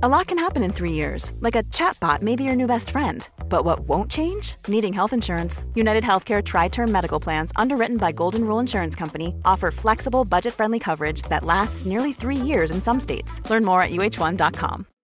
A 0.00 0.08
lot 0.08 0.28
can 0.28 0.38
happen 0.38 0.62
in 0.62 0.72
three 0.72 0.92
years, 0.92 1.32
like 1.40 1.56
a 1.56 1.64
chatbot 1.74 2.22
may 2.22 2.36
be 2.36 2.44
your 2.44 2.54
new 2.54 2.68
best 2.68 2.90
friend. 2.90 3.28
But 3.48 3.64
what 3.64 3.80
won't 3.80 4.08
change? 4.08 4.54
Needing 4.68 4.92
health 4.92 5.12
insurance. 5.12 5.64
United 5.74 6.04
Healthcare 6.04 6.40
Tri 6.40 6.68
Term 6.68 6.92
Medical 6.92 7.18
Plans, 7.18 7.50
underwritten 7.56 7.96
by 7.96 8.12
Golden 8.12 8.44
Rule 8.44 8.60
Insurance 8.60 8.94
Company, 8.94 9.34
offer 9.44 9.72
flexible, 9.72 10.24
budget 10.24 10.54
friendly 10.54 10.78
coverage 10.78 11.22
that 11.22 11.42
lasts 11.42 11.84
nearly 11.84 12.12
three 12.12 12.36
years 12.36 12.70
in 12.70 12.80
some 12.80 13.00
states. 13.00 13.42
Learn 13.50 13.64
more 13.64 13.82
at 13.82 13.90
uh1.com. 13.90 14.86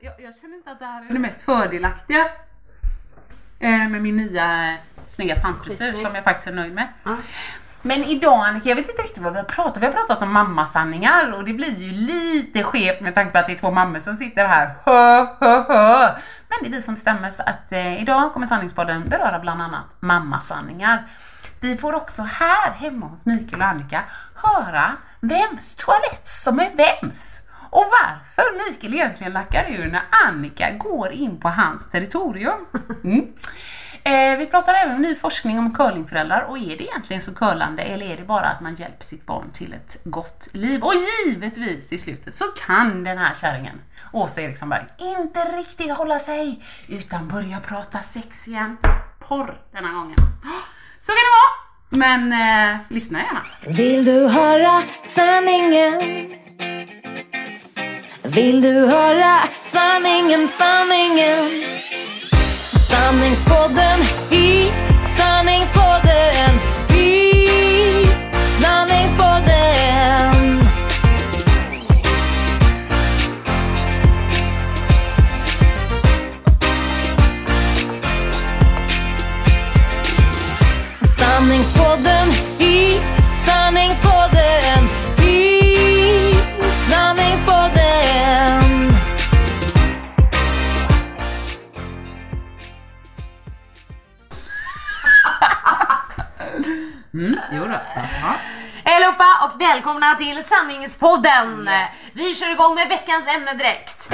Jag, 0.00 0.20
jag 0.20 0.36
känner 0.36 0.56
inte 0.56 0.70
att 0.70 0.78
det 0.78 0.84
här 0.84 1.08
är 1.08 1.12
det 1.12 1.18
mest 1.18 1.42
fördelaktiga 1.42 2.28
eh, 3.58 3.88
med 3.88 4.02
min 4.02 4.16
nya 4.16 4.76
snygga 5.06 5.40
tandfrisyr 5.40 5.92
som 5.92 6.14
jag 6.14 6.24
faktiskt 6.24 6.48
är 6.48 6.52
nöjd 6.52 6.74
med. 6.74 6.88
Men 7.82 8.04
idag 8.04 8.44
Annika, 8.46 8.68
jag 8.68 8.76
vet 8.76 8.88
inte 8.88 9.02
riktigt 9.02 9.22
vad 9.22 9.32
vi 9.32 9.38
har 9.38 9.44
pratat 9.44 9.82
Vi 9.82 9.86
har 9.86 9.92
pratat 9.92 10.22
om 10.22 10.32
mammasanningar 10.32 11.32
och 11.32 11.44
det 11.44 11.52
blir 11.52 11.76
ju 11.76 11.92
lite 11.92 12.62
skevt 12.62 13.00
med 13.00 13.14
tanke 13.14 13.32
på 13.32 13.38
att 13.38 13.46
det 13.46 13.52
är 13.52 13.58
två 13.58 13.70
mammor 13.70 14.00
som 14.00 14.16
sitter 14.16 14.46
här. 14.46 14.70
Hö, 14.84 15.26
hö, 15.40 15.64
hö. 15.68 16.14
Men 16.48 16.58
det 16.62 16.68
är 16.68 16.70
vi 16.70 16.82
som 16.82 16.94
bestämmer 16.94 17.30
så 17.30 17.42
att 17.42 17.72
eh, 17.72 18.02
idag 18.02 18.32
kommer 18.32 18.46
sanningspodden 18.46 19.08
beröra 19.08 19.38
bland 19.38 19.62
annat 19.62 19.84
mammasanningar. 20.00 21.06
Vi 21.60 21.76
får 21.76 21.94
också 21.94 22.22
här 22.22 22.70
hemma 22.70 23.06
hos 23.06 23.26
Mikael 23.26 23.62
och 23.62 23.68
Annika 23.68 24.02
höra 24.34 24.92
vems 25.20 25.76
toalett 25.76 26.28
som 26.28 26.60
är 26.60 26.70
vems. 26.76 27.42
Och 27.70 27.84
varför 27.90 28.70
Mikael 28.70 28.94
egentligen 28.94 29.32
lackar 29.32 29.66
ur 29.70 29.86
när 29.86 30.02
Annika 30.26 30.70
går 30.70 31.12
in 31.12 31.40
på 31.40 31.48
hans 31.48 31.90
territorium. 31.90 32.66
Mm. 33.04 33.26
Eh, 34.04 34.38
vi 34.38 34.46
pratar 34.46 34.74
även 34.74 34.94
om 34.96 35.02
ny 35.02 35.14
forskning 35.14 35.58
om 35.58 35.74
curlingföräldrar 35.74 36.42
och 36.42 36.58
är 36.58 36.76
det 36.76 36.84
egentligen 36.84 37.22
så 37.22 37.34
curlande 37.34 37.82
eller 37.82 38.06
är 38.06 38.16
det 38.16 38.24
bara 38.24 38.46
att 38.46 38.60
man 38.60 38.74
hjälper 38.74 39.04
sitt 39.04 39.26
barn 39.26 39.50
till 39.52 39.72
ett 39.72 39.96
gott 40.04 40.48
liv? 40.52 40.82
Och 40.82 40.92
givetvis 41.26 41.92
i 41.92 41.98
slutet 41.98 42.34
så 42.36 42.44
kan 42.44 43.04
den 43.04 43.18
här 43.18 43.34
kärringen, 43.34 43.80
Åsa 44.12 44.40
Eriksson 44.40 44.68
Berg, 44.68 44.84
inte 44.98 45.40
riktigt 45.40 45.90
hålla 45.90 46.18
sig 46.18 46.64
utan 46.88 47.28
börja 47.28 47.60
prata 47.60 48.02
sex 48.02 48.48
igen. 48.48 48.76
Porr 49.18 49.60
denna 49.72 49.92
gången. 49.92 50.16
Så 51.00 51.12
kan 51.12 51.16
det 51.16 51.32
vara. 51.32 51.72
Men 51.88 52.32
eh, 52.32 52.80
lyssna 52.88 53.18
gärna. 53.18 53.42
Vill 53.66 54.04
du 54.04 54.28
höra 54.28 54.82
sanningen? 55.02 56.02
Vill 58.22 58.62
du 58.62 58.86
höra 58.86 59.38
sanningen, 59.62 60.48
sanningen? 60.48 61.48
Sanningspodden 62.92 64.00
i 64.30 64.70
sanningspodden 65.06 66.60
i 66.94 67.32
sanningspodden. 68.44 70.66
Sanningspodden 81.02 82.28
i 82.30 82.51
Mm, 97.62 97.72
jo 97.72 97.78
då, 97.78 97.84
så, 97.94 98.08
ja. 98.22 98.34
Hej 98.84 98.96
allihopa 98.96 99.24
och 99.44 99.60
välkomna 99.60 100.14
till 100.14 100.44
Sanningspodden! 100.44 101.70
Vi 102.14 102.34
kör 102.34 102.52
igång 102.52 102.74
med 102.74 102.88
veckans 102.88 103.26
ämne 103.28 103.54
direkt. 103.54 104.08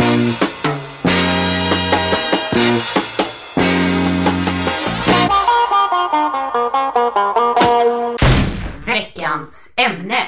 Veckans 8.86 9.72
ämne. 9.76 10.22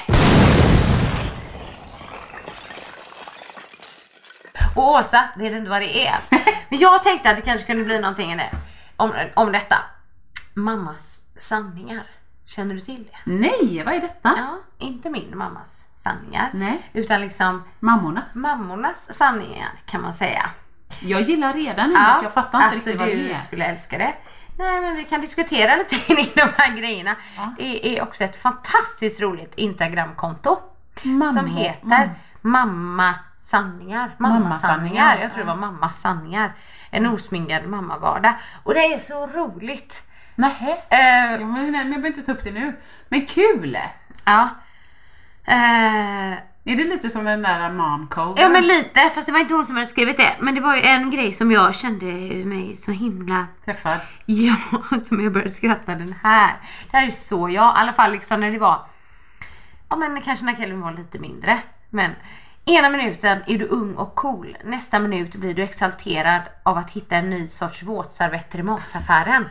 Och 4.77 4.89
Åsa 4.89 5.28
vet 5.37 5.53
inte 5.53 5.71
vad 5.71 5.83
det 5.83 6.06
är. 6.06 6.21
Men 6.69 6.78
jag 6.78 7.05
tänkte 7.05 7.31
att 7.31 7.37
det 7.37 7.43
kanske 7.43 7.67
kunde 7.67 7.84
bli 7.84 8.00
någonting 8.00 8.41
om, 8.97 9.12
om 9.34 9.53
detta. 9.53 9.77
Mammas 10.55 11.21
sanningar. 11.37 12.19
Känner 12.56 12.75
du 12.75 12.81
till 12.81 13.05
det? 13.05 13.31
Nej, 13.33 13.83
vad 13.87 13.94
är 13.94 14.00
detta? 14.00 14.34
Ja, 14.37 14.59
inte 14.78 15.11
min 15.11 15.33
mammas 15.38 15.84
sanningar. 15.97 16.50
Nej. 16.55 16.83
Utan 16.93 17.21
liksom 17.21 17.62
Mammornas? 17.81 18.34
mammornas 18.34 19.16
sanningar 19.16 19.69
kan 19.87 20.03
man 20.03 20.15
säga. 20.15 20.50
Jag 21.00 21.21
gillar 21.21 21.55
redan 21.55 21.84
ämnet, 21.84 22.22
jag 22.22 22.33
fattar 22.34 22.59
inte 22.59 22.66
alltså 22.69 22.75
riktigt 22.88 22.99
vad 22.99 23.09
du 23.09 23.28
det 23.28 23.33
är. 23.33 23.38
skulle 23.38 23.65
älska 23.65 23.99
det. 23.99 24.15
Nej 24.59 24.81
men 24.81 24.97
vi 24.97 25.05
kan 25.05 25.21
diskutera 25.21 25.77
lite 25.77 25.97
kring 25.97 26.28
de 26.34 26.49
här 26.56 26.77
grejerna. 26.77 27.16
Ja. 27.37 27.55
Det 27.59 27.99
är 27.99 28.03
också 28.03 28.25
ett 28.25 28.37
fantastiskt 28.43 29.21
roligt 29.21 29.53
Instagramkonto. 29.56 30.59
Mamma- 31.03 31.32
som 31.34 31.47
heter 31.56 31.87
mam- 31.87 32.11
Mamma 32.41 33.15
sanningar. 33.41 34.11
Mamma 34.19 34.38
Mammasanningar, 34.38 34.77
sanningar. 34.77 35.19
Jag 35.22 35.32
tror 35.32 35.44
det 35.44 35.50
ja. 35.50 35.55
var 35.55 35.61
mamma 35.61 35.91
sanningar. 35.93 36.55
En 36.91 37.06
osminkad 37.06 37.67
mammavardag. 37.67 38.34
Och 38.62 38.75
det 38.75 38.81
är 38.94 38.99
så 38.99 39.27
roligt. 39.27 40.03
Nähä? 40.41 40.71
Eh, 40.91 41.33
Ja, 41.41 41.47
men, 41.47 41.53
nej, 41.53 41.71
men 41.73 41.93
jag 41.93 42.03
behöver 42.03 42.09
inte 42.09 42.23
ta 42.23 42.33
upp 42.33 42.45
det 42.45 42.51
nu. 42.53 42.77
Men 43.09 43.27
kul! 43.27 43.78
ja. 44.25 44.49
Eh, 45.45 46.33
Är 46.65 46.77
det 46.77 46.84
lite 46.84 47.09
som 47.11 47.25
den 47.25 47.43
där 47.43 47.71
mom 47.73 48.06
code? 48.09 48.43
Ja 48.43 48.49
men 48.49 48.67
lite, 48.67 49.00
fast 49.15 49.27
det 49.27 49.33
var 49.33 49.41
inte 49.41 49.55
hon 49.55 49.67
som 49.67 49.75
hade 49.77 49.87
skrivit 49.87 50.17
det. 50.17 50.37
Men 50.41 50.55
det 50.55 50.61
var 50.61 50.77
ju 50.77 50.83
en 50.83 51.11
grej 51.11 51.33
som 51.33 51.53
jag 51.53 51.75
kände 51.75 52.05
mig 52.45 52.77
så 52.77 52.91
himla, 52.91 53.47
Träffad. 53.65 53.99
ja, 54.27 54.56
som 55.09 55.25
jag 55.25 55.33
började 55.33 55.50
skratta 55.53 55.95
den 55.95 56.15
här. 56.23 56.53
Det 56.91 56.97
här 56.97 57.06
är 57.06 57.11
så 57.11 57.49
jag, 57.49 57.65
i 57.77 57.79
alla 57.79 57.93
fall 57.93 58.12
liksom 58.12 58.41
när 58.41 58.50
det 58.50 58.59
var, 58.59 58.79
ja 59.89 59.97
men 59.97 60.21
kanske 60.23 60.45
när 60.45 60.55
Kelvin 60.56 60.81
var 60.81 60.93
lite 60.93 61.19
mindre. 61.19 61.59
Men 61.91 62.11
ena 62.65 62.91
minuten 62.91 63.39
är 63.47 63.59
du 63.59 63.65
ung 63.67 63.95
och 63.95 64.15
cool, 64.15 64.56
nästa 64.65 64.99
minut 64.99 65.34
blir 65.34 65.55
du 65.55 65.62
exalterad 65.62 66.43
av 66.62 66.79
att 66.79 66.91
hitta 66.91 67.17
en 67.17 67.31
ny 67.31 67.49
sorts 67.49 67.83
våtservetter 67.83 68.59
i 68.59 68.62
mataffären. 68.62 69.45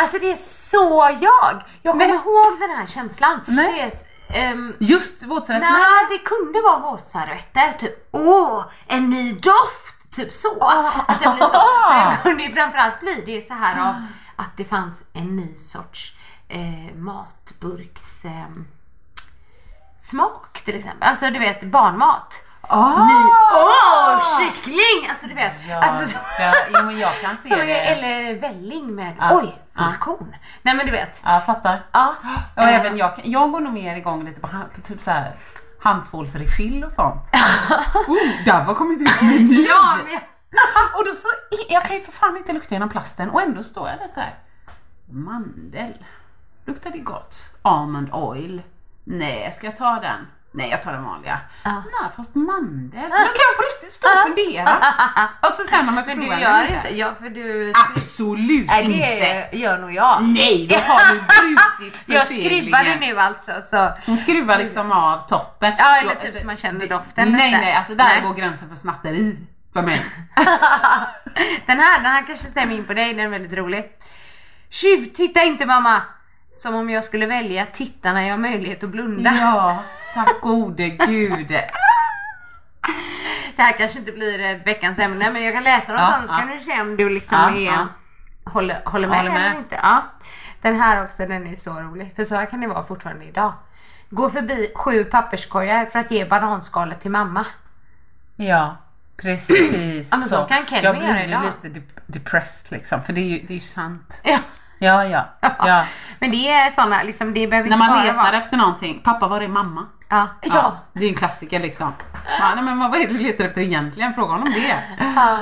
Alltså 0.00 0.18
det 0.18 0.32
är 0.32 0.36
så 0.36 1.16
jag! 1.20 1.62
Jag 1.82 1.92
kommer 1.92 2.06
Nej. 2.06 2.16
ihåg 2.16 2.60
den 2.60 2.70
här 2.78 2.86
känslan. 2.86 3.40
Nej. 3.46 3.84
Vet, 3.84 4.06
ehm, 4.36 4.74
Just 4.80 5.22
våtservetter? 5.22 5.70
Nej, 5.70 6.06
det 6.10 6.18
kunde 6.18 6.60
vara 6.60 6.78
våtservetter. 6.78 7.72
Typ, 7.78 8.08
åh, 8.12 8.64
en 8.86 9.10
ny 9.10 9.32
doft! 9.32 10.12
Typ 10.12 10.32
så. 10.32 10.60
Alltså 10.60 11.24
jag 11.24 11.34
blir 11.34 11.44
så. 11.44 11.62
Men 11.90 12.10
det 12.16 12.22
kunde 12.22 12.42
ju 12.42 12.54
framförallt 12.54 13.00
bli 13.00 13.22
det 13.26 13.46
så 13.48 13.54
här 13.54 13.88
av 13.88 13.94
att 14.36 14.56
det 14.56 14.64
fanns 14.64 15.02
en 15.12 15.36
ny 15.36 15.54
sorts 15.54 16.14
eh, 16.48 16.94
matburks 16.96 18.24
eh, 18.24 18.46
smak 20.00 20.62
till 20.64 20.78
exempel. 20.78 21.08
Alltså 21.08 21.30
du 21.30 21.38
vet 21.38 21.62
barnmat. 21.62 22.42
Ah! 22.68 23.06
Ny, 23.06 23.30
åh, 23.52 24.22
kyckling! 24.38 25.08
Alltså 25.10 25.26
du 25.26 25.34
vet. 25.34 25.52
Ja, 25.68 25.76
alltså, 25.82 26.18
så, 26.18 26.24
ja, 26.38 26.52
jo, 26.74 26.82
men 26.86 26.98
jag 26.98 27.20
kan 27.20 27.36
se 27.38 27.48
det. 27.48 27.80
eller 27.80 28.40
välling 28.40 28.94
med, 28.94 29.16
Ja. 29.20 29.30
oj, 29.32 29.58
fullkorn. 29.76 30.36
Nej 30.62 30.74
men 30.74 30.86
du 30.86 30.92
vet. 30.92 31.20
Ja, 31.24 31.32
jag 31.32 31.46
fattar. 31.46 31.82
Ja. 31.92 32.14
Och 32.56 32.62
även 32.62 32.96
jag, 32.96 33.20
jag 33.24 33.52
går 33.52 33.60
nog 33.60 33.72
mer 33.72 33.96
igång 33.96 34.24
lite 34.24 34.40
på, 34.40 34.48
på 34.74 34.80
typ 34.82 35.00
så 35.00 35.10
här 35.10 35.32
handtvålsrefill 35.82 36.84
och 36.84 36.92
sånt. 36.92 37.22
oh, 38.08 38.44
där 38.44 38.64
var 38.64 38.74
kommit 38.74 39.00
ut 39.02 39.22
meny! 39.22 39.66
Ja, 39.68 39.96
men, 40.04 40.20
Och 40.94 41.04
då 41.04 41.14
så, 41.14 41.28
jag 41.68 41.84
kan 41.84 41.96
ju 41.96 42.02
för 42.04 42.12
fan 42.12 42.36
inte 42.36 42.52
lukta 42.52 42.74
genom 42.74 42.88
plasten 42.88 43.30
och 43.30 43.42
ändå 43.42 43.62
står 43.62 43.88
jag 43.88 43.98
där 43.98 44.08
så 44.08 44.20
här. 44.20 44.34
Mandel. 45.10 45.94
Luktar 46.64 46.90
det 46.90 46.98
gott? 46.98 47.36
Almond 47.62 48.08
oil. 48.12 48.62
Nej, 49.04 49.52
ska 49.52 49.66
jag 49.66 49.76
ta 49.76 50.00
den? 50.00 50.26
Nej, 50.56 50.70
jag 50.70 50.82
tar 50.82 50.92
den 50.92 51.04
vanliga. 51.04 51.38
Ja. 51.62 51.70
Nej, 51.70 52.10
fast 52.16 52.34
mandel. 52.34 53.02
Då 53.02 53.08
kan 53.08 53.46
jag 53.48 53.56
på 53.56 53.62
riktigt 53.72 53.92
stå 53.92 54.08
och 54.08 54.22
fundera. 54.22 54.78
Och 55.42 55.48
så 55.52 55.62
sen 55.62 55.86
när 55.86 55.92
man 55.92 56.04
ska 56.04 56.14
men 56.14 56.20
du 56.20 56.26
prova 56.26 56.40
gör 56.40 56.76
inte, 56.76 56.96
ja 56.96 57.14
för 57.20 57.30
du 57.30 57.72
Absolut 57.94 58.66
Nej 58.66 58.84
inte. 58.84 59.48
det 59.50 59.56
gör 59.58 59.78
nog 59.78 59.92
jag. 59.94 60.22
Nej, 60.24 60.66
då 60.66 60.76
har 60.76 61.14
du 61.14 61.20
brutit 61.20 62.00
Jag 62.06 62.26
skruvade 62.26 62.96
nu 63.00 63.18
alltså 63.18 63.52
så. 63.70 63.90
Hon 64.06 64.16
skruvar 64.16 64.58
liksom 64.58 64.92
av 64.92 65.28
toppen. 65.28 65.72
Ja 65.78 65.96
eller 65.96 66.14
typ 66.14 66.40
så 66.40 66.46
man 66.46 66.56
känner 66.56 66.86
doften 66.86 67.32
Nej, 67.32 67.50
lite. 67.50 67.60
nej, 67.60 67.74
alltså 67.74 67.94
där 67.94 68.04
Nej. 68.04 68.22
går 68.22 68.34
gränsen 68.34 68.68
för 68.68 68.76
snatteri 68.76 69.36
för 69.72 69.82
mig. 69.82 70.04
Den 71.66 71.78
här, 71.80 72.02
den 72.02 72.12
här 72.12 72.26
kanske 72.26 72.46
stämmer 72.46 72.74
in 72.74 72.86
på 72.86 72.94
dig, 72.94 73.14
den 73.14 73.26
är 73.26 73.28
väldigt 73.30 73.52
rolig. 73.52 73.84
Tjuv, 74.70 75.04
titta 75.16 75.42
inte 75.42 75.66
mamma! 75.66 76.02
Som 76.56 76.74
om 76.74 76.90
jag 76.90 77.04
skulle 77.04 77.26
välja 77.26 77.66
titta 77.66 78.12
när 78.12 78.22
jag 78.22 78.30
har 78.30 78.38
möjlighet 78.38 78.84
att 78.84 78.90
blunda. 78.90 79.32
Ja, 79.40 79.82
tack 80.24 80.40
gode 80.40 80.88
gud. 80.88 81.48
Det 83.56 83.62
här 83.62 83.72
kanske 83.72 83.98
inte 83.98 84.12
blir 84.12 84.40
eh, 84.44 84.56
veckans 84.64 84.98
ämne 84.98 85.30
men 85.30 85.44
jag 85.44 85.54
kan 85.54 85.62
läsa 85.64 85.92
något 85.92 86.00
Ja, 86.02 86.12
sånt 86.16 86.26
så 86.28 86.34
ja. 86.34 86.38
kan 86.38 86.48
du 86.58 86.60
se 86.64 86.80
om 86.80 86.96
du 86.96 87.08
liksom 87.10 87.38
Ja, 87.38 87.50
är, 87.50 87.64
ja. 87.66 87.86
Håller, 88.44 88.82
håller 88.84 89.08
med 89.08 89.18
Håller 89.18 89.30
med. 89.30 89.46
eller 89.46 89.58
inte. 89.58 89.78
Ja. 89.82 90.02
Den 90.62 90.80
här 90.80 91.04
också, 91.04 91.26
den 91.26 91.46
är 91.46 91.56
så 91.56 91.70
rolig. 91.80 92.12
För 92.16 92.24
så 92.24 92.34
här 92.34 92.46
kan 92.46 92.60
det 92.60 92.66
vara 92.66 92.84
fortfarande 92.86 93.24
idag. 93.24 93.52
gå 94.10 94.30
förbi 94.30 94.72
sju 94.76 95.04
papperskorgar 95.04 95.86
för 95.86 95.98
att 95.98 96.10
ge 96.10 96.24
bananskalet 96.24 97.02
till 97.02 97.10
mamma. 97.10 97.46
Ja, 98.36 98.76
precis. 99.16 100.10
Ja, 100.16 100.22
så 100.22 100.36
kan 100.44 100.66
Kelvin 100.66 100.82
Jag 100.84 100.96
blir 100.98 101.16
ju 101.24 101.28
idag. 101.30 101.42
lite 101.62 101.80
de- 101.80 101.86
depressed 102.06 102.72
liksom, 102.72 103.02
för 103.02 103.12
det 103.12 103.20
är 103.20 103.28
ju, 103.28 103.38
det 103.46 103.52
är 103.52 103.54
ju 103.54 103.60
sant. 103.60 104.20
Ja. 104.24 104.38
Ja, 104.78 105.04
ja, 105.04 105.24
ja. 105.58 105.84
Men 106.18 106.30
det 106.30 106.48
är 106.48 106.70
såna, 106.70 107.02
liksom, 107.02 107.34
det 107.34 107.46
behöver 107.46 107.68
När 107.70 107.76
inte 107.76 107.88
man 107.92 108.02
letar 108.06 108.16
vara... 108.16 108.36
efter 108.38 108.56
någonting, 108.56 109.00
pappa 109.04 109.28
var 109.28 109.40
är 109.40 109.48
mamma? 109.48 109.86
Ja. 110.08 110.28
Ja. 110.42 110.78
Det 110.92 111.04
är 111.04 111.08
en 111.08 111.14
klassiker 111.14 111.60
liksom. 111.60 111.92
Ja, 112.38 112.54
nej, 112.54 112.64
men 112.64 112.78
vad 112.78 112.94
är 112.94 113.06
det 113.06 113.12
du 113.12 113.18
letar 113.18 113.44
efter 113.44 113.60
egentligen? 113.60 114.14
Fråga 114.14 114.32
honom 114.32 114.52
det. 114.52 114.82
Ja. 114.98 115.38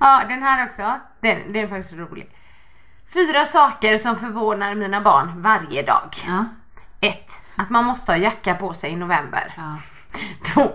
ja, 0.00 0.22
den 0.28 0.42
här 0.42 0.66
också. 0.66 1.00
Den, 1.20 1.52
den 1.52 1.64
är 1.64 1.68
faktiskt 1.68 1.92
rolig. 1.92 2.30
Fyra 3.14 3.46
saker 3.46 3.98
som 3.98 4.16
förvånar 4.16 4.74
mina 4.74 5.00
barn 5.00 5.42
varje 5.42 5.82
dag. 5.82 6.16
Ja. 6.26 6.44
1. 7.00 7.30
Att 7.56 7.70
man 7.70 7.84
måste 7.84 8.12
ha 8.12 8.16
jacka 8.16 8.54
på 8.54 8.74
sig 8.74 8.90
i 8.90 8.96
november. 8.96 9.52
Ja. 9.56 9.76
2. 10.54 10.70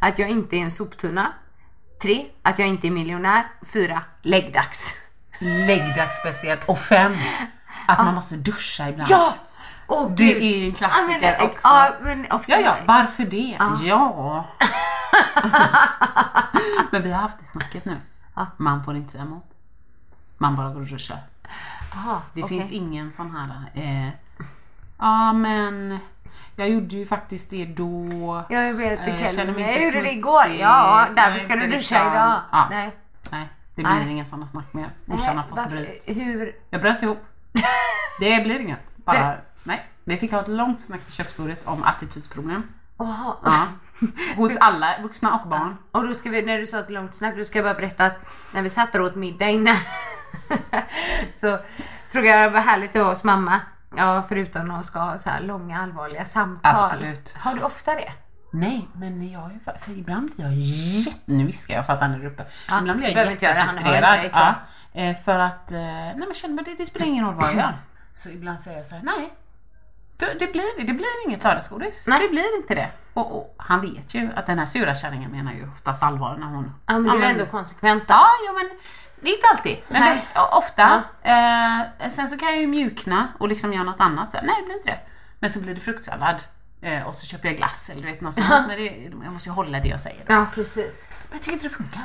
Att 0.00 0.18
jag 0.18 0.30
inte 0.30 0.56
är 0.56 0.60
en 0.60 0.70
soptunna. 0.70 1.32
3. 2.02 2.26
Att 2.42 2.58
jag 2.58 2.68
inte 2.68 2.86
är 2.86 2.90
miljonär. 2.90 3.46
4. 3.72 4.02
Läggdags. 4.22 4.94
Läggdags 5.38 6.16
speciellt. 6.20 6.64
Och 6.64 6.78
fem, 6.78 7.16
att 7.86 7.98
man 7.98 8.14
måste 8.14 8.36
duscha 8.36 8.88
ibland. 8.88 9.10
Ja! 9.10 9.34
Åh, 9.88 10.10
Det 10.10 10.24
gud. 10.34 10.42
är 10.42 10.56
ju 10.56 10.64
en 10.64 10.70
Ja, 10.70 10.76
klassiker 10.76 11.36
men, 11.38 11.46
också. 11.50 11.68
Ja, 11.68 11.90
men 12.02 12.32
också. 12.32 12.50
Ja, 12.50 12.58
ja, 12.60 12.76
varför 12.86 13.24
det? 13.24 13.56
Ja. 13.86 14.44
Men 16.90 17.02
vi 17.02 17.12
har 17.12 17.22
haft 17.22 17.38
det 17.38 17.44
snacket 17.44 17.84
nu. 17.84 17.96
Ja. 18.36 18.46
Man 18.56 18.84
får 18.84 18.96
inte 18.96 19.12
säga 19.12 19.24
emot. 19.24 19.44
Man 20.38 20.56
bara 20.56 20.68
går 20.70 20.80
och 20.80 20.86
duschar. 20.86 21.18
Aha, 21.94 22.22
Det 22.34 22.42
okej. 22.42 22.58
finns 22.60 22.72
ingen 22.72 23.12
sån 23.12 23.36
här... 23.36 23.70
Eh, 23.74 24.08
ja, 24.98 25.32
men 25.32 25.98
jag 26.56 26.68
gjorde 26.68 26.96
ju 26.96 27.06
faktiskt 27.06 27.50
det 27.50 27.64
då. 27.66 28.44
Ja, 28.48 28.62
jag 28.62 28.74
vet. 28.74 28.98
Eh, 29.00 29.04
Det 29.04 29.10
jag 29.10 29.20
kan 29.20 29.30
känner 29.30 29.52
mig 29.52 29.62
jag 29.62 29.72
inte 29.74 29.84
gjorde 29.96 30.08
det 30.08 30.12
igår. 30.12 30.46
Ja, 30.46 31.06
Jag 31.06 31.16
därför 31.16 31.38
är 31.38 31.42
ska 31.42 31.54
du 31.54 31.60
duscha 31.60 31.76
liksom- 31.76 31.96
idag. 31.96 32.40
Ja. 32.52 32.66
Nej. 32.70 32.96
Nej, 33.30 33.48
det 33.74 33.82
blir 33.82 33.92
Nej. 33.94 34.10
inga 34.12 34.24
såna 34.24 34.48
snack 34.48 34.72
mer. 34.72 34.88
Morsan 35.04 35.36
har 35.38 35.44
fått 35.44 35.70
bryt. 35.70 36.02
Hur? 36.06 36.56
Jag 36.70 36.80
bröt 36.80 37.02
ihop. 37.02 37.24
Det 38.20 38.42
blir 38.44 38.60
inget. 38.60 38.96
Bara, 38.96 39.36
nej. 39.62 39.86
Vi 40.04 40.16
fick 40.16 40.32
ha 40.32 40.40
ett 40.40 40.48
långt 40.48 40.82
snack 40.82 41.00
vid 41.06 41.14
köksbordet 41.14 41.66
om 41.66 41.82
attitydsproblem. 41.82 42.62
Oha. 42.96 43.36
Ja. 43.44 43.66
Hos 44.36 44.56
alla, 44.56 44.94
vuxna 45.02 45.34
och 45.38 45.48
barn. 45.48 45.76
Och 45.90 46.06
då 46.06 46.14
ska 46.14 46.30
vi, 46.30 46.42
när 46.42 46.58
du 46.58 46.66
sa 46.66 46.78
ett 46.78 46.90
långt 46.90 47.14
snack, 47.14 47.36
då 47.36 47.44
ska 47.44 47.58
jag 47.58 47.64
bara 47.64 47.74
berätta 47.74 48.06
att 48.06 48.16
när 48.54 48.62
vi 48.62 48.70
satt 48.70 48.94
och 48.94 49.00
åt 49.00 49.14
middag 49.14 49.48
innan 49.48 49.76
så 51.34 51.58
frågade 52.10 52.42
jag 52.42 52.50
vad 52.50 52.62
härligt 52.62 52.92
det 52.92 53.02
var 53.02 53.10
hos 53.10 53.24
mamma. 53.24 53.60
Ja, 53.96 54.24
förutom 54.28 54.70
att 54.70 54.86
ska 54.86 54.98
ha 54.98 55.18
så 55.18 55.30
här 55.30 55.40
långa 55.40 55.82
allvarliga 55.82 56.24
samtal. 56.24 56.76
Absolut. 56.76 57.34
Har 57.36 57.54
du 57.54 57.62
ofta 57.62 57.94
det? 57.94 58.12
Nej, 58.50 58.88
men 58.94 59.32
jag 59.32 59.42
är 59.42 59.78
för 59.78 59.92
ibland 59.92 60.30
blir 60.30 60.46
jag 60.46 60.54
jätte... 60.54 61.20
Nu 61.24 61.46
viskar 61.46 61.74
jag 61.74 61.86
för 61.86 61.92
att 61.92 62.00
han 62.00 62.14
är 62.14 62.26
uppe. 62.26 62.44
Ja, 62.68 62.78
ibland 62.80 62.98
blir 62.98 63.16
jag 63.16 63.30
jättefrustrerad. 63.30 64.30
Ja, 64.32 64.54
eh, 64.92 65.16
för 65.24 65.38
att, 65.38 65.72
eh, 65.72 65.78
nej 65.78 66.14
men 66.16 66.34
känner 66.34 66.54
man 66.54 66.64
det, 66.64 66.74
det 66.74 66.86
spelar 66.86 67.06
ingen 67.06 67.24
roll 67.24 67.34
vad 67.34 67.48
jag 67.48 67.54
gör. 67.54 67.78
Så 68.14 68.30
ibland 68.30 68.60
säger 68.60 68.76
jag 68.76 68.86
så 68.86 68.94
här, 68.94 69.02
nej. 69.02 69.32
Det, 70.18 70.34
det, 70.38 70.46
blir, 70.52 70.84
det 70.86 70.92
blir 70.92 71.26
inget 71.26 71.44
lördagsgodis. 71.44 72.04
Nej. 72.06 72.18
Det 72.22 72.28
blir 72.28 72.56
inte 72.56 72.74
det. 72.74 72.88
Och, 73.14 73.36
och 73.36 73.54
han 73.58 73.80
vet 73.80 74.14
ju 74.14 74.30
att 74.36 74.46
den 74.46 74.58
här 74.58 74.66
sura 74.66 74.94
kärringen 74.94 75.30
menar 75.30 75.52
ju 75.52 75.68
oftast 75.76 76.02
allvar 76.02 76.36
när 76.36 76.46
hon... 76.46 76.74
Ja, 76.86 76.92
men 76.92 77.02
du 77.02 77.10
är 77.10 77.14
men- 77.18 77.30
ändå 77.30 77.46
konsekvent. 77.46 78.04
Ja, 78.08 78.28
jo, 78.46 78.54
men 78.54 78.70
det 79.20 79.30
är 79.30 79.34
inte 79.34 79.46
alltid. 79.46 79.76
Men 79.88 80.02
det, 80.02 80.40
ofta. 80.52 81.02
Eh, 81.22 82.10
sen 82.10 82.28
så 82.28 82.36
kan 82.38 82.48
jag 82.48 82.58
ju 82.60 82.66
mjukna 82.66 83.28
och 83.38 83.48
liksom 83.48 83.72
göra 83.72 83.84
något 83.84 84.00
annat. 84.00 84.32
Så, 84.32 84.38
nej, 84.42 84.54
det 84.58 84.64
blir 84.64 84.76
inte 84.76 84.90
det. 84.90 84.98
Men 85.38 85.50
så 85.50 85.60
blir 85.60 85.74
det 85.74 85.80
fruktsallad. 85.80 86.42
Eh, 86.80 87.06
och 87.08 87.14
så 87.14 87.26
köper 87.26 87.48
jag 87.48 87.56
glass 87.56 87.90
eller 87.90 88.02
du 88.02 88.08
vet 88.08 88.20
något 88.20 88.34
sånt. 88.34 88.48
Men 88.48 88.76
det, 88.76 88.84
jag 89.24 89.32
måste 89.32 89.48
ju 89.48 89.52
hålla 89.52 89.80
det 89.80 89.88
jag 89.88 90.00
säger. 90.00 90.24
Då. 90.26 90.32
Ja, 90.34 90.46
precis. 90.54 91.04
Men 91.28 91.32
jag 91.32 91.40
tycker 91.42 91.52
inte 91.52 91.68
det 91.68 91.74
funkar. 91.74 92.02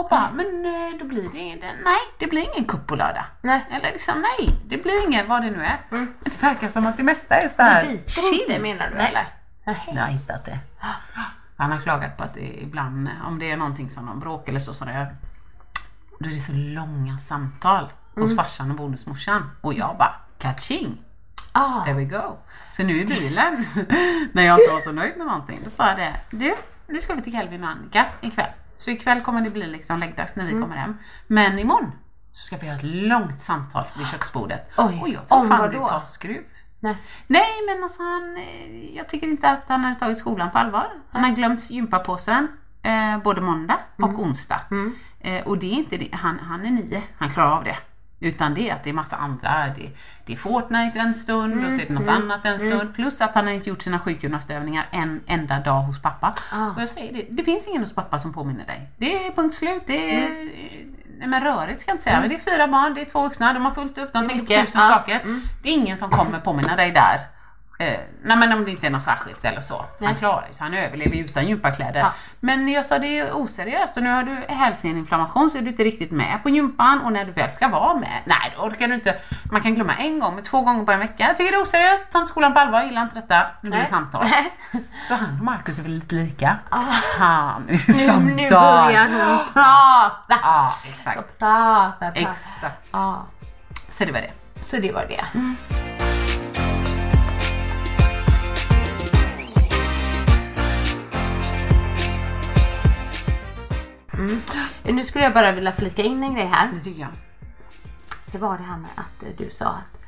Och 0.00 0.08
bara, 0.08 0.30
men 0.32 0.66
eh, 0.66 0.98
då 0.98 1.04
blir 1.04 1.22
det, 1.22 1.60
det 1.60 1.72
nej, 1.84 2.00
det 2.18 2.26
blir 2.26 2.42
ingen 2.52 2.64
kupp 2.64 2.86
på 2.86 2.96
lördag. 2.96 3.24
Nej. 3.42 3.66
Eller 3.70 3.92
liksom, 3.92 4.14
nej, 4.20 4.50
det 4.66 4.76
blir 4.76 5.06
inget 5.06 5.28
vad 5.28 5.42
det 5.42 5.50
nu 5.50 5.64
är. 5.64 5.78
Men 5.88 6.14
det 6.20 6.42
verkar 6.42 6.68
som 6.68 6.86
att 6.86 6.96
det 6.96 7.02
mesta 7.02 7.34
är 7.34 7.48
så 7.48 7.62
här 7.62 7.98
inte 8.32 8.58
menar 8.58 8.90
du 8.90 8.96
Nej. 8.96 9.08
eller? 9.08 9.26
Jag 9.94 10.02
har 10.02 10.08
hittat 10.08 10.44
det. 10.44 10.58
Han 11.56 11.72
har 11.72 11.78
klagat 11.78 12.16
på 12.16 12.24
att 12.24 12.36
ibland, 12.36 13.08
om 13.26 13.38
det 13.38 13.50
är 13.50 13.56
någonting 13.56 13.90
som 13.90 14.06
de 14.06 14.20
bråkar 14.20 14.52
eller 14.52 14.60
så, 14.60 14.74
så 14.74 14.84
det, 14.84 15.06
då 16.18 16.28
är 16.28 16.34
det 16.34 16.40
så 16.40 16.52
långa 16.52 17.18
samtal 17.18 17.92
hos 18.14 18.36
farsan 18.36 18.70
och 18.70 18.76
bonusmorsan. 18.76 19.50
Och 19.60 19.74
jag 19.74 19.96
bara, 19.98 20.14
catching, 20.38 20.98
Ah, 21.52 21.84
there 21.84 21.94
we 21.94 22.04
go. 22.04 22.36
Så 22.70 22.82
nu 22.82 23.00
i 23.00 23.04
bilen, 23.04 23.66
när 24.32 24.42
jag 24.42 24.60
inte 24.60 24.72
var 24.72 24.80
så 24.80 24.92
nöjd 24.92 25.16
med 25.16 25.26
någonting, 25.26 25.60
då 25.64 25.70
sa 25.70 25.88
jag 25.88 25.96
det, 25.98 26.20
du, 26.30 26.54
nu 26.86 27.00
ska 27.00 27.14
vi 27.14 27.22
till 27.22 27.32
Kelvin 27.32 27.64
och 27.64 27.70
Annika 27.70 28.06
ikväll. 28.20 28.50
Så 28.80 28.90
ikväll 28.90 29.20
kommer 29.20 29.40
det 29.40 29.50
bli 29.50 29.66
liksom 29.66 29.98
läggdags 30.00 30.36
när 30.36 30.44
vi 30.44 30.50
Mm. 30.50 30.62
kommer 30.62 30.76
hem. 30.76 30.96
Men 31.26 31.58
imorgon 31.58 31.92
så 32.32 32.42
ska 32.44 32.56
vi 32.56 32.68
ha 32.68 32.74
ett 32.76 32.82
långt 32.82 33.40
samtal 33.40 33.84
vid 33.98 34.06
köksbordet. 34.06 34.70
Oj, 34.76 34.98
och 35.02 35.08
jag 35.08 35.28
tror 35.28 35.48
fan 35.48 35.70
det 35.70 35.76
tar 35.76 36.04
skruv. 36.06 36.42
nej. 36.80 36.96
Nej 37.26 37.46
men 37.68 37.84
alltså 37.84 38.02
han, 38.02 38.36
eh, 38.36 38.96
jag 38.96 39.08
tycker 39.08 39.26
inte 39.26 39.50
att 39.50 39.64
han 39.68 39.84
har 39.84 39.94
tagit 39.94 40.18
skolan 40.18 40.50
på 40.50 40.58
allvar. 40.58 40.86
Han 41.12 41.24
har 41.24 41.30
glömt 41.30 41.70
gympapåsen 41.70 42.48
eh, 42.82 43.18
både 43.22 43.40
måndag 43.40 43.78
och 43.96 44.08
Mm. 44.08 44.20
onsdag. 44.20 44.60
Eh, 45.20 45.46
och 45.46 45.58
det 45.58 45.66
är 45.66 45.72
inte 45.74 45.96
det, 45.96 46.08
han, 46.12 46.38
han 46.38 46.66
är 46.66 46.70
nio, 46.70 47.02
han 47.18 47.30
klarar 47.30 47.56
av 47.56 47.64
det. 47.64 47.76
Utan 48.20 48.54
det 48.54 48.70
är 48.70 48.74
att 48.74 48.84
det 48.84 48.90
är 48.90 48.94
massa 48.94 49.16
andra, 49.16 49.66
det, 49.76 49.90
det 50.26 50.32
är 50.32 50.36
Fortnite 50.36 50.98
en 50.98 51.14
stund 51.14 51.66
och 51.66 51.72
så 51.72 51.78
är 51.80 51.86
det 51.86 51.90
Mm. 51.90 52.02
något 52.04 52.14
annat 52.14 52.44
en 52.44 52.58
stund. 52.58 52.94
Plus 52.94 53.20
att 53.20 53.34
han 53.34 53.46
har 53.46 53.52
inte 53.52 53.68
gjort 53.68 53.82
sina 53.82 53.98
sjukgymnastövningar 53.98 54.88
en 54.90 55.20
enda 55.26 55.60
dag 55.60 55.82
hos 55.82 56.02
pappa. 56.02 56.34
Ah. 56.52 56.70
Och 56.70 56.80
jag 56.82 56.88
säger 56.88 57.12
det, 57.12 57.26
det 57.30 57.44
finns 57.44 57.66
ingen 57.68 57.80
hos 57.82 57.94
pappa 57.94 58.18
som 58.18 58.32
påminner 58.32 58.66
dig. 58.66 58.90
Det 58.96 59.26
är 59.26 59.32
punkt 59.32 59.54
slut, 59.54 59.82
det 59.86 60.14
är 60.14 60.26
Mm. 60.26 60.50
Nej 61.18 61.28
men 61.28 61.42
rörigt 61.42 61.80
ska 61.80 61.90
jag 61.90 61.94
inte 61.94 62.04
säga, 62.04 62.20
men 62.20 62.28
det 62.28 62.34
är 62.34 62.38
fyra 62.52 62.68
barn, 62.68 62.94
det 62.94 63.00
är 63.00 63.04
två 63.04 63.22
vuxna, 63.22 63.52
de 63.52 63.64
har 63.64 63.72
fullt 63.72 63.98
upp, 63.98 64.12
de 64.12 64.28
tänker 64.28 64.56
på 64.60 64.66
tusen 64.66 64.80
ja. 64.80 64.88
saker. 64.88 65.20
Det 65.62 65.68
är 65.68 65.72
ingen 65.72 65.96
som 65.96 66.10
kommer 66.10 66.40
påminna 66.40 66.76
dig 66.76 66.90
där. 66.92 67.20
Eh, 67.80 68.00
nej 68.22 68.36
men 68.36 68.52
om 68.52 68.64
det 68.64 68.70
inte 68.70 68.86
är 68.86 68.90
något 68.90 69.02
särskilt 69.02 69.44
eller 69.44 69.60
så. 69.60 69.84
Han 70.04 70.14
klarar 70.14 70.46
sig, 70.46 70.56
han 70.60 70.74
överlever 70.74 71.16
utan 71.16 71.48
gympakläder. 71.48 72.00
Ja. 72.00 72.12
Men 72.40 72.68
jag 72.68 72.86
sa 72.86 72.98
det 72.98 73.18
är 73.18 73.32
oseriöst 73.32 73.96
och 73.96 74.02
nu 74.02 74.10
har 74.10 74.22
du 74.22 74.34
hälseninflammation 74.48 75.50
så 75.50 75.58
är 75.58 75.62
du 75.62 75.68
inte 75.70 75.84
riktigt 75.84 76.10
med 76.10 76.42
på 76.42 76.50
gympan 76.50 77.00
och 77.00 77.12
när 77.12 77.24
du 77.24 77.32
väl 77.32 77.50
ska 77.50 77.68
vara 77.68 77.94
med, 77.94 78.22
nej 78.24 78.54
då 78.56 78.62
orkar 78.62 78.88
du 78.88 78.94
inte. 78.94 79.14
Man 79.52 79.60
kan 79.62 79.74
glömma 79.74 79.94
en 79.94 80.18
gång, 80.18 80.34
men 80.34 80.44
två 80.44 80.60
gånger 80.60 80.84
på 80.84 80.92
en 80.92 80.98
vecka. 80.98 81.26
Jag 81.26 81.36
tycker 81.36 81.52
det 81.52 81.58
är 81.58 81.62
oseriöst, 81.62 82.04
ta 82.12 82.18
inte 82.18 82.30
skolan 82.30 82.52
på 82.54 82.58
allvar, 82.60 82.82
gillar 82.82 83.02
inte 83.02 83.14
detta. 83.20 83.46
Nu 83.60 83.70
blir 83.70 83.70
det 83.70 83.78
Nej. 83.78 83.86
samtal. 83.86 84.24
Så 85.08 85.14
han 85.14 85.38
och 85.38 85.44
Marcus 85.44 85.78
är 85.78 85.82
väl 85.82 85.92
lite 85.94 86.14
lika. 86.14 86.56
Ah. 86.70 86.80
Fan, 87.18 87.62
nu 87.68 87.78
samtal. 87.78 88.22
nu 88.22 88.50
börjar 88.50 89.08
hon 89.08 89.38
prata. 89.52 90.38
Ja, 90.42 90.72
exakt. 90.84 91.38
Prata, 91.38 91.92
prata. 91.98 92.18
Exakt. 92.20 92.88
Ja, 92.92 93.26
Så 93.88 94.04
det 94.04 94.12
var 94.12 94.20
det. 94.20 94.30
så 94.60 94.76
det 94.76 94.92
var 94.92 95.06
det. 95.08 95.38
Mm. 95.38 95.56
Nu 104.82 105.04
skulle 105.04 105.24
jag 105.24 105.34
bara 105.34 105.52
vilja 105.52 105.72
flika 105.72 106.02
in 106.02 106.22
en 106.22 106.34
grej 106.34 106.46
här. 106.46 106.72
Det 106.72 106.80
tycker 106.80 107.00
jag. 107.00 107.12
Det 108.32 108.38
var 108.38 108.58
det 108.58 108.64
här 108.64 108.76
med 108.76 108.90
att 108.94 109.22
eh, 109.22 109.28
du 109.38 109.50
sa 109.50 109.66
att 109.66 110.00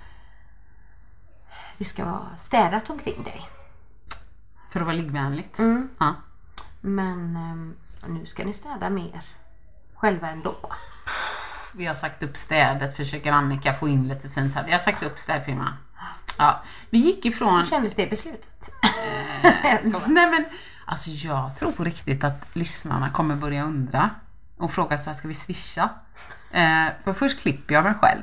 det 1.79 1.85
ska 1.85 2.05
vara 2.05 2.37
städat 2.37 2.91
omkring 2.91 3.23
dig. 3.23 3.49
För 4.71 4.81
att 4.81 4.87
vara 4.87 4.97
liggvänligt. 4.97 5.59
Mm. 5.59 5.89
Ja. 5.99 6.15
Men 6.81 7.37
ehm, 7.37 7.77
nu 8.07 8.27
ska 8.27 8.45
ni 8.45 8.53
städa 8.53 8.91
mer 8.91 9.23
själva 9.95 10.31
ändå. 10.31 10.57
Vi 11.75 11.87
har 11.87 11.95
sagt 11.95 12.23
upp 12.23 12.37
städet, 12.37 12.97
försöker 12.97 13.33
Annika 13.33 13.75
få 13.75 13.89
in 13.89 14.09
lite 14.09 14.29
fint 14.29 14.55
här. 14.55 14.65
Vi 14.65 14.73
har 14.73 14.79
sagt 14.79 15.03
upp 15.03 15.19
städfirman. 15.19 15.75
Ja, 16.37 16.63
vi 16.91 16.99
gick 16.99 17.25
ifrån... 17.25 17.61
Hur 17.61 17.67
kändes 17.67 17.95
det 17.95 18.07
beslutet? 18.07 18.71
Nej 20.07 20.31
men, 20.31 20.45
alltså 20.87 21.11
jag 21.11 21.51
tror 21.59 21.73
på 21.73 21.85
riktigt 21.85 22.25
att 22.25 22.47
lyssnarna 22.53 23.11
kommer 23.11 23.37
börja 23.37 23.65
undra 23.65 24.11
och 24.59 24.71
fråga 24.73 24.99
så 24.99 25.11
här, 25.11 25.15
ska 25.17 25.29
vi 25.29 25.35
swisha? 25.35 25.89
Eh, 26.51 26.87
för 27.05 27.13
först 27.13 27.41
klipper 27.41 27.75
jag 27.75 27.85
mig 27.85 27.95
själv. 27.95 28.23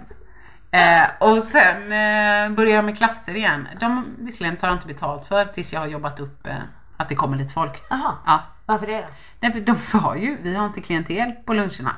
Eh, 0.71 1.07
och 1.19 1.37
sen 1.37 1.77
eh, 1.83 2.55
börjar 2.55 2.75
jag 2.75 2.85
med 2.85 2.97
klasser 2.97 3.35
igen. 3.35 3.67
De 3.79 4.05
visserligen 4.19 4.57
tar 4.57 4.67
jag 4.67 4.75
inte 4.75 4.87
betalt 4.87 5.27
för 5.27 5.45
tills 5.45 5.73
jag 5.73 5.79
har 5.79 5.87
jobbat 5.87 6.19
upp 6.19 6.47
eh, 6.47 6.53
att 6.97 7.09
det 7.09 7.15
kommer 7.15 7.37
lite 7.37 7.53
folk. 7.53 7.83
Jaha, 7.89 8.13
Ja, 8.25 8.43
varför 8.65 8.87
det 8.87 8.97
då? 9.01 9.07
Nej, 9.39 9.51
för 9.51 9.59
de 9.59 9.75
sa 9.81 10.15
ju, 10.15 10.37
vi 10.41 10.55
har 10.55 10.65
inte 10.65 10.81
klientel 10.81 11.31
på 11.31 11.53
luncherna. 11.53 11.95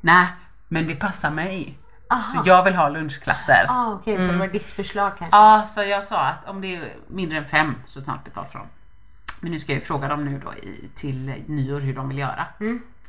Nej, 0.00 0.26
men 0.68 0.86
det 0.86 0.94
passar 0.94 1.30
mig. 1.30 1.78
Så 2.22 2.42
jag 2.44 2.64
vill 2.64 2.74
ha 2.74 2.88
lunchklasser. 2.88 3.66
Ah, 3.68 3.92
Okej, 3.92 4.14
Mm. 4.14 4.26
så 4.26 4.32
det 4.32 4.38
var 4.38 4.46
ditt 4.48 4.70
förslag 4.70 5.12
kanske? 5.18 5.36
Ja, 5.36 5.64
så 5.66 5.82
jag 5.82 6.04
sa 6.04 6.20
att 6.24 6.48
om 6.48 6.60
det 6.60 6.76
är 6.76 6.94
mindre 7.08 7.38
än 7.38 7.44
fem 7.46 7.74
så 7.86 8.00
tar 8.00 8.12
jag 8.12 8.18
inte 8.18 8.30
betalt 8.30 8.52
för 8.52 8.58
dem. 8.58 8.68
Men 9.42 9.52
nu 9.52 9.60
ska 9.60 9.72
jag 9.72 9.80
ju 9.80 9.86
fråga 9.86 10.08
dem 10.08 10.24
nu 10.24 10.38
då 10.44 10.54
i, 10.54 10.88
till 10.94 11.34
nyår 11.46 11.80
hur 11.80 11.94
de 11.94 12.08
vill 12.08 12.18
göra. 12.18 12.46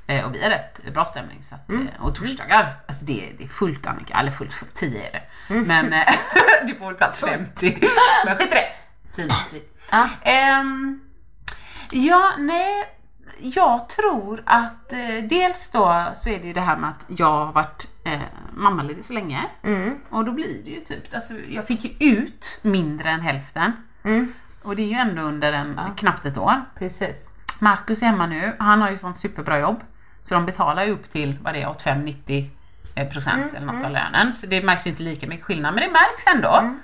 Eh, 0.08 0.26
och 0.26 0.36
vi 0.36 0.44
har 0.44 0.50
rätt 0.50 0.94
bra 0.94 1.06
stämning. 1.06 1.44
Så 1.44 1.56
att, 1.56 1.70
eh, 1.70 2.06
och 2.06 2.16
torsdagar, 2.16 2.74
alltså 2.88 3.06
det, 3.06 3.32
det 3.38 3.44
är 3.44 3.48
fullt 3.48 3.88
Annika, 3.88 4.14
eller 4.20 4.32
fullt, 4.32 4.54
fullt 4.54 4.74
10 4.74 5.08
är 5.08 5.12
det. 5.12 5.56
Men 5.56 5.94
eh, 5.94 6.14
du 6.68 6.76
får 6.76 6.86
väl 6.86 6.96
plats 6.96 7.20
50. 7.20 7.78
Men 8.26 8.38
skit 8.38 8.48
i 8.48 8.54
det. 8.54 8.66
Svinmysigt. 9.10 9.82
Ja. 9.92 10.10
Ehm, 10.24 11.00
ja, 11.92 12.32
nej. 12.38 12.90
Jag 13.40 13.90
tror 13.90 14.44
att 14.46 14.94
eh, 14.94 15.24
dels 15.30 15.72
då 15.72 16.06
så 16.16 16.30
är 16.30 16.40
det 16.40 16.48
ju 16.48 16.54
det 16.54 16.62
här 16.62 16.78
med 16.78 16.90
att 16.90 17.06
jag 17.08 17.46
har 17.46 17.52
varit 17.52 17.88
eh, 18.06 18.22
mammaledig 18.54 19.06
så 19.06 19.14
länge. 19.14 19.46
Mm. 19.64 20.00
Och 20.10 20.26
då 20.26 20.32
blir 20.32 20.64
det 20.64 20.70
ju 20.70 20.80
typ, 20.80 21.14
alltså 21.14 21.34
jag 21.50 21.68
fick 21.68 21.84
ju 21.84 22.12
ut 22.12 22.60
mindre 22.62 23.10
än 23.10 23.22
hälften. 23.22 23.72
Mm. 24.04 24.34
Och 24.64 24.76
det 24.76 24.82
är 24.84 24.88
ju 24.88 24.94
ändå 24.94 25.22
under 25.22 25.54
en, 25.54 25.80
knappt 25.98 26.26
ett 26.26 26.38
år. 26.38 26.62
Precis. 26.80 27.30
Marcus 27.60 28.02
är 28.02 28.06
hemma 28.06 28.26
nu, 28.28 28.56
han 28.60 28.82
har 28.82 28.90
ju 28.90 28.98
sånt 28.98 29.18
superbra 29.18 29.60
jobb. 29.60 29.80
Så 30.24 30.34
de 30.34 30.46
betalar 30.46 30.84
ju 30.84 30.92
upp 30.92 31.12
till, 31.12 31.38
vad 31.42 31.54
det 31.54 31.62
är, 31.62 31.68
85-90 31.68 32.50
eh, 32.96 33.10
procent 33.10 33.54
eller 33.54 33.66
något 33.66 33.86
av 33.86 33.92
lönen. 33.92 34.34
Så 34.34 34.48
det 34.48 34.64
märks 34.64 34.86
ju 34.86 34.90
inte 34.90 35.04
lika 35.04 35.28
mycket 35.28 35.46
skillnad, 35.46 35.74
men 35.74 35.84
det 35.84 35.92
märks 35.92 36.28
ändå. 36.36 36.76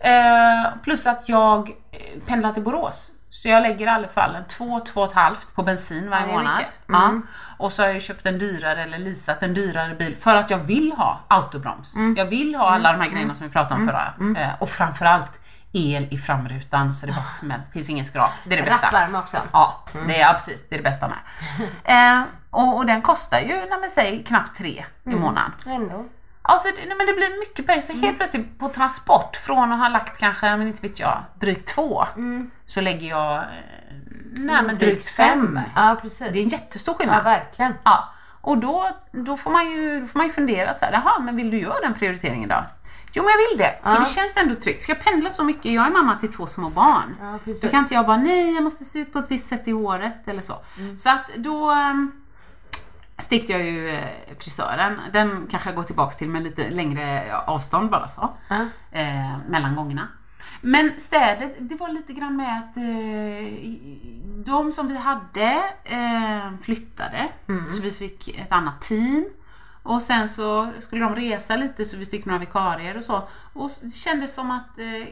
Eh, 0.00 0.72
plus 0.82 1.06
att 1.06 1.28
jag 1.28 1.68
eh, 1.68 2.20
pendlar 2.26 2.52
till 2.52 2.62
Borås. 2.62 3.10
Så 3.30 3.48
jag 3.48 3.62
lägger 3.62 3.86
i 3.86 3.88
alla 3.88 4.08
fall 4.08 4.34
en 4.34 4.44
2-2,5 4.44 5.34
på 5.54 5.62
bensin 5.62 6.10
varje 6.10 6.26
Ja, 6.26 6.32
månad. 6.32 6.64
Ja. 6.86 7.12
Och 7.58 7.72
så 7.72 7.82
har 7.82 7.88
jag 7.88 8.02
köpt 8.02 8.26
en 8.26 8.38
dyrare 8.38 8.82
eller 8.82 8.98
leasat 8.98 9.42
en 9.42 9.54
dyrare 9.54 9.94
bil 9.94 10.16
för 10.20 10.36
att 10.36 10.50
jag 10.50 10.58
vill 10.58 10.92
ha 10.92 11.20
autobroms. 11.28 11.94
Jag 12.16 12.26
vill 12.26 12.54
ha 12.54 12.70
alla 12.70 12.92
de 12.92 13.00
här 13.00 13.08
grejerna 13.10 13.34
som 13.34 13.46
vi 13.46 13.52
pratade 13.52 13.80
om 13.80 13.86
förra. 13.86 14.42
Eh, 14.42 14.50
och 14.58 14.70
framförallt 14.70 15.40
el 15.78 16.06
i 16.10 16.18
framrutan 16.18 16.94
så 16.94 17.06
det 17.06 17.12
bara 17.12 17.22
smäller. 17.24 17.62
Det 17.66 17.72
finns 17.72 17.90
ingen 17.90 18.04
skrap. 18.04 18.30
Det 18.44 18.54
är 18.54 18.62
det 18.62 18.70
bästa. 18.70 18.86
Rattvärme 18.86 19.18
också. 19.18 19.36
Ja, 19.52 19.84
det 20.06 20.16
är, 20.16 20.20
ja, 20.20 20.32
precis. 20.32 20.68
Det 20.68 20.74
är 20.74 20.78
det 20.78 20.82
bästa 20.90 21.08
med. 21.08 21.18
Eh, 22.18 22.22
och, 22.50 22.76
och 22.76 22.86
den 22.86 23.02
kostar 23.02 23.40
ju, 23.40 23.54
när 23.54 23.80
man 23.80 23.90
säger 23.90 24.22
knappt 24.22 24.58
tre 24.58 24.84
i 25.04 25.10
månaden. 25.10 25.52
Ändå. 25.66 26.04
Alltså, 26.42 26.68
det, 26.68 26.86
nej, 26.86 26.96
men 26.96 27.06
det 27.06 27.12
blir 27.12 27.40
mycket 27.40 27.66
pengar. 27.66 27.82
Så 27.82 27.92
helt 27.92 28.16
plötsligt 28.16 28.58
på 28.58 28.68
transport, 28.68 29.36
från 29.36 29.72
att 29.72 29.78
ha 29.78 29.88
lagt 29.88 30.18
kanske, 30.18 30.56
men 30.56 30.66
inte 30.68 30.82
vet 30.88 31.00
jag, 31.00 31.18
drygt 31.40 31.68
två, 31.68 32.04
så 32.66 32.80
lägger 32.80 33.08
jag 33.08 33.36
eh, 33.36 33.42
nej, 34.32 34.62
men 34.62 34.78
drygt 34.78 35.08
fem. 35.08 35.60
Ja, 35.76 35.96
precis. 36.02 36.32
Det 36.32 36.38
är 36.38 36.42
en 36.42 36.48
jättestor 36.48 36.94
Ja, 36.94 36.98
skillnad. 36.98 37.24
verkligen. 37.24 37.74
Ja, 37.84 38.08
och 38.40 38.58
då, 38.58 38.90
då, 39.12 39.36
får 39.36 39.50
man 39.50 39.70
ju, 39.70 40.00
då 40.00 40.06
får 40.06 40.18
man 40.18 40.26
ju 40.26 40.32
fundera 40.32 40.74
så 40.74 40.84
här, 40.84 40.92
jaha, 40.92 41.18
men 41.18 41.36
vill 41.36 41.50
du 41.50 41.58
göra 41.60 41.80
den 41.80 41.94
prioriteringen 41.94 42.48
då? 42.48 42.64
Jo 43.12 43.22
men 43.22 43.30
jag 43.32 43.38
vill 43.48 43.58
det, 43.58 43.78
för 43.82 43.90
Ja. 43.92 43.98
det 43.98 44.06
känns 44.06 44.36
ändå 44.36 44.54
tryggt. 44.54 44.82
Ska 44.82 44.92
jag 44.92 45.04
pendla 45.04 45.30
så 45.30 45.44
mycket? 45.44 45.72
Jag 45.72 45.86
är 45.86 45.90
mamma 45.90 46.16
till 46.16 46.32
två 46.32 46.46
små 46.46 46.68
barn. 46.70 47.16
Ja, 47.20 47.38
precis. 47.44 47.60
Då 47.62 47.68
kan 47.68 47.78
inte 47.80 47.94
jag 47.94 48.06
bara, 48.06 48.16
nej 48.16 48.54
jag 48.54 48.64
måste 48.64 48.84
se 48.84 48.98
ut 48.98 49.12
på 49.12 49.18
ett 49.18 49.30
visst 49.30 49.48
sätt 49.48 49.68
i 49.68 49.70
håret 49.70 50.28
eller 50.28 50.42
så. 50.42 50.54
Så 50.98 51.10
att 51.10 51.30
då 51.36 51.70
um, 51.72 52.12
stickte 53.18 53.52
jag 53.52 53.62
ju 53.62 53.88
eh, 53.90 54.04
frisören. 54.38 55.00
Den 55.12 55.46
kanske 55.50 55.68
jag 55.68 55.76
går 55.76 55.82
tillbaks 55.82 56.16
till 56.16 56.28
med 56.28 56.42
lite 56.42 56.70
längre 56.70 57.36
avstånd 57.46 57.90
bara 57.90 58.08
så. 58.08 58.30
Ja. 58.48 58.56
Eh, 58.92 59.36
mellan 59.48 59.76
gångerna. 59.76 60.08
Men 60.60 60.92
städet, 61.00 61.56
det 61.58 61.74
var 61.74 61.88
lite 61.88 62.12
grann 62.12 62.36
med 62.36 62.58
att 62.58 62.76
eh, 62.76 63.58
de 64.44 64.72
som 64.72 64.88
vi 64.88 64.96
hade 64.96 65.62
eh, 65.84 66.52
flyttade. 66.62 67.28
Så 67.70 67.82
vi 67.82 67.92
fick 67.92 68.38
ett 68.38 68.52
annat 68.52 68.80
team. 68.82 69.24
Och 69.88 70.02
sen 70.02 70.28
så 70.28 70.70
skulle 70.80 71.04
de 71.04 71.14
resa 71.16 71.56
lite 71.56 71.84
så 71.84 71.96
vi 71.96 72.06
fick 72.06 72.24
några 72.24 72.38
vikarier 72.40 72.98
och 72.98 73.04
så. 73.04 73.28
Och 73.52 73.70
det 73.82 73.90
kändes 73.90 74.34
som 74.34 74.50
att, 74.50 74.78
eh, 74.78 75.08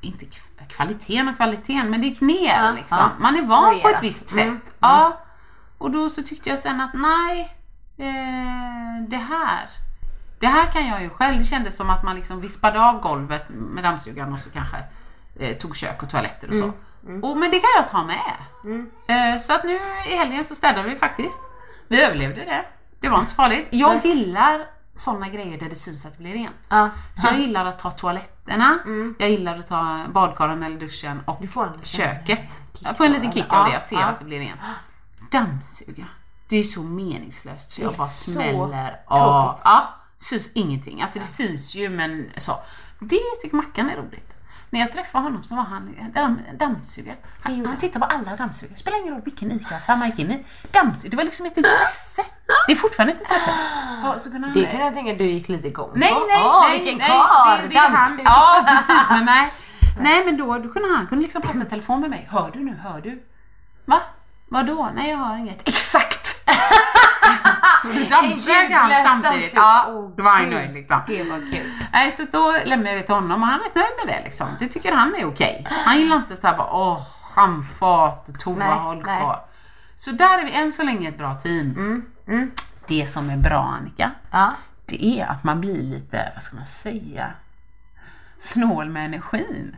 inte 0.00 0.24
kvaliteten 0.68 1.28
och 1.28 1.36
kvaliteten, 1.36 1.90
men 1.90 2.00
det 2.00 2.06
gick 2.06 2.20
ner 2.20 2.62
Ja, 2.64 2.72
liksom. 2.72 2.98
ja. 2.98 3.10
Man 3.20 3.36
är 3.36 3.42
van 3.42 3.48
på 3.64 3.70
Variera. 3.70 3.90
ett 3.90 4.02
visst 4.02 4.28
sätt. 4.28 4.38
Mm, 4.46 4.60
Ja. 4.80 5.20
Och 5.78 5.90
då 5.90 6.10
så 6.10 6.22
tyckte 6.22 6.48
jag 6.50 6.58
sen 6.58 6.80
att 6.80 6.94
nej, 6.94 7.56
eh, 7.98 9.08
det 9.08 9.16
här 9.16 9.70
det 10.40 10.46
här 10.46 10.66
kan 10.66 10.86
jag 10.86 11.02
ju 11.02 11.08
själv. 11.10 11.38
Det 11.38 11.44
kändes 11.44 11.76
som 11.76 11.90
att 11.90 12.02
man 12.02 12.16
liksom 12.16 12.40
vispade 12.40 12.80
av 12.80 13.00
golvet 13.00 13.48
med 13.48 13.84
dammsugaren 13.84 14.32
och 14.32 14.40
så 14.40 14.50
kanske 14.50 14.76
eh, 15.38 15.56
tog 15.58 15.76
kök 15.76 16.02
och 16.02 16.10
toaletter 16.10 16.48
och 16.48 16.54
så. 16.54 16.72
Och, 17.22 17.36
men 17.36 17.50
det 17.50 17.60
kan 17.60 17.70
jag 17.76 17.88
ta 17.88 18.02
med. 18.04 18.34
Eh, 19.08 19.40
så 19.42 19.52
att 19.54 19.64
nu 19.64 19.74
i 20.10 20.16
helgen 20.16 20.44
så 20.44 20.54
städade 20.54 20.88
vi 20.88 20.96
faktiskt. 20.96 21.38
Vi 21.88 22.02
överlevde 22.02 22.44
det. 22.44 22.64
Det 23.00 23.08
var 23.08 23.18
inte 23.18 23.30
så 23.30 23.36
farligt. 23.36 23.68
Jag 23.70 24.04
gillar 24.04 24.66
sådana 24.94 25.28
grejer 25.28 25.58
där 25.58 25.68
det 25.68 25.74
syns 25.74 26.06
att 26.06 26.12
det 26.16 26.22
blir 26.22 26.32
rent. 26.32 26.66
Ja. 26.70 26.90
Så 27.14 27.26
jag 27.26 27.40
gillar 27.40 27.64
att 27.64 27.78
ta 27.78 27.90
toaletterna, 27.90 28.78
jag 29.18 29.30
gillar 29.30 29.58
att 29.58 29.68
ta 29.68 30.00
badkaren 30.12 30.62
eller 30.62 30.80
duschen 30.80 31.20
och 31.24 31.42
köket. 31.82 32.52
Jag 32.78 32.96
får 32.96 33.04
en 33.04 33.12
liten 33.12 33.32
kick 33.32 33.52
av 33.52 33.66
det, 33.66 33.72
jag 33.72 33.82
ser 33.82 33.96
Ja, 33.96 34.04
att 34.04 34.18
det 34.18 34.24
blir 34.24 34.38
rent. 34.38 34.60
Dammsuga. 35.30 36.06
Det 36.48 36.56
är 36.56 36.62
så 36.62 36.82
meningslöst 36.82 37.72
så 37.72 37.82
jag 37.82 37.94
bara 37.94 38.06
så 38.06 38.30
smäller 38.30 39.00
av. 39.06 39.60
Ja, 39.64 39.94
syns 40.18 40.50
ingenting. 40.54 41.02
Alltså 41.02 41.18
det 41.18 41.24
syns 41.24 41.74
ju 41.74 41.88
men 41.88 42.30
så. 42.38 42.56
Det 42.98 43.20
tycker 43.42 43.56
Mackan 43.56 43.90
är 43.90 43.96
roligt. 43.96 44.36
När 44.72 44.80
jag 44.80 44.92
träffade 44.92 45.24
honom 45.24 45.44
så 45.44 45.54
var 45.56 45.62
han 45.62 45.94
damm, 46.14 46.40
dammsugare. 46.58 47.16
Han, 47.42 47.66
han 47.66 47.76
tittar 47.76 48.00
på 48.00 48.06
alla 48.06 48.36
dammsugare. 48.36 48.76
Spelar 48.76 48.98
ingen 48.98 49.12
roll 49.14 49.22
vilken 49.24 49.52
ICA-affär 49.52 49.96
man 49.96 50.08
gick 50.10 50.18
in 50.18 50.30
i. 50.30 50.44
Dammsugare, 50.70 51.10
det 51.10 51.16
var 51.16 51.24
liksom 51.24 51.46
ett 51.46 51.56
intresse. 51.56 52.22
Det 52.66 52.72
är 52.72 52.76
fortfarande 52.76 53.12
ett 53.14 53.20
intresse. 53.20 53.50
Ja, 54.04 54.18
så 54.18 54.30
kunde 54.30 54.46
han, 54.48 54.56
Det 54.56 54.66
kan 54.66 54.80
jag 54.80 54.94
tänka 54.94 55.14
du 55.14 55.24
gick 55.24 55.48
lite 55.48 55.68
igång 55.68 55.90
Nej, 55.94 56.12
på. 56.14 56.20
nej, 56.28 56.42
nej. 56.68 56.78
vilken 56.78 56.98
nej, 56.98 57.08
karl! 57.08 57.62
det- 57.62 57.68
det 57.68 57.76
är 57.76 57.80
han. 57.80 57.92
Dammsugare. 57.92 58.24
Ja, 58.24 58.64
precis. 58.86 59.10
Men 59.10 59.24
nej. 59.24 59.50
Nej, 60.00 60.24
men 60.24 60.36
då, 60.36 60.58
då 60.58 60.68
kunde 60.72 60.88
han 60.96 61.06
kunde 61.06 61.22
liksom 61.22 61.42
prata 61.42 61.58
i 61.58 61.64
telefon 61.64 62.00
med 62.00 62.10
mig. 62.10 62.28
Hör 62.30 62.50
du 62.52 62.60
nu? 62.64 62.74
Hör 62.82 63.00
du? 63.00 63.22
Va? 63.84 64.00
Vadå? 64.48 64.90
Nej, 64.94 65.10
jag 65.10 65.16
hör 65.18 65.36
inget. 65.36 65.68
Exakt! 65.68 66.26
Då 67.84 68.08
dammsög 68.10 68.70
han 68.72 68.90
samtidigt. 69.22 69.52
Ja, 69.54 69.84
då 70.16 70.22
var 70.22 70.30
han 70.30 70.50
nöjd 70.50 70.74
liksom. 70.74 71.00
Det 71.06 71.24
var 71.24 71.38
kul. 71.38 71.72
Nej, 71.92 72.12
så 72.12 72.26
då 72.32 72.52
lämnade 72.64 72.90
jag 72.90 72.98
det 72.98 73.06
till 73.06 73.14
honom 73.14 73.42
och 73.42 73.48
han 73.48 73.60
är 73.60 73.78
nöjd 73.78 73.92
med 74.06 74.14
det 74.16 74.24
liksom. 74.24 74.46
Det 74.58 74.68
tycker 74.68 74.92
han 74.92 75.14
är 75.14 75.24
okej. 75.28 75.66
Han 75.70 75.98
gillar 75.98 76.16
inte 76.16 76.36
såhär 76.36 76.56
bara 76.56 76.72
åh, 76.72 77.02
handfat 77.34 78.28
och 78.46 78.56
Nej, 78.58 78.68
nej. 79.04 79.20
kvar. 79.20 79.44
Så 79.96 80.10
där 80.10 80.38
är 80.38 80.44
vi 80.44 80.52
än 80.52 80.72
så 80.72 80.82
länge 80.82 81.08
ett 81.08 81.18
bra 81.18 81.34
team. 81.34 81.74
mm. 82.28 82.50
Det 82.86 83.06
som 83.06 83.30
är 83.30 83.36
bra 83.36 83.74
Annika, 83.80 84.10
Ja. 84.32 84.52
det 84.86 85.04
är 85.20 85.26
att 85.26 85.44
man 85.44 85.60
blir 85.60 85.82
lite, 85.82 86.30
vad 86.34 86.42
ska 86.42 86.56
man 86.56 86.64
säga, 86.64 87.26
snål 88.38 88.88
med 88.88 89.04
energin. 89.04 89.76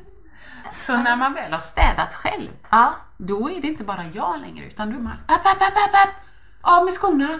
Så 0.71 0.97
när 0.97 1.16
man 1.16 1.35
väl 1.35 1.52
har 1.52 1.59
städat 1.59 2.14
själv, 2.14 2.49
Ja. 2.71 2.92
då 3.16 3.50
är 3.50 3.61
det 3.62 3.68
inte 3.68 3.85
bara 3.85 4.04
jag 4.12 4.40
längre 4.40 4.66
utan 4.66 4.90
då 4.90 4.97
är 4.99 5.02
man 5.02 5.12
upp, 5.12 5.30
upp, 5.30 5.62
upp, 5.62 5.62
upp, 5.62 5.94
upp. 6.04 6.14
av 6.61 6.85
med 6.85 6.92
skorna. 6.94 7.38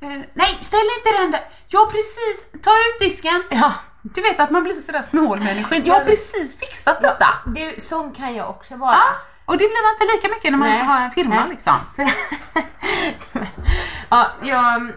Eh, 0.00 0.20
nej, 0.34 0.58
ställ 0.60 0.88
inte 0.98 1.20
den 1.20 1.30
där. 1.30 1.40
Ja 1.68 1.88
precis, 1.92 2.62
ta 2.62 2.70
ut 2.70 3.00
disken. 3.00 3.42
Ja. 3.50 3.72
Du 4.02 4.22
vet 4.22 4.40
att 4.40 4.50
man 4.50 4.62
blir 4.62 4.74
sådär 4.74 5.02
snål 5.02 5.40
med 5.40 5.52
energin. 5.52 5.82
Jag 5.86 5.94
har 5.94 6.04
precis 6.04 6.58
fixat 6.58 7.02
detta. 7.02 7.26
Du, 7.46 7.74
sån 7.78 8.12
kan 8.12 8.34
jag 8.34 8.50
också 8.50 8.76
vara. 8.76 8.92
Ja, 8.92 9.04
och 9.44 9.52
det 9.52 9.68
blir 9.68 9.82
man 9.82 9.94
inte 9.94 10.16
lika 10.16 10.34
mycket 10.34 10.50
när 10.50 10.58
man 10.58 10.68
Nej. 10.68 10.84
har 10.84 11.00
en 11.00 11.10
firma 11.10 11.34
Nej. 11.34 11.48
liksom. 11.48 11.74
ja, 14.08 14.26
jag 14.42 14.92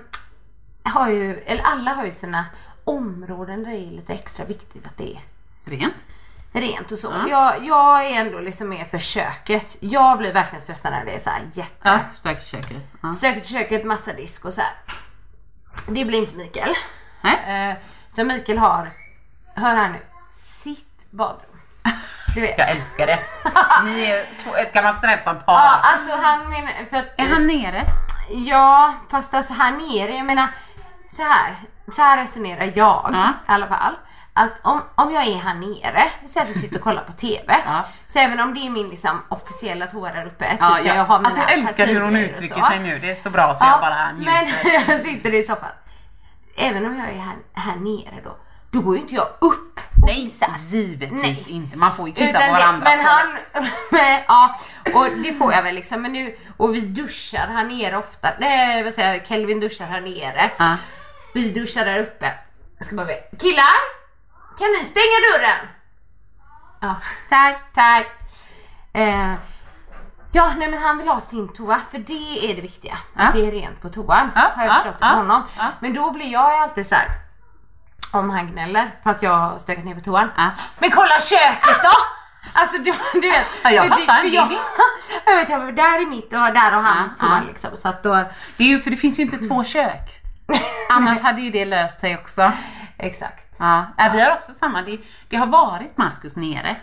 har 0.83 1.10
ju, 1.10 1.38
eller 1.45 1.63
alla 1.63 1.93
har 1.93 2.05
ju 2.05 2.12
sina 2.12 2.45
områden 2.83 3.63
där 3.63 3.72
det 3.72 3.77
är 3.77 3.91
lite 3.91 4.13
extra 4.13 4.45
viktigt 4.45 4.88
att 4.88 4.98
det 4.98 5.13
är 5.15 5.22
Rent. 5.65 6.05
Rent 6.53 6.91
och 6.91 7.00
så. 7.00 7.13
Ja. 7.27 7.27
Jag, 7.29 7.65
jag 7.65 8.05
är 8.05 8.19
ändå 8.22 8.39
liksom 8.39 8.69
mer 8.69 8.86
för 8.86 9.00
köket. 9.00 9.77
Jag 9.79 10.17
blir 10.17 10.33
verkligen 10.33 10.62
stressad 10.62 10.91
när 10.91 11.05
det 11.05 11.12
är 11.15 11.19
så 11.19 11.29
här 11.29 11.41
jätte 11.53 11.72
Ja, 11.83 12.00
stökigt 12.15 12.48
köket. 12.48 12.77
Ja. 13.03 13.13
stökigt 13.13 13.48
köket, 13.48 13.86
massa 13.86 14.13
disk 14.13 14.45
och 14.45 14.53
så 14.53 14.62
här. 14.62 14.72
Det 15.88 16.05
blir 16.05 16.19
inte 16.19 16.36
Mikael. 16.36 16.74
Nej. 17.22 17.77
Eh, 18.17 18.25
Mikael 18.25 18.57
har, 18.57 18.93
hör 19.55 19.75
här 19.75 19.89
nu, 19.89 20.00
sitt 20.33 21.12
badrum. 21.12 21.50
Du 22.36 22.41
vet. 22.41 22.57
Jag 22.57 22.69
älskar 22.72 23.07
det. 23.07 23.19
Ni 23.83 24.05
är 24.05 24.25
två, 24.43 24.55
ett 24.55 24.74
gammalt 24.74 24.98
strävsamt 24.98 25.45
par. 25.45 25.53
Ja, 25.53 25.79
alltså 25.83 26.15
han 26.15 26.50
menar, 26.50 26.72
för 26.89 26.98
att, 26.98 27.05
Är 27.17 27.29
han 27.29 27.48
nere? 27.48 27.83
Ja, 28.29 28.93
fast 29.10 29.33
alltså 29.33 29.53
här 29.53 29.72
nere, 29.72 30.15
jag 30.17 30.25
menar 30.25 30.48
så 31.10 31.24
här, 31.24 31.55
så 31.91 32.01
här 32.01 32.17
resonerar 32.17 32.63
jag 32.75 33.10
Ja. 33.13 33.29
i 33.48 33.51
alla 33.51 33.67
fall. 33.67 33.93
Att 34.35 34.51
om, 34.61 34.81
om 34.95 35.13
jag 35.13 35.27
är 35.27 35.37
här 35.37 35.53
nere, 35.53 36.03
så 36.27 36.39
att 36.39 36.47
jag 36.47 36.57
sitter 36.57 36.75
och 36.75 36.83
kollar 36.83 37.03
på 37.03 37.11
TV. 37.11 37.55
Ja. 37.65 37.85
Så 38.07 38.19
även 38.19 38.39
om 38.39 38.53
det 38.53 38.59
är 38.59 38.69
min 38.69 38.89
liksom, 38.89 39.21
officiella 39.29 39.87
toa 39.87 40.13
där 40.13 40.25
uppe. 40.25 40.49
Typ, 40.51 40.59
ja. 40.59 40.79
jag 40.79 41.05
har 41.05 41.19
mina 41.19 41.29
alltså 41.29 41.41
jag 41.41 41.51
älskar 41.51 41.87
hur 41.87 42.01
hon 42.01 42.15
uttrycker 42.15 42.61
sig 42.61 42.79
nu. 42.79 42.99
Det 42.99 43.11
är 43.11 43.15
så 43.15 43.29
bra 43.29 43.55
så 43.55 43.65
Ja, 43.65 43.71
jag 43.71 43.81
bara 43.81 44.13
men 44.13 44.45
njuter. 44.45 44.91
jag 44.91 45.05
sitter 45.05 45.33
i 45.33 45.43
soffan. 45.43 45.69
Även 46.55 46.85
om 46.85 46.97
jag 46.99 47.09
är 47.09 47.19
här, 47.19 47.35
här 47.53 47.75
nere 47.75 48.21
då, 48.23 48.37
då 48.71 48.81
går 48.81 48.95
ju 48.95 49.01
inte 49.01 49.15
jag 49.15 49.27
upp 49.39 49.79
och 49.79 50.07
Nej, 50.07 50.15
kissar. 50.15 50.55
givetvis 50.59 51.21
Nej. 51.21 51.45
inte. 51.49 51.77
Man 51.77 51.95
får 51.95 52.07
ju 52.07 52.13
kissa 52.13 52.29
Utan 52.29 52.47
på 52.47 52.53
varandras 52.53 52.97
men 52.97 53.05
han, 53.05 53.27
men, 53.91 54.21
ja, 54.27 54.59
och 54.93 55.09
det 55.23 55.33
får 55.33 55.53
jag 55.53 55.63
väl 55.63 55.75
liksom. 55.75 56.01
Men 56.01 56.13
nu, 56.13 56.37
och 56.57 56.75
vi 56.75 56.81
duschar 56.81 57.47
här 57.47 57.65
nere 57.65 57.97
ofta. 57.97 58.29
Nej, 58.39 58.83
vad 58.83 58.93
säger 58.93 59.13
jag, 59.13 59.27
Kelvin 59.27 59.59
duschar 59.59 59.85
här 59.85 60.01
nere. 60.01 60.51
Ja. 60.57 60.77
Vi 61.33 61.49
duschar 61.49 61.85
där 61.85 61.99
uppe. 61.99 62.31
Jag 62.77 62.87
ska 62.87 62.95
bara 62.95 63.07
veta. 63.07 63.37
Killar! 63.37 64.02
Kan 64.57 64.67
ni 64.67 64.86
stänga 64.86 65.17
dörren? 65.31 65.67
Ja, 66.81 66.95
tack, 67.29 67.74
tack. 67.74 68.07
Eh, 68.93 69.33
ja, 70.31 70.53
nej 70.57 70.67
men 70.67 70.81
han 70.83 70.98
vill 70.98 71.07
ha 71.07 71.22
sin 71.22 71.53
toa 71.53 71.81
för 71.91 71.98
det 71.98 72.51
är 72.51 72.55
det 72.55 72.62
viktiga. 72.62 72.98
Ja. 73.15 73.22
Att 73.22 73.33
det 73.33 73.48
är 73.48 73.51
rent 73.51 73.81
på 73.81 73.89
toan. 73.89 74.31
Ja, 74.36 74.51
har 74.55 74.63
jag 74.63 74.72
ja, 74.72 74.75
förstått 74.75 74.95
ja, 75.00 75.07
från 75.07 75.17
honom. 75.17 75.43
Men 75.79 75.93
då 75.93 76.12
blir 76.12 76.31
jag 76.31 76.53
alltid 76.53 76.88
så 76.88 76.95
här. 76.95 77.07
Om 78.12 78.29
han 78.29 78.51
gnäller 78.51 78.91
på 79.03 79.10
att 79.10 79.24
jag 79.24 79.38
har 79.38 79.57
stökat 79.57 79.86
ner 79.86 79.95
på 79.95 80.01
toan. 80.01 80.29
Men 80.79 80.91
kolla 80.91 81.19
köket 81.22 81.83
då! 81.83 81.89
Alltså 82.53 82.77
du, 82.77 82.93
du 83.22 83.31
vet. 83.31 83.45
Ja, 83.63 83.72
jag 83.72 83.88
fattar, 83.88 84.24
det 84.24 84.27
jag, 84.29 84.51
jag 85.25 85.36
vet, 85.36 85.50
jag, 85.50 85.60
var 85.60 85.72
där 85.72 86.01
är 86.01 86.05
mitt 86.05 86.25
och 86.25 86.31
där 86.31 86.72
har 86.72 86.81
han 86.81 87.10
Ja, 87.17 87.25
toa 87.25 87.41
ja. 87.41 87.48
liksom. 87.48 87.77
Så 87.77 87.88
att 87.89 88.03
då, 88.03 88.13
Det 88.57 88.63
är 88.63 88.67
ju 88.67 88.81
för 88.81 88.91
det 88.91 88.98
finns 88.98 89.19
ju 89.19 89.24
inte 89.24 89.38
två 89.38 89.63
kök. 89.63 90.22
Annars 90.89 91.22
hade 91.22 91.41
ju 91.41 91.51
det 91.51 91.65
löst 91.65 92.00
sig 92.01 92.17
också. 92.17 92.51
exakt. 92.98 93.42
Ja, 93.60 93.86
ja. 93.98 94.10
vi 94.13 94.22
har 94.22 94.31
också 94.33 94.53
samma. 94.53 94.81
Det, 94.81 95.00
det 95.29 95.36
har 95.38 95.48
varit 95.48 95.98
Markus 95.98 96.36
nere 96.36 96.75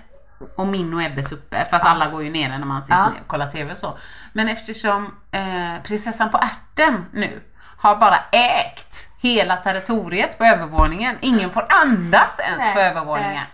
och 0.56 0.66
min 0.66 0.94
och 0.94 1.02
Ebbes 1.02 1.32
uppe. 1.32 1.66
Fast 1.70 1.84
alla 1.84 2.06
går 2.10 2.22
ju 2.24 2.30
nere 2.30 2.58
när 2.58 2.66
man 2.66 2.82
sitter 2.82 2.98
Ja. 2.98 3.06
och 3.20 3.26
kollar 3.26 3.50
TV 3.50 3.72
och 3.72 3.78
så. 3.78 3.98
Men 4.32 4.48
eftersom 4.48 5.14
eh, 5.30 5.82
prinsessan 5.84 6.30
på 6.30 6.38
ärten 6.38 7.04
nu 7.12 7.40
har 7.76 7.96
bara 7.96 8.16
ägt 8.32 9.08
hela 9.22 9.56
territoriet 9.56 10.38
på 10.38 10.44
övervåningen. 10.44 11.16
Ingen 11.20 11.50
får 11.50 11.66
andas 11.72 12.38
ens 12.40 12.58
Nej, 12.58 12.74
på 12.74 12.80
övervåningen. 12.80 13.32
nej. 13.34 13.46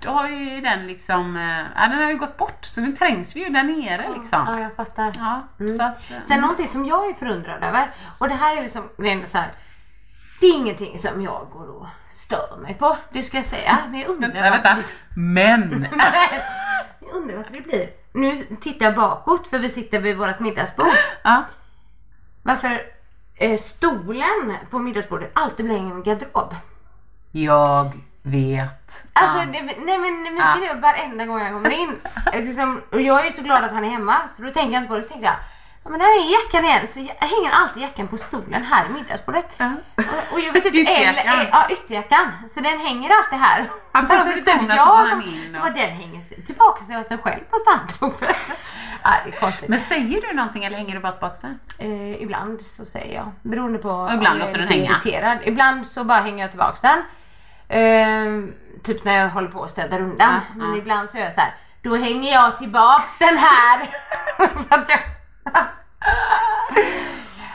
Då 0.00 0.10
har 0.10 0.28
ju 0.28 0.60
den 0.60 0.86
liksom, 0.86 1.36
eh, 1.36 1.58
ja 1.82 1.88
den 1.88 1.98
har 2.02 2.10
ju 2.10 2.18
gått 2.18 2.36
bort 2.36 2.64
så 2.64 2.80
nu 2.80 2.92
trängs 2.92 3.36
vi 3.36 3.44
ju 3.44 3.50
där 3.50 3.62
nere 3.62 4.08
liksom. 4.18 4.44
Ja, 4.48 4.60
jag 4.60 4.76
fattar. 4.76 5.12
Ja, 5.18 5.40
så 5.68 5.82
att, 5.82 6.10
eh, 6.10 6.16
Sen 6.28 6.40
någonting 6.40 6.68
som 6.68 6.84
jag 6.86 7.10
är 7.10 7.14
förundrad 7.14 7.62
över 7.64 7.90
och 8.18 8.28
det 8.28 8.34
här 8.34 8.56
är 8.56 8.62
liksom 8.62 8.88
är 8.98 9.26
så 9.26 9.38
här. 9.38 9.48
Det 10.44 10.48
är 10.48 10.54
ingenting 10.54 10.98
som 10.98 11.22
jag 11.22 11.46
går 11.52 11.76
och 11.76 11.86
stör 12.10 12.56
mig 12.62 12.74
på, 12.74 12.96
det 13.12 13.22
ska 13.22 13.36
jag 13.36 13.46
säga. 13.46 13.78
Men 13.90 14.00
jag 14.00 14.08
undrar 14.08 14.50
vänta. 14.50 14.74
det- 14.74 14.84
Men! 15.20 15.86
Jag 17.00 17.14
undrar 17.14 17.36
varför 17.36 17.52
det 17.52 17.60
blir. 17.60 17.90
Nu 18.12 18.44
tittar 18.60 18.86
jag 18.86 18.94
bakåt 18.94 19.46
för 19.46 19.58
vi 19.58 19.68
sitter 19.68 20.00
vid 20.00 20.16
vårt 20.18 20.40
middagsbord. 20.40 20.86
Ja. 21.22 21.44
Varför 22.42 22.82
eh, 23.34 23.58
stolen 23.58 24.56
på 24.70 24.78
middagsbordet 24.78 25.30
alltid 25.34 25.66
blir 25.66 25.76
en 25.76 26.02
garderob. 26.02 26.54
Jag 27.32 27.92
vet. 28.22 29.02
Alltså, 29.12 29.38
Ja. 29.38 29.44
det, 29.52 29.62
nej 29.84 29.98
men 29.98 30.22
Mikael 30.22 30.60
Ja. 30.62 30.66
gör 30.66 30.80
varenda 30.80 31.26
gång 31.26 31.40
jag 31.40 31.52
kommer 31.52 31.70
in. 31.70 31.96
Liksom, 32.32 32.80
och 32.92 33.00
jag 33.00 33.26
är 33.26 33.30
så 33.30 33.42
glad 33.42 33.64
att 33.64 33.70
han 33.72 33.84
är 33.84 33.90
hemma 33.90 34.16
så 34.36 34.42
då 34.42 34.50
tänker 34.50 34.72
jag 34.72 34.82
inte 34.82 34.88
på 34.88 34.96
det. 34.96 35.02
Så 35.02 35.08
tänkte 35.08 35.26
jag, 35.26 35.36
ja 35.84 35.90
men 35.90 35.98
där 36.00 36.06
är 36.06 36.32
jackan 36.32 36.64
igen. 36.64 36.86
Så 36.88 36.98
jag 37.00 37.26
hänger 37.28 37.50
alltid 37.50 37.82
jackan 37.82 38.08
på 38.08 38.16
stolen 38.18 38.64
här 38.64 38.86
i 38.86 38.92
middagsbordet. 38.92 39.60
Och, 39.96 40.32
och 40.34 40.40
jag 40.40 40.52
vet 40.52 40.64
inte, 40.66 40.78
Ytterjackan. 40.80 41.14
eller, 41.14 41.42
eh, 41.42 41.48
ja 41.52 41.66
ytterjackan. 41.70 42.32
Så 42.54 42.60
den 42.60 42.78
hänger 42.78 43.10
alltid 43.10 43.38
här. 43.38 43.64
Han 43.92 44.04
ställer 44.06 44.36
skorna 44.58 44.74
jag 44.76 44.86
så 44.86 44.90
går 44.90 45.06
han 45.08 45.22
in 45.22 45.56
och- 45.56 45.66
den 45.72 45.90
hänger 45.90 46.46
tillbaka 46.46 46.84
sig 46.84 46.96
av 46.96 47.02
sig 47.02 47.18
själv 47.18 47.40
på 47.50 47.56
standprovet. 47.56 48.36
ja, 49.02 49.10
det 49.24 49.36
är 49.36 49.40
konstigt. 49.40 49.68
Men 49.68 49.80
säger 49.80 50.20
du 50.20 50.32
någonting 50.34 50.64
eller 50.64 50.76
hänger 50.76 50.94
du 50.94 51.00
bara 51.00 51.12
tillbaka 51.12 51.36
den? 51.40 51.58
Eh, 51.78 52.22
ibland 52.22 52.62
så 52.62 52.84
säger 52.84 53.14
jag. 53.16 53.32
Beroende 53.42 53.78
på 53.78 53.90
Och 53.90 54.12
ibland 54.14 54.34
om 54.34 54.40
jag 54.40 54.46
låter 54.48 54.58
är 54.58 54.58
den 54.66 54.68
lite 54.68 54.80
hänga. 54.80 54.90
irriterad. 55.04 55.38
Ibland 55.44 55.86
så 55.86 56.04
bara 56.04 56.18
hänger 56.20 56.38
jag 56.44 56.50
tillbaks 56.50 56.80
den. 56.80 56.98
Eh, 57.68 58.54
typ 58.82 59.04
när 59.04 59.18
jag 59.18 59.28
håller 59.28 59.48
på 59.48 59.62
att 59.64 59.70
städa 59.70 59.98
undan. 59.98 60.40
Men 60.54 60.74
ibland 60.76 61.10
så 61.10 61.16
gör 61.18 61.24
jag 61.24 61.34
så 61.34 61.40
här. 61.40 61.54
Då 61.82 61.96
hänger 61.96 62.32
jag 62.32 62.58
tillbaks 62.58 63.18
den 63.18 63.36
här. 63.38 63.78
För 64.36 64.74
att 64.78 64.88
jag... 64.88 64.98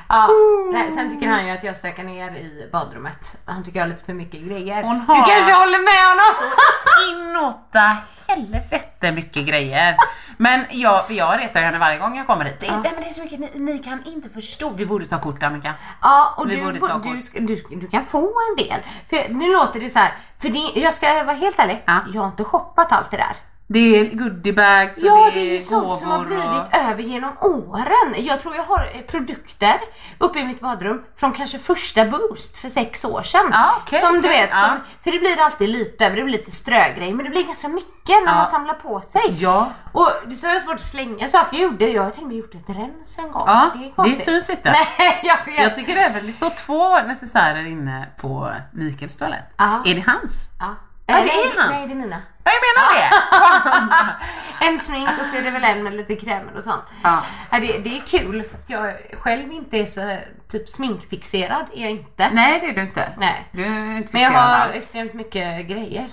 ja, 0.10 0.30
nej, 0.74 0.92
sen 0.92 1.10
tycker 1.12 1.28
han 1.28 1.46
ju 1.46 1.52
att 1.52 1.64
jag 1.64 1.78
stökar 1.78 2.04
ner 2.04 2.32
i 2.36 2.70
badrummet. 2.72 3.36
Han 3.46 3.64
tycker 3.64 3.80
jag 3.80 3.86
har 3.86 3.90
lite 3.90 4.06
för 4.06 4.14
mycket 4.14 4.42
grejer. 4.42 4.84
Hon 4.84 5.02
har- 5.02 5.16
Du 5.16 5.24
kanske 5.32 5.54
håller 5.54 5.80
med 5.80 6.04
honom? 6.10 7.30
Inåtta 7.30 7.98
helvete 8.28 9.12
mycket 9.12 9.46
grejer. 9.48 9.96
Men 10.38 10.66
jag, 10.72 11.04
jag 11.10 11.40
retar 11.40 11.60
henne 11.62 11.80
varje 11.80 11.98
gång 11.98 12.18
jag 12.18 12.28
kommer 12.28 12.46
hit. 12.46 12.60
Det, 12.60 12.68
är- 12.68 12.72
nej, 12.72 12.92
men 12.94 13.02
det 13.04 13.10
är 13.10 13.14
så 13.14 13.22
mycket, 13.24 13.40
ni, 13.40 13.52
ni 13.56 13.80
kan 13.80 14.04
inte 14.06 14.30
förstå. 14.30 14.70
Vi 14.70 14.86
borde 14.86 15.06
ta 15.06 15.20
kort 15.20 15.44
Annika. 15.44 15.74
Ja, 16.02 16.34
och 16.38 16.50
Vi 16.50 16.56
du, 16.56 16.64
borde 16.66 16.80
ta 16.80 16.98
du, 16.98 17.22
ska- 17.22 17.40
du, 17.40 17.56
du 17.70 17.88
kan 17.88 18.06
få 18.06 18.32
en 18.50 18.56
del. 18.66 18.80
För 19.10 19.34
nu 19.34 19.52
låter 19.54 19.80
det 19.80 19.90
så 19.90 20.00
här, 20.00 20.12
för 20.42 20.50
det, 20.50 20.80
jag 20.80 20.94
ska 20.94 21.24
vara 21.24 21.36
helt 21.36 21.60
ärlig, 21.60 21.84
Ja. 21.86 22.00
jag 22.14 22.22
har 22.22 22.28
inte 22.28 22.44
shoppat 22.44 22.92
allt 22.92 23.12
det 23.12 23.18
där. 23.18 23.36
Det 23.72 23.80
är 24.00 24.16
goodiebags 24.16 24.98
och 24.98 25.04
Ja, 25.04 25.26
det 25.26 25.40
det 25.40 25.50
är 25.50 25.54
ju 25.54 25.62
sånt 25.62 26.00
som 26.00 26.12
har 26.12 26.26
blivit 26.26 26.46
och... 26.46 26.78
över 26.90 27.04
genom 27.04 27.32
åren. 27.42 28.16
Jag 28.18 28.40
tror 28.40 28.56
jag 28.56 28.64
har 28.64 28.80
eh, 28.96 29.02
produkter 29.02 29.74
uppe 30.18 30.40
i 30.40 30.46
mitt 30.46 30.60
badrum 30.60 31.04
från 31.16 31.32
kanske 31.34 31.60
första 31.60 32.06
Boost 32.06 32.58
för 32.58 32.70
sex 32.70 33.06
år 33.06 33.24
sedan. 33.24 33.50
Ja, 33.52 33.76
okej, 33.82 34.00
som 34.00 34.14
du 34.22 34.28
vet, 34.30 34.50
ja. 34.52 34.58
som, 34.66 34.78
för 35.04 35.12
det 35.12 35.20
blir 35.20 35.40
alltid 35.40 35.70
lite 35.70 36.06
över, 36.06 36.16
det 36.16 36.24
blir 36.24 36.38
lite 36.38 36.52
strögrej 36.52 37.14
men 37.14 37.26
det 37.26 37.32
blir 37.32 37.44
ganska 37.44 37.68
mycket 37.68 37.90
när 38.10 38.26
Ja. 38.32 38.36
man 38.36 38.48
samlar 38.48 38.74
på 38.74 39.02
sig. 39.02 39.22
Ja, 39.40 39.72
Och 39.92 40.10
det 40.26 40.32
är 40.32 40.36
så 40.60 40.60
svårt 40.66 40.76
att 40.76 40.82
slänga 40.82 41.30
saker. 41.30 41.58
Jag 41.58 41.64
gjorde, 41.72 41.90
jag 41.90 42.04
har 42.04 42.10
till 42.12 42.22
och 42.24 42.28
med 42.28 42.38
gjort 42.38 42.56
ett 42.56 42.70
rens 42.76 43.18
en 43.18 43.32
gång. 43.32 43.44
Ja, 43.48 43.70
det 43.76 43.80
är 43.80 43.86
det 43.86 43.92
konstigt. 43.96 44.24
syns 44.26 44.50
inte. 44.50 44.72
Nej, 44.98 45.20
jag 45.24 45.46
vet. 45.46 45.64
jag 45.64 45.76
tycker 45.76 45.96
även 45.98 46.26
det 46.28 46.34
står 46.34 46.50
två 46.50 47.00
necessärer 47.08 47.66
inne 47.68 48.08
på 48.22 48.52
Mikaels 48.74 49.18
toalett. 49.18 49.54
Ja. 49.58 49.82
Är 49.86 49.96
det 49.96 50.02
hans? 50.08 50.34
Ja. 50.60 50.76
Ja, 51.12 51.16
det 51.16 51.22
nej, 51.26 51.52
är 51.56 51.58
hans. 51.62 51.70
Nej, 51.72 51.88
det 51.88 51.94
är 51.94 51.96
mina. 51.96 52.22
Ja, 52.50 52.56
jag 52.56 52.64
menar 52.68 52.90
det! 52.96 54.16
En 54.66 54.80
smink 54.80 55.10
och 55.20 55.26
så 55.26 55.36
är 55.36 55.42
det 55.42 55.52
väl 55.52 55.64
en 55.64 55.84
med 55.84 55.94
lite 55.94 56.16
krämer 56.16 56.58
och 56.58 56.64
sånt. 56.64 56.84
Ja. 57.04 57.24
Ja, 57.52 57.60
det, 57.60 57.78
det 57.78 57.98
är 57.98 58.02
kul 58.02 58.44
för 58.44 58.58
att 58.58 58.70
jag 58.70 58.94
själv 59.20 59.52
inte 59.52 59.78
är 59.78 59.86
så 59.86 60.18
typ 60.52 60.70
sminkfixerad. 60.70 61.66
Är 61.76 61.82
jag 61.82 61.92
inte. 61.92 62.30
Nej 62.34 62.60
det 62.60 62.68
är 62.68 62.74
du 62.74 62.82
inte. 62.82 63.10
Nej. 63.18 63.48
Du 63.52 63.66
är 63.66 63.98
inte 63.98 64.10
Men 64.12 64.22
jag 64.22 64.32
har 64.32 64.40
alls. 64.42 64.76
extremt 64.76 65.14
mycket 65.14 65.68
grejer. 65.68 66.08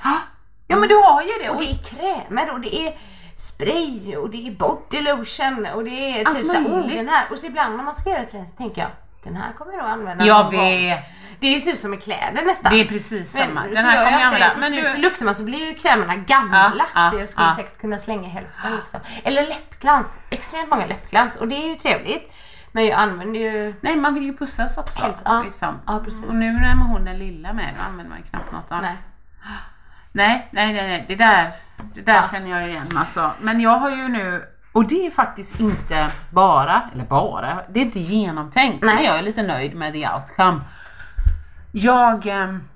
Ja 0.66 0.77
men 0.77 0.88
du 0.88 0.96
har 0.96 1.22
ju 1.22 1.29
det. 1.42 1.49
Och 1.51 1.57
Och 1.57 1.62
det 1.62 1.70
är 1.70 1.79
krämer 1.79 2.51
och 2.53 2.61
det 2.61 2.77
är 2.77 2.94
spray 3.37 4.16
och 4.16 4.31
det 4.31 4.46
är 4.49 4.51
body 4.51 5.01
lotion 5.01 5.66
och 5.75 5.85
det 5.85 6.20
är 6.20 6.25
typ 6.25 6.46
såhär, 6.46 6.61
oh, 6.61 6.70
möjligt. 6.70 6.96
den 6.99 7.09
här. 7.09 7.25
Och 7.33 7.38
så 7.38 7.46
ibland 7.46 7.77
när 7.77 7.85
man 7.85 7.94
ska 7.94 8.11
göra 8.11 8.20
ett 8.20 8.35
rens 8.35 8.57
tänker 8.57 8.81
jag, 8.83 8.90
den 9.25 9.37
här 9.37 9.53
kommer 9.53 9.72
jag 9.72 9.83
nog 9.83 9.90
använda 9.90 10.27
Jag 10.27 10.44
någon 10.44 10.55
gång. 10.55 10.92
Det 11.40 11.46
är 11.46 11.55
ju 11.55 11.61
ser 11.61 11.72
ut 11.72 11.81
som 11.81 11.90
med 11.90 12.03
kläder 12.03 12.42
nästan. 12.46 12.72
Det 12.72 12.81
är 12.81 12.85
precis 12.85 13.33
samma. 13.33 13.61
Men, 13.61 13.75
Den 13.75 13.85
så 13.85 13.90
här 13.90 14.05
kommer 14.05 14.18
jag 14.18 14.27
använda. 14.27 14.53
Men 14.57 14.68
slut 14.72 14.90
så 14.90 14.99
luktar 14.99 15.25
man 15.25 15.35
så 15.35 15.44
blir 15.44 15.66
ju 15.66 15.75
krämerna 15.75 16.16
gamla. 16.16 16.87
Ja, 16.94 17.11
så 17.11 17.18
jag 17.18 17.29
skulle 17.29 17.46
ja. 17.46 17.57
säkert 17.57 17.81
kunna 17.81 17.99
slänga 17.99 18.29
hälften. 18.29 18.77
Liksom. 18.77 19.01
Eller 19.25 19.46
läppglans. 19.46 20.07
Extremt 20.31 20.70
många 20.70 20.87
läppglans 20.87 21.37
och 21.37 21.49
det 21.49 21.57
är 21.57 21.68
ju 21.68 21.75
trevligt. 21.77 22.33
Men 22.72 22.87
jag 22.87 22.99
använder 22.99 23.40
ju... 23.40 23.75
nej 23.81 23.96
man 23.96 24.14
vill 24.14 24.22
ju 24.22 24.37
pussas 24.37 24.79
också. 24.79 25.03
Helt, 25.03 25.16
ja. 25.25 25.42
liksom. 25.42 25.81
Ja, 25.87 26.01
precis. 26.05 26.25
Och 26.25 26.35
nu 26.35 26.53
när 26.53 26.75
man 26.75 26.87
hon 26.87 27.09
är 27.09 27.14
lilla 27.16 27.53
med 27.53 27.75
då 27.79 27.83
använder 27.83 28.11
man 28.11 28.18
ju 28.18 28.25
knappt 28.25 28.53
något 28.53 28.72
alls. 28.72 28.83
Nej. 28.83 28.96
Nej, 30.12 30.49
nej, 30.51 30.72
nej, 30.72 30.88
nej. 30.88 31.05
Det 31.09 31.14
där, 31.14 31.53
det 31.94 32.01
där 32.01 32.14
Ja. 32.14 32.22
känner 32.33 32.51
jag 32.51 32.68
igen 32.68 32.99
alltså. 32.99 33.31
Men 33.40 33.61
jag 33.61 33.79
har 33.79 33.90
ju 33.90 34.09
nu, 34.09 34.44
och 34.72 34.87
det 34.88 35.07
är 35.07 35.11
faktiskt 35.11 35.61
inte 35.61 36.11
bara, 36.31 36.90
eller 36.92 37.05
bara, 37.05 37.59
det 37.68 37.81
är 37.81 37.85
inte 37.85 37.99
genomtänkt. 38.01 38.85
Nej. 38.85 38.94
Men 38.94 39.05
jag 39.05 39.18
är 39.18 39.22
lite 39.22 39.42
nöjd 39.42 39.75
med 39.75 39.92
the 39.92 40.09
outcome. 40.09 40.61
Jag 41.79 42.27
ehm, 42.27 42.69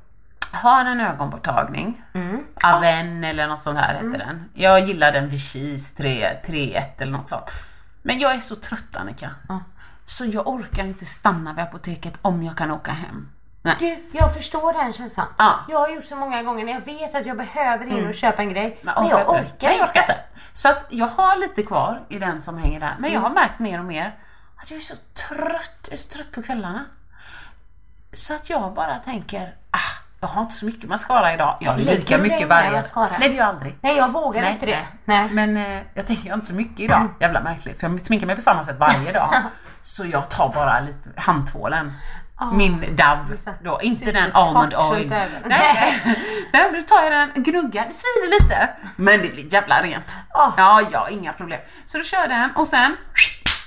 har 0.53 0.85
en 0.85 1.01
ögonborttagning. 1.01 2.03
Mm. 2.13 2.47
Aven 2.63 3.25
eller 3.25 3.47
något 3.47 3.61
sånt 3.61 3.79
här 3.79 3.95
heter 3.95 4.19
den. 4.19 4.51
Jag 4.55 4.89
gillar 4.89 5.13
den 5.13 5.29
Vichys 5.29 5.99
3.1 5.99 6.83
eller 6.99 7.13
något 7.13 7.29
sånt. 7.29 7.51
Men 8.03 8.19
jag 8.19 8.35
är 8.35 8.41
så 8.41 8.57
trött 8.57 8.97
Annika. 8.97 9.31
Så 10.07 10.25
jag 10.25 10.49
orkar 10.49 10.85
inte 10.85 11.07
stanna 11.07 11.53
vid 11.53 11.65
apoteket 11.65 12.15
om 12.23 12.43
jag 12.43 12.57
kan 12.57 12.71
åka 12.71 12.93
hem. 12.93 13.29
Nej. 13.63 13.77
Du, 13.79 14.19
jag 14.19 14.35
förstår 14.35 14.73
den 14.73 14.93
känslan. 14.93 15.27
Ja. 15.39 15.59
Jag 15.69 15.79
har 15.79 15.89
gjort 15.89 16.05
så 16.05 16.17
många 16.17 16.43
gånger 16.43 16.65
när 16.65 16.73
jag 16.73 16.81
vet 16.81 17.15
att 17.15 17.27
jag 17.27 17.37
behöver 17.37 17.87
in 17.87 18.09
och 18.09 18.15
köpa 18.15 18.43
en 18.43 18.51
grej. 18.51 18.79
Men, 18.83 18.95
Men 18.99 19.09
jag 19.09 19.29
orkar 19.29 19.43
inte. 19.43 19.67
Nej, 19.67 19.77
jag 19.79 19.89
orkar 19.89 20.01
inte. 20.01 20.13
inte. 20.13 20.25
Så 20.53 20.69
att 20.69 20.87
jag 20.89 21.07
har 21.07 21.37
lite 21.37 21.63
kvar 21.63 22.03
i 22.09 22.19
den 22.19 22.43
som 22.43 22.59
hänger 22.59 22.81
där. 22.81 22.97
Men 22.99 23.13
jag 23.13 23.21
har 23.21 23.31
märkt 23.31 23.59
mer 23.59 23.79
och 23.79 23.85
mer 23.85 24.15
att 24.57 24.71
jag 24.71 24.77
är 24.77 24.85
så 24.85 24.95
trött. 25.29 25.81
Jag 25.83 25.93
är 25.93 25.97
så 25.97 26.09
trött 26.09 26.33
på 26.33 26.43
kvällarna. 26.43 26.85
Så 28.13 28.35
att 28.35 28.51
jag 28.51 28.75
bara 28.75 28.95
tänker, 28.97 29.55
ah, 29.71 29.79
jag 30.21 30.29
har 30.29 30.43
inte 30.43 30.55
så 30.55 30.67
mycket 30.67 30.89
mascara 30.89 31.35
idag. 31.35 31.57
Jag 31.61 31.71
har 31.71 31.79
lika 31.79 32.19
mycket 32.19 32.49
varje. 32.49 32.71
mascara? 32.71 33.11
Nej, 33.19 33.29
det 33.29 33.35
gör 33.35 33.45
jag 33.45 33.49
aldrig. 33.49 33.79
Nej, 33.81 33.97
jag 33.97 34.13
vågar 34.13 34.43
Nej, 34.43 34.53
inte 34.53 34.67
det. 34.67 34.87
nej. 35.05 35.21
Nej. 35.25 35.29
Men 35.33 35.57
eh, 35.57 35.83
jag 35.95 36.07
tänker 36.07 36.27
jag 36.27 36.33
har 36.33 36.37
inte 36.37 36.49
så 36.49 36.55
mycket 36.55 36.81
idag. 36.81 37.09
Jävla 37.21 37.41
märkligt. 37.41 37.81
För 37.81 37.89
jag 37.89 38.01
sminkar 38.01 38.27
mig 38.27 38.37
på 38.37 38.43
samma 38.43 38.65
sätt 38.65 38.79
varje 38.79 39.13
dag. 39.13 39.35
Så 39.83 40.05
jag 40.07 40.29
tar 40.31 40.49
bara 40.49 40.81
lite 40.81 41.21
handtvålen. 41.21 41.93
Ah. 42.37 42.51
Min 42.51 42.99
så 43.45 43.51
då, 43.63 43.81
inte 43.83 44.13
den 44.13 44.33
Almond 44.33 44.75
Oil. 44.75 45.13
ögonen. 45.13 45.29
Nej, 45.47 46.03
nej, 46.53 46.73
nu 46.73 46.83
tar 46.89 47.03
jag 47.03 47.13
den, 47.13 47.43
gnuggar, 47.43 47.87
det 47.89 47.95
svider 47.95 48.41
lite. 48.43 48.71
Men 48.97 49.21
det 49.21 49.29
blir 49.29 49.53
jävla 49.55 49.83
rent. 49.83 50.17
Ah. 50.29 50.53
Ja, 50.57 50.83
ja, 50.93 51.09
inga 51.09 51.33
problem. 51.33 51.61
Så 51.87 51.99
du 51.99 52.05
kör 52.05 52.29
den 52.29 52.51
och 52.57 52.69
sen 52.69 52.97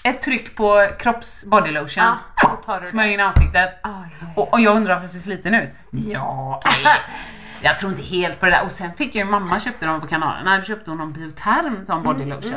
ett 0.03 0.21
tryck 0.21 0.55
på 0.55 0.87
kropps 0.99 1.45
body 1.45 1.71
lotion. 1.71 2.03
Ja, 2.03 2.17
så 2.41 2.47
tar 2.47 2.79
du 2.81 2.87
Smörj 2.87 3.13
in 3.13 3.19
ansiktet. 3.19 3.79
Oj, 3.83 3.91
oj, 3.93 4.17
oj. 4.21 4.27
Och, 4.35 4.53
och 4.53 4.59
jag 4.59 4.75
undrar 4.75 4.93
varför 4.93 5.07
det 5.07 5.13
ser 5.13 5.19
sliten 5.19 5.55
ut. 5.55 5.69
Ja, 5.91 6.61
nej. 6.65 6.95
Jag 7.65 7.77
tror 7.77 7.91
inte 7.91 8.03
helt 8.03 8.39
på 8.39 8.45
det 8.45 8.51
där. 8.51 8.63
Och 8.65 8.71
sen 8.71 8.93
fick 8.93 9.15
ju 9.15 9.25
mamma 9.25 9.59
köpte 9.59 9.85
dem 9.85 10.01
på 10.01 10.07
kanalen. 10.07 10.59
Då 10.59 10.65
köpte 10.65 10.91
hon 10.91 10.97
någon 10.97 11.13
bioterm 11.13 11.85
som 11.85 12.03
body 12.03 12.25
lotion. 12.25 12.55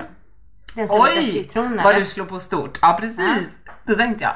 Den 0.75 0.89
som 0.89 1.01
Oj, 1.01 1.25
citron 1.25 1.81
vad 1.85 1.95
du 1.95 2.07
slår 2.07 2.25
på 2.25 2.41
stort. 2.41 2.79
Ja 2.83 2.97
precis. 3.01 3.59
Då 3.85 3.95
tänkte 3.95 4.25
jag, 4.25 4.33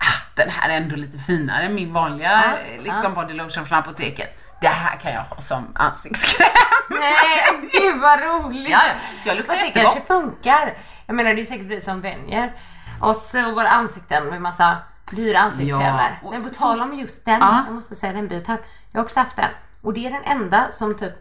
ah, 0.00 0.22
den 0.34 0.50
här 0.50 0.70
är 0.70 0.76
ändå 0.76 0.96
lite 0.96 1.18
finare 1.18 1.62
än 1.62 1.74
min 1.74 1.92
vanliga 1.92 2.30
Ja, 2.30 2.74
eh, 2.74 2.82
liksom 2.82 3.14
body 3.14 3.34
lotion 3.34 3.66
från 3.66 3.78
apoteket. 3.78 4.38
Det 4.60 4.68
här 4.68 4.96
kan 4.96 5.12
jag 5.12 5.20
ha 5.20 5.40
som 5.40 5.72
ansiktskräm. 5.74 6.48
Nej, 6.90 7.70
gud 7.72 8.00
vad 8.00 8.20
roligt! 8.20 8.70
Ja, 8.70 8.80
ja. 8.86 8.94
Så 9.22 9.28
jag 9.28 9.36
luktar 9.36 9.54
Fast 9.54 9.74
det 9.74 9.80
kanske 9.80 10.00
funkar. 10.00 10.76
Jag 11.08 11.16
menar 11.16 11.34
det 11.34 11.40
är 11.40 11.44
säkert 11.44 11.66
vi 11.66 11.80
som 11.80 12.00
vänjer 12.00 12.52
oss 13.00 13.34
och 13.34 13.54
våra 13.54 13.68
ansikten 13.68 14.24
med 14.26 14.42
massa 14.42 14.76
dyra 15.10 15.38
ansiktskrämer. 15.38 16.18
Ja, 16.24 16.30
Men 16.30 16.42
på 16.44 16.48
tal 16.50 16.80
om 16.80 16.98
just 16.98 17.24
den, 17.24 17.40
Ja. 17.40 17.62
jag 17.66 17.74
måste 17.74 17.94
säga 17.94 18.12
den 18.12 18.28
biotyp. 18.28 18.60
Jag 18.90 19.00
har 19.00 19.04
också 19.04 19.20
haft 19.20 19.36
den. 19.36 19.50
Och 19.82 19.92
det 19.92 20.06
är 20.06 20.10
den 20.10 20.24
enda 20.24 20.70
som 20.70 20.94
typ 20.98 21.12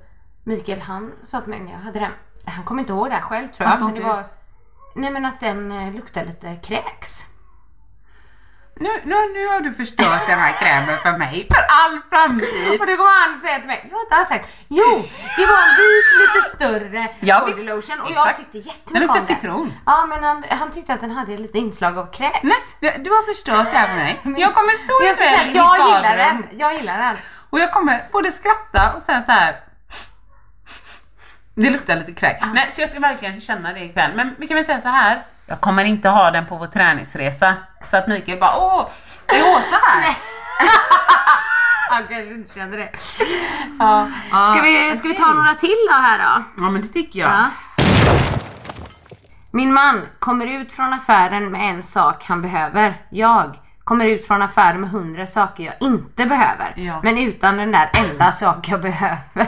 Mikael 0.43 0.81
han 0.81 1.11
sa 1.23 1.41
till 1.41 1.49
mig 1.49 1.59
när 1.59 1.71
jag 1.71 1.79
hade 1.79 1.99
den. 1.99 2.11
han 2.45 2.63
kommer 2.63 2.81
inte 2.81 2.93
ihåg 2.93 3.07
det 3.09 3.13
här 3.15 3.21
själv 3.21 3.47
tror 3.47 3.69
jag. 3.69 3.79
Men 3.81 3.93
det 3.93 3.99
det? 4.01 4.07
var, 4.07 4.25
nej 4.95 5.11
men 5.11 5.25
att 5.25 5.39
den 5.39 5.71
eh, 5.71 5.93
luktar 5.93 6.25
lite 6.25 6.55
kräks. 6.55 7.25
Nu, 8.79 8.89
nu, 9.05 9.15
nu 9.33 9.47
har 9.47 9.59
du 9.59 9.73
förstört 9.73 10.27
den 10.27 10.39
här 10.39 10.51
krämen 10.53 10.97
för 11.03 11.17
mig 11.17 11.47
för 11.51 11.63
all 11.69 11.99
framtid. 12.09 12.71
Och 12.81 12.87
då 12.87 12.95
kommer 12.97 13.27
han 13.29 13.39
säga 13.39 13.57
till 13.59 13.67
mig, 13.67 13.87
jag 13.91 13.97
har 13.97 14.03
inte 14.03 14.25
sagt. 14.33 14.49
Jo, 14.67 15.03
det 15.37 15.45
var 15.45 15.57
en 15.57 15.75
vis 15.77 16.05
lite 16.21 16.41
större 16.55 17.15
Ja, 17.19 17.39
body 17.39 17.63
lotion 17.63 17.99
och 18.01 18.11
jag 18.11 18.29
Exakt. 18.29 18.37
tyckte 18.53 18.57
Den 18.57 18.61
jättemycket 18.67 19.01
luktar 19.01 19.19
om 19.19 19.25
den. 19.27 19.35
citron. 19.35 19.73
Ja 19.85 20.05
men 20.05 20.23
han, 20.23 20.43
han 20.49 20.71
tyckte 20.71 20.93
att 20.93 21.01
den 21.01 21.11
hade 21.11 21.37
lite 21.37 21.57
inslag 21.57 21.97
av 21.97 22.11
kräks. 22.13 22.39
Nej, 22.43 22.57
du- 22.81 23.03
du 23.03 23.09
har 23.09 23.33
förstört 23.33 23.71
det 23.71 23.77
här 23.77 23.87
för 23.87 23.95
mig. 23.95 24.19
Jag 24.41 24.53
kommer 24.53 24.73
stå 24.73 24.93
jag, 25.05 25.13
ikväll 25.13 25.49
i 25.49 25.57
jag 25.57 25.75
ditt 25.79 25.85
gillar 25.85 26.17
badrum 26.17 26.45
den. 26.49 26.59
Jag 26.59 26.73
gillar 26.75 26.97
den. 26.97 27.15
och 27.49 27.59
jag 27.59 27.71
kommer 27.73 28.07
både 28.11 28.31
skratta 28.31 28.93
och 28.95 29.01
säga 29.01 29.21
så 29.21 29.31
här. 29.31 29.55
Det 31.55 31.69
luktar 31.69 31.95
lite 31.95 32.13
kräk. 32.13 32.37
Nej, 32.53 32.67
så 32.71 32.81
jag 32.81 32.89
ska 32.89 32.99
verkligen 32.99 33.41
känna 33.41 33.73
det 33.73 33.79
ikväll. 33.79 34.11
Men 34.15 34.35
vi 34.39 34.47
kan 34.47 34.55
väl 34.55 34.65
säga 34.65 34.79
så 34.79 34.87
här. 34.89 35.25
Jag 35.49 35.61
kommer 35.61 35.85
inte 35.85 36.09
ha 36.09 36.31
den 36.31 36.45
på 36.45 36.57
vår 36.57 36.67
träningsresa. 36.67 37.53
Så 37.83 37.97
att 37.97 38.07
Mikael 38.07 38.39
bara, 38.39 38.57
åh, 38.57 38.89
är 39.27 39.41
Åsa 39.41 39.75
här? 39.83 40.15
Han 41.89 42.07
kanske 42.07 42.33
inte 42.33 42.53
kände 42.53 42.77
det. 42.77 42.89
Ja. 43.79 44.07
Ska, 44.29 44.61
vi, 44.63 44.97
ska 44.97 45.07
vi 45.07 45.15
ta 45.15 45.33
några 45.33 45.53
till 45.55 45.87
då 45.89 45.95
här 45.95 46.17
då? 46.17 46.43
Ja 46.63 46.69
men 46.69 46.81
det 46.81 46.87
tycker 46.87 47.19
jag. 47.19 47.29
Ja. 47.29 47.49
Min 49.51 49.73
man 49.73 50.01
kommer 50.19 50.47
ut 50.47 50.73
från 50.73 50.93
affären 50.93 51.51
med 51.51 51.69
en 51.69 51.83
sak 51.83 52.23
han 52.23 52.41
behöver. 52.41 52.93
Jag 53.09 53.59
kommer 53.83 54.05
ut 54.05 54.27
från 54.27 54.41
affären 54.41 54.81
med 54.81 54.89
hundra 54.89 55.27
saker 55.27 55.63
jag 55.63 55.75
inte 55.79 56.25
behöver. 56.25 56.73
Ja. 56.75 56.99
Men 57.03 57.17
utan 57.17 57.57
den 57.57 57.71
där 57.71 57.89
enda 57.93 58.31
sak 58.31 58.69
jag 58.69 58.81
behöver. 58.81 59.47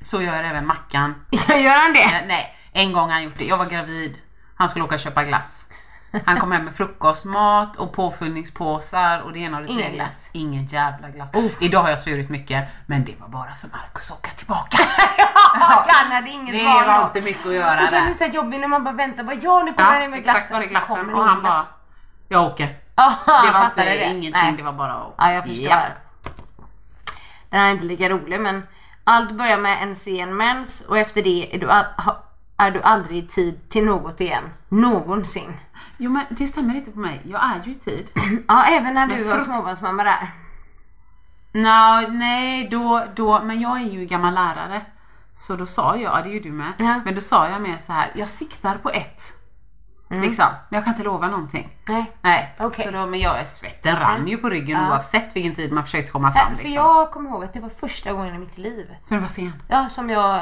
Så 0.00 0.22
gör 0.22 0.44
även 0.44 0.66
Mackan. 0.66 1.14
Gör 1.48 1.78
han 1.78 1.92
det? 1.92 2.26
Nej, 2.26 2.56
en 2.72 2.92
gång 2.92 3.04
har 3.04 3.12
han 3.12 3.24
gjort 3.24 3.38
det. 3.38 3.44
Jag 3.44 3.56
var 3.58 3.66
gravid. 3.66 4.18
Han 4.60 4.68
skulle 4.68 4.84
åka 4.84 4.94
och 4.94 5.00
köpa 5.00 5.24
glass. 5.24 5.66
Han 6.26 6.36
kom 6.40 6.52
hem 6.52 6.64
med 6.64 6.74
frukostmat 6.74 7.76
och 7.76 7.92
påfyllningspåsar 7.92 9.20
och 9.20 9.32
det 9.32 9.38
ena 9.38 9.56
och 9.56 9.62
det 9.62 9.68
Ingen 9.68 9.82
tredje. 9.82 9.96
glass. 10.04 10.28
Ingen 10.32 10.66
jävla 10.66 11.08
glass. 11.08 11.30
Idag 11.60 11.80
har 11.82 11.88
jag 11.90 11.98
svurit 11.98 12.28
mycket, 12.30 12.68
men 12.86 13.04
det 13.04 13.14
var 13.20 13.28
bara 13.28 13.54
för 13.54 13.68
Marcus 13.68 14.10
att 14.10 14.18
åka 14.18 14.30
tillbaka. 14.30 14.78
Han 15.88 16.12
hade 16.12 16.30
inget 16.30 16.54
Det 16.54 16.64
var 16.64 16.98
då. 16.98 17.02
inte 17.06 17.20
mycket 17.30 17.46
att 17.46 17.52
göra 17.54 17.84
Och 17.84 17.90
det 17.90 17.96
är 17.96 18.06
där. 18.06 18.14
så 18.14 18.24
jobbigt 18.24 18.60
när 18.60 18.68
man 18.68 18.84
bara 18.84 18.94
väntar. 18.94 19.24
Bara, 19.24 19.34
ja 19.42 19.62
nu 19.66 19.72
kommer 19.72 19.94
Ja, 19.98 20.04
in 20.04 20.10
med 20.10 20.22
glassen. 20.22 20.36
exakt 20.40 20.52
var 20.52 20.60
det 20.60 20.66
glassen 20.66 20.98
och 21.00 21.04
ingen 21.16 21.28
han 21.28 21.40
glass. 21.40 21.42
bara, 21.52 21.66
jag 22.28 22.44
åker. 22.52 22.74
Ja, 22.96 23.14
Det 23.26 23.52
var 23.52 23.64
inte 23.64 23.84
det. 23.84 24.04
ingenting, 24.04 24.30
Nej. 24.32 24.54
det 24.56 24.62
var 24.62 24.72
bara 24.72 24.92
att... 24.92 25.14
Ja, 25.18 25.32
jag 25.32 25.44
förstår. 25.44 25.66
Ja. 25.68 25.82
Den 27.50 27.60
här 27.60 27.66
är 27.66 27.70
inte 27.72 27.84
lika 27.84 28.08
rolig 28.08 28.40
men 28.40 28.66
allt 29.04 29.30
börjar 29.30 29.56
med 29.58 29.82
en 29.82 29.94
sen 29.96 30.36
mens 30.36 30.80
och 30.80 30.98
efter 30.98 31.22
det 31.22 31.54
är 31.54 31.58
du, 31.58 31.70
all, 31.70 31.84
ha- 31.96 32.22
är 32.60 32.70
du 32.70 32.82
aldrig 32.82 33.24
i 33.24 33.26
tid 33.26 33.70
till 33.70 33.84
något 33.84 34.20
igen. 34.20 34.44
Någonsin. 34.68 35.56
Jo 35.96 36.10
men 36.10 36.24
det 36.30 36.46
stämmer 36.46 36.74
inte 36.74 36.90
på 36.90 36.98
mig. 36.98 37.20
Jag 37.24 37.44
är 37.44 37.62
ju 37.66 37.72
i 37.72 37.74
tid. 37.74 38.10
Ja, 38.48 38.64
även 38.64 38.94
när 38.94 39.06
du 39.06 39.14
Men 39.16 39.24
var 39.28 39.34
frukt- 39.34 39.44
småbarnsmamma 39.44 40.04
där. 40.04 40.30
Nå, 41.52 42.00
nej, 42.12 42.68
då, 42.70 43.04
då, 43.16 43.42
men 43.42 43.60
jag 43.60 43.76
är 43.80 43.84
ju 43.90 44.04
gammal 44.06 44.34
lärare. 44.34 44.80
Så 45.34 45.56
då 45.56 45.66
sa 45.66 45.96
jag, 45.96 46.24
det 46.24 46.30
är 46.30 46.32
ju 46.32 46.40
du 46.40 46.52
med, 46.52 46.72
Ja. 46.78 47.00
men 47.04 47.14
då 47.14 47.20
sa 47.20 47.48
jag 47.48 47.60
mer 47.62 47.78
så 47.86 47.92
här, 47.92 48.10
jag 48.14 48.28
siktar 48.28 48.76
på 48.78 48.90
ett. 48.90 49.22
Mm. 50.10 50.22
Liksom, 50.22 50.46
men 50.68 50.76
jag 50.76 50.84
kan 50.84 50.92
inte 50.94 51.04
lova 51.04 51.26
någonting. 51.28 51.76
Nej. 51.88 52.12
Nej, 52.22 52.54
Okej. 52.58 52.84
så 52.84 52.90
då, 52.90 53.06
men 53.06 53.20
jag, 53.20 53.46
svetten 53.46 53.96
rann 53.96 54.28
ju 54.28 54.36
på 54.36 54.48
ryggen 54.48 54.80
Ja. 54.82 54.88
oavsett 54.90 55.36
vilken 55.36 55.54
tid 55.54 55.72
man 55.72 55.84
försökte 55.84 56.12
komma 56.12 56.32
fram. 56.32 56.46
För 56.56 56.62
Liksom. 56.64 56.72
jag 56.74 57.10
kommer 57.10 57.30
ihåg 57.30 57.44
att 57.44 57.52
det 57.52 57.60
var 57.60 57.68
första 57.68 58.12
gången 58.12 58.34
i 58.34 58.38
mitt 58.38 58.58
liv 58.58 58.94
Så 59.04 59.14
det 59.14 59.20
var 59.20 59.28
sen. 59.28 59.62
ja, 59.68 59.88
som 59.88 60.10
jag 60.10 60.40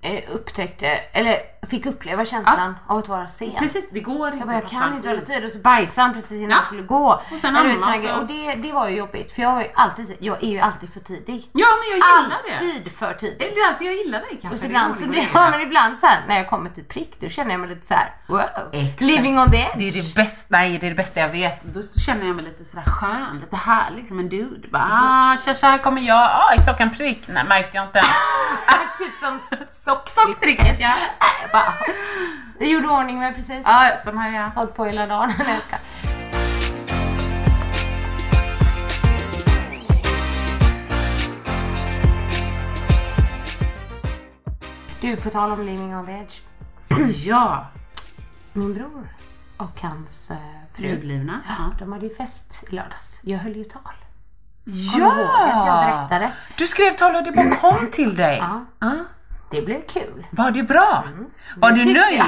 eh, 0.00 0.20
upptäckte, 0.34 0.86
eller 1.12 1.36
fick 1.68 1.86
uppleva 1.86 2.24
känslan 2.24 2.74
av 2.86 2.98
att 2.98 3.08
vara 3.08 3.28
sen. 3.28 3.52
Precis, 3.58 3.90
det 3.90 4.00
går 4.00 4.26
inte 4.26 4.38
Jag 4.38 4.46
bara, 4.48 4.54
jag 4.60 4.68
kan 4.70 4.94
inte 4.96 5.08
hålla 5.08 5.20
tid. 5.20 5.44
och 5.44 5.50
så 5.52 5.58
bajsade 5.58 6.02
han 6.06 6.14
precis 6.14 6.32
innan 6.32 6.50
Ja. 6.50 6.56
jag 6.56 6.64
skulle 6.64 6.82
gå. 6.82 7.06
Och 7.32 7.40
sen 7.40 7.54
vet, 7.54 7.62
amma, 7.62 7.72
såna 7.74 7.92
så- 7.92 7.98
grejer. 8.00 8.18
och 8.20 8.26
det, 8.26 8.54
det 8.54 8.72
var 8.72 8.88
ju 8.88 8.96
jobbigt 8.96 9.32
för 9.32 9.42
jag, 9.42 9.52
var 9.54 9.62
ju 9.62 9.68
alltid, 9.74 10.16
jag 10.20 10.42
är 10.44 10.48
ju 10.48 10.58
alltid 10.58 10.92
för 10.92 11.00
tidig. 11.00 11.50
Ja, 11.52 11.66
men 11.80 11.88
jag 11.90 11.96
gillar 11.96 12.42
det. 12.48 12.76
Alltid 12.76 12.92
för 12.92 13.14
tidig. 13.14 13.36
Det 13.38 13.48
är 13.60 13.70
därför 13.70 13.84
jag 13.84 13.94
gillar 13.94 14.18
dig 14.20 14.28
kanske. 14.42 14.54
Och 14.54 14.60
så 14.60 14.66
ibland, 14.66 14.96
så, 14.96 15.04
ja, 15.34 15.50
men 15.50 15.60
ibland 15.60 15.98
så 15.98 16.06
här, 16.06 16.20
när 16.28 16.36
jag 16.36 16.48
kommer 16.48 16.70
till 16.70 16.84
prick 16.84 17.20
då 17.20 17.28
känner 17.28 17.50
jag 17.50 17.60
mig 17.60 17.68
lite 17.68 17.86
så 17.86 17.94
här: 17.94 18.08
wow, 18.26 18.40
Exakt. 18.72 19.00
living 19.00 19.38
on 19.38 19.50
the 19.50 19.56
edge. 19.58 19.78
Det 19.78 19.88
är 19.88 19.92
det 19.92 20.14
bästa, 20.14 20.46
nej 20.56 20.78
det 20.78 20.86
är 20.86 20.90
det 20.90 20.96
bästa 20.96 21.20
jag 21.20 21.28
vet. 21.28 21.62
Då 21.64 21.82
känner 22.06 22.26
jag 22.26 22.36
mig 22.36 22.44
lite 22.44 22.64
sådär 22.64 22.84
skön, 22.86 23.40
lite 23.40 23.56
härlig 23.56 24.08
som 24.08 24.18
en 24.18 24.28
dude. 24.28 24.68
Bara, 24.68 24.88
ah, 24.92 25.36
tja, 25.44 25.54
tja, 25.54 25.66
här 25.66 25.78
kommer 25.78 26.00
jag. 26.02 26.18
Ah, 26.30 26.52
är 26.52 26.62
klockan 26.64 26.90
prick? 26.94 27.28
Nej, 27.28 27.44
märkte 27.48 27.76
jag 27.76 27.86
inte 27.86 27.98
ens. 27.98 28.10
typ 28.98 29.16
som 29.16 29.40
sockstricket. 29.72 30.80
ja. 30.80 30.92
Bara, 31.52 31.74
jag 32.58 32.68
gjorde 32.68 32.88
ordning 32.88 33.18
mig 33.18 33.34
precis. 33.34 33.62
Ja, 33.64 33.92
sån 34.04 34.18
har 34.18 34.28
jag. 34.28 34.50
Hållit 34.50 34.74
på 34.74 34.84
hela 34.84 35.06
dagen. 35.06 35.32
Nej, 35.38 35.54
jag 35.54 35.62
ska. 35.62 35.76
Du, 45.00 45.16
på 45.16 45.30
tal 45.30 45.50
om 45.50 45.66
living 45.66 45.96
on 45.96 46.06
the 46.06 46.12
edge. 46.20 46.42
Ja. 47.26 47.66
Min 48.52 48.74
bror 48.74 49.08
och 49.56 49.80
hans 49.80 50.30
eh, 50.30 50.36
fru. 50.74 50.86
Nyblivna. 50.86 51.40
Ja. 51.48 51.76
De 51.78 51.92
hade 51.92 52.06
ju 52.06 52.14
fest 52.14 52.64
i 52.70 52.74
lördags. 52.74 53.20
Jag 53.22 53.38
höll 53.38 53.56
ju 53.56 53.64
tal. 53.64 53.82
Kommer 54.64 55.16
du 55.16 55.22
ihåg 55.22 55.30
att 55.30 55.66
jag 55.66 55.68
ja. 55.68 56.06
berättade? 56.08 56.32
Du 56.56 56.68
skrev 56.68 56.92
tal 56.92 57.16
och 57.16 57.24
det 57.24 57.32
bara 57.32 57.56
kom 57.56 57.90
till 57.90 58.16
dig. 58.16 58.38
Ja. 58.38 58.64
Ja. 58.78 59.04
Det 59.50 59.62
blev 59.62 59.86
kul. 59.86 60.26
Var 60.30 60.50
det 60.50 60.62
bra? 60.62 61.04
Var 61.56 61.70
Det 61.70 61.76
du 61.76 61.84
tyckte 61.84 62.00
nöjd? 62.00 62.18
jag. 62.18 62.24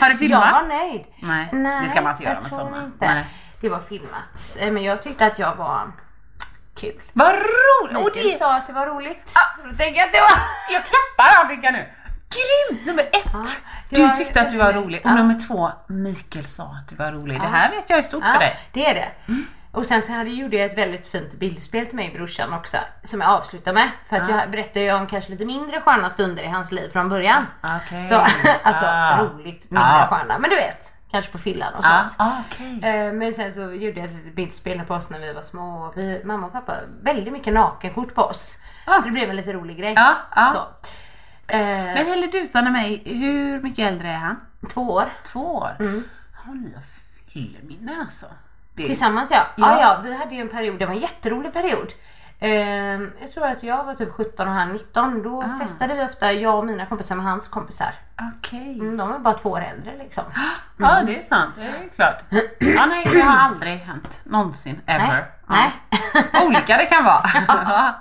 det 0.00 0.08
Jag 0.10 0.18
filmats? 0.18 0.60
var 0.60 0.68
nöjd. 0.78 1.04
Nej, 1.20 1.48
det 1.84 1.90
ska 1.90 2.00
man 2.02 2.12
inte 2.12 2.24
göra 2.24 2.38
jag 2.50 2.70
med. 2.70 2.84
Inte. 2.84 3.06
Nej. 3.14 3.24
Det 3.60 3.68
var 3.68 3.80
filmats. 3.80 4.56
Eh, 4.56 4.72
Men 4.72 4.82
jag 4.82 5.02
tyckte 5.02 5.26
att 5.26 5.38
jag 5.38 5.54
var 5.56 5.92
kul. 6.80 7.00
Vad 7.12 7.34
roligt! 7.34 8.04
Och 8.04 8.10
det, 8.14 8.38
sa 8.38 8.54
att 8.56 8.66
det 8.66 8.72
var 8.72 8.86
roligt. 8.86 9.22
Så 9.28 9.38
då 9.64 9.68
tänkte 9.68 9.84
jag 9.98 10.06
att 10.06 10.12
det 10.12 10.20
var... 10.20 10.30
jag 10.74 10.82
klappar 10.84 11.44
Annika 11.44 11.70
nu. 11.70 11.88
Grymt! 12.30 12.86
Nummer 12.86 13.02
ett. 13.02 13.32
det 13.90 13.96
Du 13.96 14.02
var 14.06 14.14
tyckte 14.14 14.40
att 14.40 14.50
du 14.50 14.56
var 14.56 14.72
rolig. 14.72 15.00
Och 15.04 15.10
ja. 15.10 15.14
nummer 15.14 15.34
två, 15.48 15.70
Mikael 15.88 16.46
sa 16.46 16.64
att 16.64 16.88
du 16.88 16.96
var 16.96 17.12
rolig. 17.12 17.40
Det 17.40 17.46
här 17.46 17.70
vet 17.70 17.90
jag 17.90 17.98
är 17.98 18.02
stort 18.02 18.24
för 18.24 18.38
dig. 18.38 18.56
det 18.72 18.86
är 18.86 18.94
det. 18.94 19.08
Och 19.72 19.86
sen 19.86 20.02
så 20.02 20.12
hade, 20.12 20.30
gjorde 20.30 20.56
jag 20.56 20.66
ett 20.70 20.78
väldigt 20.78 21.06
fint 21.06 21.34
bildspel 21.34 21.86
till 21.86 21.96
mig 21.96 22.12
brorsan 22.16 22.52
också. 22.52 22.76
Som 23.02 23.20
jag 23.20 23.30
avslutar 23.30 23.72
med. 23.72 23.88
För 24.08 24.16
att 24.16 24.30
jag 24.30 24.50
berättade 24.50 24.80
ju 24.80 24.92
om 24.92 25.06
kanske 25.06 25.30
lite 25.30 25.44
mindre 25.44 25.80
sköna 25.80 26.10
stunder 26.10 26.42
i 26.42 26.46
hans 26.46 26.72
liv 26.72 26.88
från 26.88 27.08
början. 27.08 27.46
Okej. 27.62 28.08
Så, 28.08 28.14
alltså 28.62 28.84
Ah. 28.86 29.22
roligt 29.24 29.70
mindre 29.70 29.88
Ah. 29.88 30.06
sköna. 30.06 30.38
Men 30.38 30.50
du 30.50 30.56
vet, 30.56 30.92
kanske 31.10 31.32
på 31.32 31.38
fyllan 31.38 31.74
och 31.74 31.84
Ja, 31.84 32.00
sånt. 32.00 32.14
ah, 32.18 32.32
okej. 32.46 32.80
Eh, 32.82 33.12
Men 33.12 33.34
sen 33.34 33.52
så 33.54 33.60
gjorde 33.60 34.00
jag 34.00 34.04
ett 34.04 34.12
litet 34.16 34.34
bildspel 34.34 34.80
på 34.80 34.94
oss 34.94 35.10
när 35.10 35.18
vi 35.20 35.32
var 35.32 35.42
små. 35.42 35.92
Vi, 35.96 36.22
mamma 36.24 36.46
och 36.46 36.52
pappa, 36.52 36.74
väldigt 37.02 37.32
mycket 37.32 37.52
nakenkort 37.54 38.14
på 38.14 38.22
oss. 38.22 38.58
Ah. 38.86 38.98
Så 39.00 39.06
det 39.06 39.12
blev 39.12 39.30
en 39.30 39.36
lite 39.36 39.52
rolig 39.52 39.78
grej. 39.78 39.96
Så. 40.52 40.58
Eh, 41.46 41.58
Men 41.68 42.06
Helle 42.06 42.26
Dusan 42.26 42.66
och 42.66 42.72
mig, 42.72 43.02
hur 43.06 43.60
mycket 43.62 43.86
äldre 43.88 44.08
är 44.08 44.16
han? 44.16 44.40
två 44.74 44.80
år. 44.92 45.04
Två 45.26 45.54
år? 45.56 45.76
Har 46.44 46.54
ni 46.54 46.74
fylleminne 47.32 47.96
alltså? 48.00 48.26
Är- 48.82 48.86
Tillsammans 48.86 49.30
ja. 49.30 49.36
Ja. 49.56 49.72
ja. 49.72 49.80
Ja, 49.80 50.00
vi 50.04 50.14
hade 50.16 50.34
ju 50.34 50.40
en 50.40 50.48
period, 50.48 50.78
det 50.78 50.86
var 50.86 50.92
en 50.94 51.00
jätterolig 51.00 51.52
period. 51.52 51.92
Ehm, 52.42 53.12
jag 53.20 53.30
tror 53.30 53.46
att 53.46 53.62
jag 53.62 53.84
var 53.84 53.94
typ 53.94 54.12
17 54.12 54.48
och 54.48 54.54
han 54.54 54.68
19. 54.72 55.22
Då 55.22 55.42
Ah. 55.42 55.58
festade 55.60 55.94
vi 55.94 56.02
ofta, 56.04 56.32
jag 56.32 56.58
och 56.58 56.66
mina 56.66 56.86
kompisar 56.86 57.14
med 57.16 57.24
hans 57.26 57.48
kompisar. 57.48 57.94
Okej. 58.38 58.78
Mm, 58.80 58.96
de 58.96 59.14
är 59.14 59.18
bara 59.18 59.34
två 59.34 59.50
år 59.50 59.60
äldre 59.60 59.96
liksom. 59.98 60.24
Ja, 60.76 61.02
det 61.06 61.18
är 61.18 61.22
sant. 61.22 61.54
Det 61.56 61.62
är 61.62 61.88
klart. 61.94 62.18
Ja, 62.58 62.86
nej, 62.86 63.06
det 63.12 63.20
har 63.20 63.36
aldrig 63.38 63.78
hänt. 63.78 64.20
Någonsin. 64.24 64.80
Ever. 64.86 65.24
Nej. 65.46 65.70
Ja. 66.32 66.44
Olika 66.46 66.76
det 66.76 66.86
kan 66.86 67.04
vara. 67.04 67.22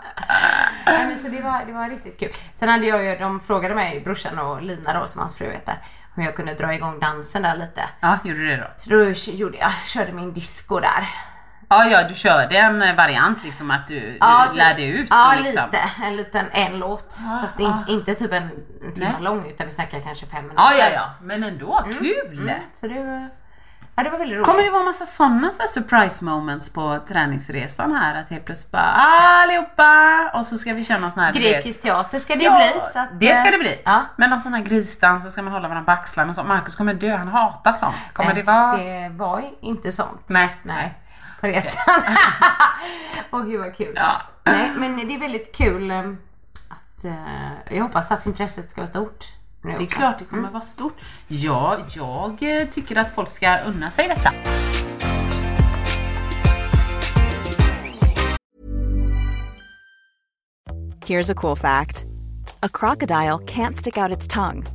Nej, 0.86 1.08
men 1.08 1.20
så 1.20 1.28
det 1.28 1.42
var, 1.42 1.66
det 1.66 1.74
var 1.74 1.90
riktigt 1.90 2.20
kul. 2.20 2.30
Sen 2.56 2.70
hade 2.70 2.86
jag 2.88 3.04
ju, 3.06 3.16
de 3.16 3.40
frågade 3.40 3.76
mig, 3.76 4.02
brorsan 4.06 4.40
och 4.40 4.62
Lina 4.62 5.00
då 5.00 5.08
som 5.08 5.22
hans 5.22 5.36
fru 5.36 5.46
heter, 5.52 5.76
om 6.20 6.26
jag 6.26 6.36
kunde 6.36 6.54
dra 6.54 6.74
igång 6.74 7.00
dansen 7.00 7.42
där 7.42 7.56
lite. 7.56 7.82
Ja, 8.00 8.18
gjorde 8.24 8.40
du 8.40 8.48
det 8.48 8.58
då? 8.58 8.68
Så 8.78 8.90
då 8.90 9.04
gjorde 9.32 9.58
jag, 9.58 9.72
körde 9.86 10.12
min 10.12 10.34
disco 10.34 10.80
där. 10.80 11.10
Ja, 11.70 11.86
ja, 11.86 12.08
du 12.10 12.16
körde 12.16 12.58
en 12.58 12.96
variant 12.96 13.44
liksom 13.44 13.72
att 13.72 13.88
du, 13.88 14.18
Ja, 14.20 14.46
typ. 14.48 14.58
lärde 14.58 14.84
ut 14.84 15.08
Ja, 15.10 15.36
och 15.38 15.42
liksom. 15.44 15.66
lite. 15.72 15.84
En 16.04 16.16
liten 16.16 16.46
en 16.52 16.80
låt. 16.80 17.18
Ja, 17.26 17.40
Fast 17.42 17.60
in, 17.60 17.66
ja. 17.88 17.94
inte 17.94 18.16
typ 18.16 18.34
en, 18.34 18.50
en 18.84 18.94
timme 18.94 19.14
lång 19.20 19.50
utan 19.50 19.68
vi 19.68 19.74
snackar 19.74 20.00
kanske 20.00 20.26
fem 20.26 20.42
minuter. 20.44 20.62
Ja, 20.64 20.74
ja, 20.80 20.90
ja, 20.94 21.10
men 21.22 21.44
ändå 21.44 21.84
kul. 22.00 22.40
Mm, 22.40 22.60
så 22.74 22.88
det 22.88 23.28
ja, 24.00 24.04
det 24.04 24.10
var 24.10 24.18
väldigt 24.18 24.38
roligt. 24.38 24.46
Kommer 24.48 24.64
det 24.64 24.70
vara 24.70 24.84
massa 24.84 25.06
sådana 25.06 25.52
så 25.52 25.68
surprise 25.68 26.26
moments 26.26 26.74
på 26.74 27.00
träningsresan 27.08 27.92
här? 27.96 28.22
Att 28.22 28.30
helt 28.30 28.46
plötsligt 28.46 28.72
bara 28.72 28.82
allihopa 28.82 30.32
och 30.34 30.48
så 30.48 30.58
ska 30.58 30.74
vi 30.74 30.86
köra 30.86 31.12
sån 31.12 31.24
här 31.24 31.34
Grekisk 31.34 31.82
teater 31.82 32.20
ska 32.20 32.36
det 32.36 32.44
Ja, 32.44 32.56
bli. 32.56 32.82
Så 32.94 33.00
att, 33.00 33.20
det 33.20 33.36
ska 33.36 33.46
eh, 33.46 33.52
det 33.52 33.58
bli. 33.58 33.82
Ja. 33.86 34.02
Men 34.16 34.30
någon 34.30 34.40
sån 34.40 34.54
här 34.54 34.62
grisdans 34.62 35.24
så 35.24 35.32
ska 35.32 35.42
man 35.42 35.54
hålla 35.54 35.68
varandra 35.68 35.96
på 35.96 36.02
axlarna 36.02 36.30
och 36.30 36.36
så. 36.36 36.44
Marcus 36.44 36.76
kommer 36.76 36.94
dö, 36.94 37.16
han 37.16 37.28
hatar 37.28 37.74
sånt. 37.74 37.96
Kommer 38.14 38.34
det 38.34 38.44
vara... 38.44 38.78
Det 38.78 39.10
var 39.10 39.44
inte 39.62 39.92
sånt. 39.92 40.24
Nej. 40.28 40.50
Nej. 40.64 40.94
På 41.42 41.48
resan. 41.48 42.02
Åh 43.32 43.44
gud 43.44 43.60
vad 43.60 43.78
kul. 43.78 43.94
Ja. 43.96 44.22
Nej 44.44 44.72
men 44.76 44.96
det 45.08 45.16
är 45.16 45.20
väldigt 45.20 45.56
kul 45.56 45.92
eh, 45.92 46.00
att 46.70 47.06
eh, 47.06 47.76
jag 47.76 47.84
hoppas 47.84 48.12
att 48.12 48.26
intresset 48.26 48.72
ska 48.72 48.82
vara 48.82 48.90
stort. 48.90 49.39
Det 49.62 49.70
är 49.70 49.86
klart 49.86 50.20
det 50.20 50.26
kommer 50.26 50.50
vara 50.50 50.62
stort. 50.62 50.98
Ja, 51.28 51.78
jag 51.94 52.62
eh, 52.62 52.68
tycker 52.68 52.96
att 52.96 53.16
folk 53.16 53.30
ska 53.30 53.58
unna 53.58 53.92
sig 53.92 54.08
detta. 54.08 54.34
Here's 61.06 61.32
a 61.32 61.36
cool 61.36 61.58
fact 61.58 62.06
a 62.62 62.70
crocodile 62.70 63.40
can't 63.40 63.76
stick 63.76 63.98
out 63.98 64.18
its 64.18 64.28
tongue. 64.28 64.66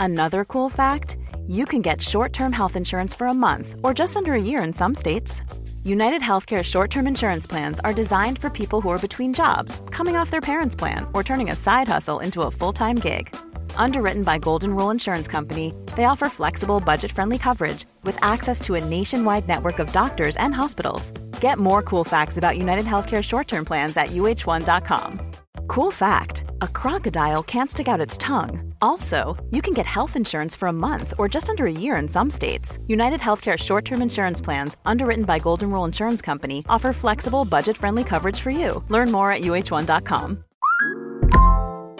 Another 0.00 0.44
cool 0.44 0.70
fact 0.70 1.16
you 1.46 1.64
can 1.66 1.82
get 1.82 2.02
short 2.02 2.32
term 2.32 2.52
health 2.52 2.76
insurance 2.76 3.16
for 3.16 3.26
a 3.26 3.34
month 3.34 3.74
or 3.82 3.94
just 3.94 4.16
under 4.16 4.32
a 4.32 4.42
year 4.42 4.62
in 4.62 4.72
some 4.72 4.94
states. 4.94 5.42
United 5.84 6.20
Healthcare 6.20 6.62
short 6.62 6.90
term 6.90 7.06
insurance 7.06 7.46
plans 7.46 7.80
are 7.80 7.94
designed 7.94 8.38
for 8.38 8.50
people 8.50 8.80
who 8.80 8.90
are 8.90 8.98
between 8.98 9.32
jobs, 9.32 9.80
coming 9.90 10.16
off 10.16 10.30
their 10.30 10.40
parents' 10.40 10.76
plan, 10.76 11.06
or 11.14 11.22
turning 11.22 11.50
a 11.50 11.54
side 11.54 11.88
hustle 11.88 12.20
into 12.20 12.42
a 12.42 12.50
full 12.50 12.72
time 12.72 12.96
gig. 12.96 13.34
Underwritten 13.78 14.24
by 14.24 14.38
Golden 14.38 14.74
Rule 14.74 14.90
Insurance 14.90 15.28
Company, 15.28 15.72
they 15.96 16.04
offer 16.04 16.28
flexible, 16.28 16.80
budget 16.80 17.12
friendly 17.12 17.38
coverage 17.38 17.86
with 18.02 18.22
access 18.22 18.60
to 18.62 18.74
a 18.74 18.84
nationwide 18.84 19.46
network 19.48 19.78
of 19.78 19.92
doctors 19.92 20.36
and 20.36 20.54
hospitals. 20.54 21.12
Get 21.40 21.58
more 21.58 21.82
cool 21.82 22.04
facts 22.04 22.36
about 22.36 22.58
United 22.58 22.84
Healthcare 22.84 23.22
short 23.22 23.46
term 23.48 23.64
plans 23.64 23.96
at 23.96 24.08
uh1.com. 24.08 25.20
Cool 25.68 25.90
fact 25.92 26.44
a 26.60 26.66
crocodile 26.66 27.44
can't 27.44 27.70
stick 27.70 27.86
out 27.86 28.00
its 28.00 28.18
tongue. 28.18 28.74
Also, 28.82 29.36
you 29.52 29.62
can 29.62 29.74
get 29.74 29.86
health 29.86 30.16
insurance 30.16 30.56
for 30.56 30.66
a 30.66 30.72
month 30.72 31.14
or 31.16 31.28
just 31.28 31.48
under 31.48 31.66
a 31.66 31.72
year 31.84 31.96
in 31.96 32.08
some 32.08 32.30
states. 32.30 32.78
United 32.88 33.20
Healthcare 33.20 33.56
short 33.56 33.84
term 33.84 34.02
insurance 34.02 34.40
plans, 34.40 34.76
underwritten 34.86 35.24
by 35.24 35.38
Golden 35.38 35.70
Rule 35.70 35.84
Insurance 35.84 36.20
Company, 36.20 36.64
offer 36.68 36.92
flexible, 36.92 37.44
budget 37.44 37.76
friendly 37.76 38.02
coverage 38.02 38.40
for 38.40 38.50
you. 38.50 38.82
Learn 38.88 39.12
more 39.12 39.30
at 39.30 39.42
uh1.com. 39.42 40.44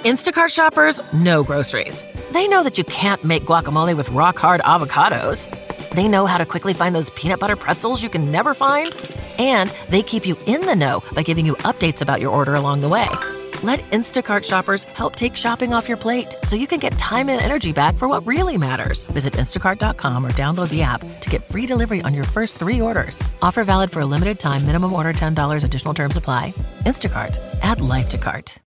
Instacart 0.09 0.49
shoppers 0.49 1.03
know 1.12 1.42
groceries. 1.42 2.03
They 2.33 2.49
know 2.49 2.62
that 2.62 2.79
you 2.79 2.85
can't 2.85 3.23
make 3.25 3.42
guacamole 3.42 3.94
with 3.94 4.09
rock 4.09 4.38
hard 4.38 4.62
avocados. 4.62 5.47
They 5.90 6.09
know 6.09 6.25
how 6.25 6.38
to 6.38 6.47
quickly 6.47 6.73
find 6.73 6.94
those 6.94 7.11
peanut 7.11 7.38
butter 7.38 7.57
pretzels 7.57 8.03
you 8.03 8.09
can 8.09 8.33
never 8.33 8.55
find. 8.55 8.88
And 9.38 9.68
they 9.90 10.01
keep 10.01 10.25
you 10.25 10.35
in 10.47 10.64
the 10.64 10.75
know 10.75 11.05
by 11.12 11.23
giving 11.23 11.44
you 11.44 11.57
updates 11.57 12.01
about 12.01 12.23
your 12.23 12.31
order 12.31 12.55
along 12.55 12.81
the 12.81 12.88
way. 12.88 13.07
Let 13.62 13.81
Instacart 13.90 14.44
shoppers 14.44 14.85
help 14.94 15.14
take 15.14 15.37
shopping 15.37 15.75
off 15.75 15.88
your 15.88 15.99
plate 15.99 16.35
so 16.42 16.57
you 16.57 16.66
can 16.66 16.81
get 16.81 16.97
time 16.97 17.29
and 17.29 17.38
energy 17.38 17.75
back 17.75 17.97
for 17.97 18.09
what 18.09 18.27
really 18.27 18.57
matters. 18.57 19.05
Visit 19.12 19.35
instacart.com 19.35 20.25
or 20.25 20.31
download 20.31 20.71
the 20.71 20.81
app 20.81 21.03
to 21.21 21.29
get 21.29 21.44
free 21.44 21.66
delivery 21.66 22.01
on 22.01 22.14
your 22.14 22.25
first 22.25 22.57
three 22.57 22.81
orders. 22.81 23.23
Offer 23.42 23.62
valid 23.62 23.90
for 23.90 24.01
a 24.01 24.07
limited 24.07 24.40
time, 24.40 24.64
minimum 24.64 24.94
order 24.94 25.12
$10, 25.12 25.64
additional 25.64 25.92
terms 25.92 26.16
apply. 26.16 26.55
Instacart, 26.87 27.37
add 27.61 27.83
life 27.83 28.09
to 28.09 28.16
cart. 28.16 28.59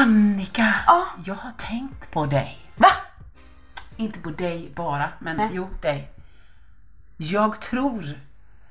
Annika! 0.00 0.74
Ja. 0.86 1.06
Jag 1.24 1.34
har 1.34 1.50
tänkt 1.50 2.10
på 2.10 2.26
dig. 2.26 2.58
Va? 2.76 2.88
Inte 3.96 4.20
på 4.20 4.30
dig 4.30 4.72
bara, 4.76 5.12
men 5.18 5.36
Nej. 5.36 5.48
jo, 5.52 5.68
dig. 5.82 6.10
Jag 7.16 7.60
tror 7.60 8.04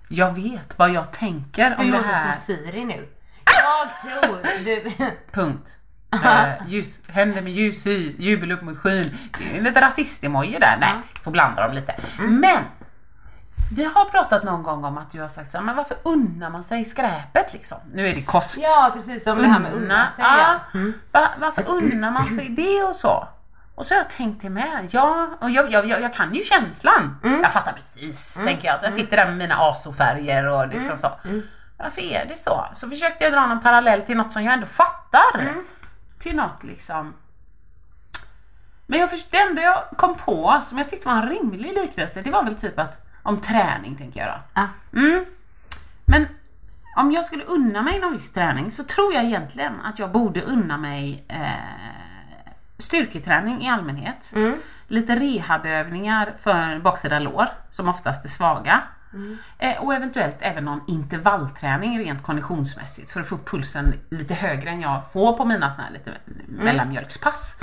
jag 0.07 0.33
vet 0.33 0.79
vad 0.79 0.89
jag 0.91 1.11
tänker 1.11 1.69
Du 1.69 1.75
om 1.75 1.85
det 1.85 1.97
låter 1.97 2.09
här. 2.09 2.35
som 2.35 2.45
Siri 2.45 2.85
nu. 2.85 3.07
Jag 3.45 4.01
tror 4.01 4.63
du... 4.65 4.91
Punkt. 5.31 5.75
Uh, 6.15 6.67
ljus, 6.67 7.09
händer 7.09 7.41
med 7.41 7.53
ljus 7.53 7.85
hy, 7.85 8.15
jubel 8.19 8.51
upp 8.51 8.61
mot 8.61 8.77
skyn. 8.77 9.17
Det 9.37 9.57
är 9.57 9.61
lite 9.61 9.81
rasist-emoji 9.81 10.59
där. 10.59 10.77
Nej, 10.79 10.93
får 11.23 11.31
blanda 11.31 11.63
dem 11.63 11.75
lite. 11.75 11.95
Men 12.19 12.63
vi 13.75 13.83
har 13.83 14.05
pratat 14.05 14.43
någon 14.43 14.63
gång 14.63 14.83
om 14.85 14.97
att 14.97 15.11
du 15.11 15.21
har 15.21 15.27
sagt 15.27 15.51
så 15.51 15.57
här, 15.57 15.65
men 15.65 15.75
varför 15.75 15.97
unnar 16.03 16.49
man 16.49 16.63
sig 16.63 16.85
skräpet 16.85 17.53
liksom? 17.53 17.77
Nu 17.93 18.07
är 18.09 18.15
det 18.15 18.21
kost. 18.23 18.57
Ja 18.59 18.91
precis 18.95 19.23
som 19.23 19.37
det 19.37 19.47
här 19.47 19.59
med 19.59 19.73
unna 19.73 20.09
sig. 20.09 20.25
ja. 20.27 20.55
Va, 21.11 21.27
varför 21.39 21.63
unnar 21.67 22.11
man 22.11 22.25
sig 22.35 22.49
det 22.49 22.83
och 22.83 22.95
så? 22.95 23.27
Och 23.75 23.85
så 23.85 23.93
har 23.93 23.99
jag 23.99 24.09
tänkt 24.09 24.41
det 24.41 24.49
med. 24.49 24.87
Ja, 24.91 25.27
och 25.41 25.49
jag, 25.49 25.71
jag, 25.71 25.87
jag, 25.87 26.01
jag 26.01 26.13
kan 26.13 26.35
ju 26.35 26.43
känslan. 26.43 27.17
Jag 27.43 27.53
fattar 27.53 27.71
precis, 27.73 28.41
tänker 28.45 28.67
jag. 28.67 28.79
Så 28.79 28.85
jag 28.85 28.93
sitter 28.93 29.17
där 29.17 29.25
med 29.25 29.37
mina 29.37 29.55
azofärger 29.55 30.47
och 30.53 30.67
liksom 30.67 30.97
så. 30.97 31.07
Varför 31.77 32.01
är 32.01 32.25
det 32.25 32.37
så? 32.37 32.65
Så 32.73 32.89
försökte 32.89 33.23
jag 33.23 33.33
dra 33.33 33.47
någon 33.47 33.61
parallell 33.61 34.01
till 34.01 34.17
något 34.17 34.33
som 34.33 34.43
jag 34.43 34.53
ändå 34.53 34.65
fattar. 34.67 35.53
Till 36.19 36.35
något 36.35 36.63
liksom. 36.63 37.13
Men 38.85 38.99
jag 38.99 39.09
först, 39.09 39.31
det 39.31 39.37
enda 39.37 39.61
jag 39.61 39.83
kom 39.97 40.15
på 40.15 40.59
som 40.61 40.77
jag 40.77 40.89
tyckte 40.89 41.07
var 41.07 41.15
en 41.15 41.29
rimlig 41.29 41.73
liknelse, 41.73 42.21
det 42.21 42.31
var 42.31 42.43
väl 42.43 42.55
typ 42.55 42.79
att 42.79 43.05
om 43.23 43.41
träning 43.41 43.95
tänker 43.95 44.19
jag 44.19 44.29
då. 44.29 44.41
Ja. 44.53 44.67
Mm. 44.99 45.25
Men 46.05 46.27
om 46.97 47.11
jag 47.11 47.25
skulle 47.25 47.43
unna 47.43 47.81
mig 47.81 47.99
någon 47.99 48.11
viss 48.11 48.33
träning 48.33 48.71
så 48.71 48.83
tror 48.83 49.13
jag 49.13 49.23
egentligen 49.23 49.81
att 49.83 49.99
jag 49.99 50.11
borde 50.11 50.41
unna 50.41 50.77
mig 50.77 51.25
eh, 51.27 51.49
styrketräning 52.77 53.61
i 53.61 53.69
allmänhet. 53.69 54.33
Lite 54.87 55.15
rehabövningar 55.15 56.33
för 56.41 56.79
baksida 56.79 57.19
lår 57.19 57.49
som 57.69 57.89
oftast 57.89 58.25
är 58.25 58.29
svaga. 58.29 58.81
Eh, 59.59 59.83
och 59.83 59.93
eventuellt 59.93 60.37
även 60.39 60.65
någon 60.65 60.81
intervallträning 60.87 61.99
rent 61.99 62.23
konditionsmässigt 62.23 63.11
för 63.11 63.21
att 63.21 63.27
få 63.27 63.35
upp 63.35 63.49
pulsen 63.49 63.93
lite 64.09 64.33
högre 64.33 64.69
än 64.69 64.81
jag 64.81 65.01
får 65.13 65.33
på 65.33 65.45
mina 65.45 65.71
såna 65.71 65.83
här 65.87 65.93
lite 65.93 66.11
mellanmjölkspass. 66.47 67.55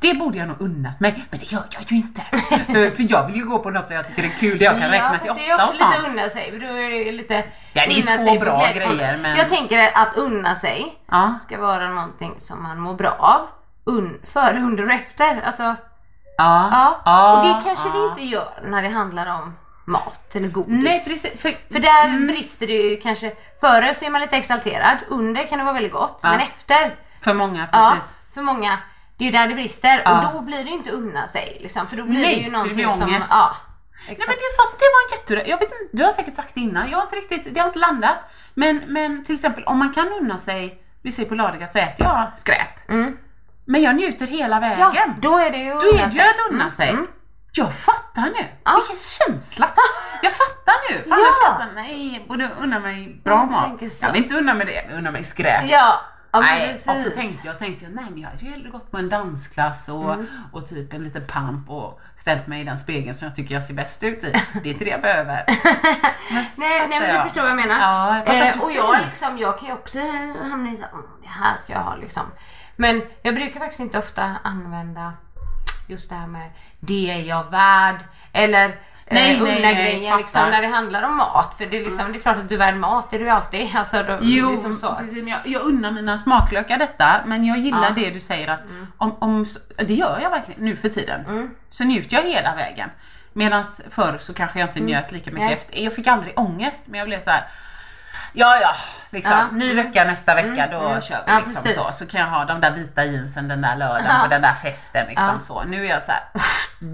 Det 0.00 0.14
borde 0.14 0.38
jag 0.38 0.48
nog 0.48 0.60
unnat 0.60 1.00
mig, 1.00 1.24
men 1.30 1.40
det 1.40 1.52
gör 1.52 1.64
jag 1.70 1.82
ju 1.92 1.96
inte. 1.96 2.22
för 2.96 3.10
jag 3.12 3.26
vill 3.26 3.36
ju 3.36 3.44
gå 3.44 3.58
på 3.58 3.70
något 3.70 3.86
som 3.86 3.96
jag 3.96 4.06
tycker 4.06 4.24
är 4.24 4.28
kul, 4.28 4.58
där 4.58 4.66
jag 4.66 4.80
kan 4.80 4.90
räkna 4.90 5.18
till 5.18 5.28
fast 5.28 5.40
det 5.40 5.50
är 5.50 5.54
åtta 5.54 5.62
och 5.64 5.68
också 5.70 5.82
sånt. 5.84 5.94
lite 5.98 6.10
unna 6.12 6.28
sig. 6.30 6.58
Då 6.60 6.66
är 6.66 6.90
det 6.90 6.96
ju 6.96 7.12
lite 7.12 7.34
Ja, 7.72 7.86
det 7.86 7.98
är 8.00 8.26
två 8.34 8.40
bra 8.40 8.72
grejer, 8.74 9.18
men- 9.22 9.36
Jag 9.36 9.48
tänker 9.48 9.78
att 9.94 10.16
unna 10.16 10.54
sig 10.54 10.94
Ja. 11.10 11.34
ska 11.46 11.60
vara 11.60 11.88
någonting 11.88 12.34
som 12.38 12.62
man 12.62 12.80
mår 12.80 12.94
bra 12.94 13.10
av. 13.18 13.40
Un, 13.94 14.20
före, 14.24 14.58
under 14.60 14.84
och 14.86 14.92
efter. 14.92 15.40
Alltså, 15.46 15.62
Ja, 15.62 16.68
ja. 16.72 17.00
ja, 17.04 17.38
och 17.38 17.46
det 17.46 17.68
kanske 17.68 17.88
ja. 17.88 17.94
det 17.94 18.10
inte 18.10 18.34
gör 18.34 18.48
när 18.64 18.82
det 18.82 18.88
handlar 18.88 19.26
om 19.42 19.56
mat 19.84 20.36
eller 20.36 20.48
godis. 20.48 20.84
Nej 20.84 20.98
precis. 20.98 21.42
För, 21.42 21.72
För 21.72 21.78
där 21.80 22.04
Mm. 22.04 22.26
brister 22.26 22.66
det 22.66 22.72
ju 22.72 22.96
kanske. 22.96 23.32
Före 23.60 23.94
så 23.94 24.04
är 24.04 24.10
man 24.10 24.20
lite 24.20 24.36
exalterad, 24.36 24.96
under 25.08 25.46
kan 25.46 25.58
det 25.58 25.64
vara 25.64 25.74
väldigt 25.74 25.92
gott. 25.92 26.20
Ja. 26.22 26.30
Men 26.30 26.40
efter, 26.40 26.96
för 27.24 27.34
många, 27.34 27.68
ja, 27.72 27.94
precis. 27.96 28.14
för 28.34 28.42
många, 28.42 28.78
det 29.18 29.24
är 29.24 29.26
ju 29.26 29.32
där 29.38 29.48
det 29.48 29.54
brister. 29.54 30.02
Ja. 30.04 30.26
Och 30.28 30.34
då 30.34 30.40
blir 30.40 30.56
det 30.58 30.70
ju 30.70 30.76
inte 30.76 30.90
unna 30.90 31.28
sig. 31.28 31.58
Liksom, 31.60 31.86
för 31.86 31.96
då 31.96 32.04
blir 32.04 32.14
Nej, 32.14 32.34
det 32.34 32.40
ju 32.40 32.44
det 32.44 32.50
någonting 32.50 32.74
blir 32.76 32.88
som... 32.88 33.22
Ja, 33.30 33.56
Nej 34.06 34.16
men 34.18 34.36
det, 34.36 34.50
var, 34.58 34.66
det 34.78 34.90
var 34.94 35.12
en 35.14 35.18
jätterätt. 35.18 35.48
Jag 35.48 35.58
vet 35.58 35.72
inte, 35.80 35.96
du 35.96 36.04
har 36.04 36.12
säkert 36.12 36.36
sagt 36.36 36.54
det 36.54 36.60
innan, 36.60 36.90
jag 36.90 36.98
har 36.98 37.02
inte 37.04 37.16
riktigt, 37.16 37.54
det 37.54 37.60
har 37.60 37.66
inte 37.66 37.78
landat. 37.78 38.16
Men, 38.54 38.82
men 38.88 39.24
till 39.24 39.34
exempel 39.34 39.64
om 39.64 39.78
man 39.78 39.94
kan 39.94 40.12
unna 40.12 40.38
sig, 40.38 40.82
vi 41.02 41.12
säger 41.12 41.28
på 41.28 41.34
lördagar 41.34 41.66
så 41.66 41.78
äter 41.78 42.06
jag 42.06 42.32
skräp. 42.36 42.88
Mm. 42.90 43.16
Men 43.64 43.82
jag 43.82 43.96
njuter 43.96 44.26
hela 44.26 44.60
vägen. 44.60 44.90
Ja, 44.94 45.06
då 45.20 45.38
är 45.38 45.50
det 45.50 45.58
ju 45.58 45.70
Då 45.70 45.78
är 45.78 46.06
det 46.08 46.14
ju 46.14 46.20
att 46.20 46.50
unna 46.50 46.70
sig. 46.70 46.88
Mm. 46.88 47.06
Jag 47.56 47.74
fattar 47.74 48.22
nu. 48.22 48.46
Ja. 48.64 48.74
Vilken 48.76 48.96
känsla. 48.98 49.68
Jag 50.22 50.32
fattar 50.32 50.74
nu. 50.92 51.02
För 51.02 51.08
Ja. 51.10 51.32
känns 51.46 51.58
det, 51.58 51.80
nej, 51.80 52.14
jag 52.18 52.28
borde 52.28 52.50
unna 52.60 52.78
mig 52.78 53.20
bra 53.24 53.34
Jag 53.34 53.50
mat. 53.50 53.82
Jag 54.00 54.12
vill 54.12 54.22
inte 54.22 54.34
unna 54.36 54.54
mig 54.54 54.66
det, 54.66 54.72
jag 54.74 54.86
vill 54.88 54.98
unna 54.98 55.10
mig 55.10 55.22
skräp. 55.22 55.64
Ja, 55.68 56.00
Nej, 56.40 56.68
precis. 56.72 56.86
och 56.86 56.96
så 56.96 57.10
tänkte 57.18 57.46
jag, 57.46 57.58
tänkte 57.58 57.84
jag, 57.84 57.94
nej 57.94 58.04
men 58.10 58.18
jag 58.20 58.28
hade 58.28 58.44
ju 58.44 58.50
hellre 58.50 58.68
gått 58.70 58.90
på 58.90 58.96
en 58.98 59.08
dansklass 59.08 59.88
och, 59.88 60.14
Mm. 60.14 60.26
och 60.52 60.66
typ 60.68 60.92
en 60.92 61.04
liten 61.04 61.26
pamp 61.26 61.70
och 61.70 62.00
ställt 62.18 62.46
mig 62.46 62.60
i 62.60 62.64
den 62.64 62.78
spegeln 62.78 63.14
som 63.14 63.26
jag 63.28 63.36
tycker 63.36 63.54
jag 63.54 63.64
ser 63.64 63.74
bäst 63.74 64.02
ut 64.02 64.24
i. 64.24 64.32
Det 64.62 64.68
är 64.68 64.72
inte 64.72 64.84
det 64.84 64.90
jag 64.90 65.02
behöver. 65.02 65.44
Men 66.30 66.44
Nej, 66.56 66.88
nej 66.88 67.00
men 67.00 67.08
du 67.08 67.14
jag. 67.14 67.22
förstår 67.24 67.40
vad 67.42 67.50
jag 67.50 67.56
menar. 67.56 67.80
Ja, 67.80 68.22
jag 68.26 68.48
eh, 68.48 68.62
och 68.64 68.72
jag, 68.72 69.00
liksom, 69.04 69.38
jag 69.38 69.58
kan 69.58 69.68
ju 69.68 69.74
också 69.74 69.98
hamna 70.50 70.72
i 70.72 70.76
så 70.76 70.82
här, 70.82 70.90
"Mm, 70.92 71.04
det 71.22 71.28
här 71.28 71.56
ska 71.62 71.72
jag 71.72 71.80
ha 71.80 71.96
liksom. 71.96 72.22
Men 72.76 73.02
jag 73.22 73.34
brukar 73.34 73.60
faktiskt 73.60 73.80
inte 73.80 73.98
ofta 73.98 74.36
använda 74.42 75.12
just 75.88 76.08
det 76.10 76.14
här 76.16 76.26
med 76.26 76.50
det 76.86 77.10
är 77.10 77.22
jag 77.22 77.50
värd 77.50 77.96
eller 78.32 78.68
Nej, 79.10 79.34
eh, 79.36 79.42
nej, 79.42 79.56
unna 79.56 79.60
nej, 79.60 79.74
grejen 79.74 80.04
fattar. 80.10 80.18
liksom, 80.18 80.50
när 80.50 80.62
det 80.62 80.68
handlar 80.68 81.02
om 81.02 81.16
mat. 81.16 81.54
För 81.58 81.66
det 81.66 81.78
är, 81.78 81.84
liksom, 81.84 82.12
det 82.12 82.18
är 82.18 82.20
klart 82.20 82.36
att 82.36 82.48
du 82.48 82.54
är 82.54 82.58
värd 82.58 82.76
mat, 82.76 83.10
det 83.10 83.16
är 83.16 83.20
du 83.20 83.28
alltid. 83.28 83.68
Alltså, 83.76 84.02
då, 84.02 84.18
Jo, 84.22 84.50
liksom 84.50 84.74
så. 84.74 84.98
jag, 85.26 85.38
jag 85.44 85.62
unnar 85.62 85.90
mina 85.90 86.18
smaklökar 86.18 86.78
detta, 86.78 87.20
men 87.26 87.44
jag 87.44 87.58
gillar 87.58 87.82
Ja. 87.82 87.88
Mm. 87.88 88.02
det 88.02 88.10
du 88.10 88.20
säger 88.20 88.48
att 88.48 88.60
om, 88.96 89.16
om, 89.18 89.46
det 89.76 89.94
gör 89.94 90.18
jag 90.22 90.30
verkligen 90.30 90.64
nu 90.64 90.76
för 90.76 90.88
tiden. 90.88 91.50
Så 91.70 91.84
njuter 91.84 92.16
jag 92.16 92.22
hela 92.22 92.54
vägen. 92.54 92.90
Medan 93.32 93.64
förr 93.90 94.16
så 94.20 94.34
kanske 94.34 94.58
jag 94.60 94.68
inte 94.68 94.80
njöt 94.80 95.12
lika 95.12 95.30
mycket 95.30 95.36
Mm. 95.36 95.46
Nej. 95.46 95.54
efter. 95.54 95.78
Jag 95.84 95.94
fick 95.94 96.06
aldrig 96.06 96.38
ångest, 96.38 96.84
men 96.86 96.98
jag 96.98 97.08
blev 97.08 97.24
så 97.24 97.30
här. 97.30 97.44
Ja, 98.36 98.56
ja, 98.62 98.74
liksom. 99.10 99.32
Ja. 99.32 99.46
Ny 99.52 99.74
vecka 99.74 100.04
nästa 100.04 100.34
vecka, 100.34 100.68
då 100.70 100.78
mm. 100.88 101.02
kör 101.02 101.22
vi 101.26 101.32
Ja, 101.32 101.38
liksom 101.38 101.62
precis. 101.62 101.76
så. 101.76 101.92
Så 101.92 102.06
kan 102.06 102.20
jag 102.20 102.28
ha 102.28 102.44
de 102.44 102.60
där 102.60 102.72
vita 102.72 103.04
jeansen 103.04 103.48
den 103.48 103.60
där 103.60 103.76
lördagen 103.76 104.06
Ja. 104.08 104.22
på 104.22 104.28
den 104.28 104.42
där 104.42 104.54
festen 104.54 105.06
liksom 105.08 105.30
Ja. 105.34 105.40
så. 105.40 105.62
Nu 105.64 105.84
är 105.86 105.90
jag 105.90 106.02
så 106.02 106.12
här. 106.12 106.22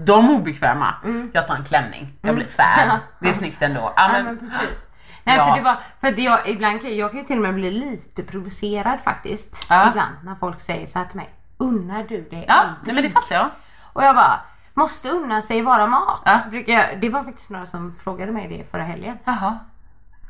de 0.05 0.29
obekväma. 0.29 0.95
Mm. 1.03 1.31
Jag 1.33 1.47
tar 1.47 1.55
en 1.55 1.63
klänning, 1.65 2.13
jag 2.21 2.35
blir 2.35 2.47
fan. 2.47 2.99
Det 3.19 3.29
är 3.29 3.33
snyggt 3.33 3.61
ändå. 3.61 3.93
Ja, 3.95 4.09
men, 4.11 4.25
men 4.25 4.37
precis. 4.37 4.85
Nej 5.23 5.37
för 5.37 5.55
det 5.55 5.61
var, 5.61 5.75
för 6.01 6.07
att 6.07 6.19
jag, 6.19 6.49
ibland 6.49 6.83
jag 6.83 7.11
kan 7.11 7.19
ju 7.19 7.25
till 7.25 7.35
och 7.35 7.41
med 7.43 7.53
bli 7.53 7.71
lite 7.71 8.23
provocerad 8.23 8.99
faktiskt. 9.03 9.63
Ibland 9.63 10.15
när 10.23 10.35
folk 10.35 10.61
säger 10.61 10.87
så 10.87 10.99
här 10.99 11.05
till 11.05 11.17
mig. 11.17 11.29
Unnar 11.57 12.03
du 12.03 12.21
dig 12.21 12.45
Ja, 12.47 12.63
nej, 12.83 12.95
men 12.95 13.03
det 13.03 13.09
fattar 13.09 13.35
jag. 13.35 13.49
Och 13.93 14.03
jag 14.03 14.15
bara, 14.15 14.39
måste 14.73 15.09
unna 15.09 15.41
sig 15.41 15.61
vara 15.61 15.87
mat. 15.87 16.21
Ja. 16.25 16.39
Jag, 16.67 17.01
det 17.01 17.09
var 17.09 17.23
faktiskt 17.23 17.49
några 17.49 17.65
som 17.65 17.95
frågade 18.03 18.31
mig 18.31 18.47
det 18.47 18.71
förra 18.71 18.83
helgen. 18.83 19.17
Jaha. 19.23 19.59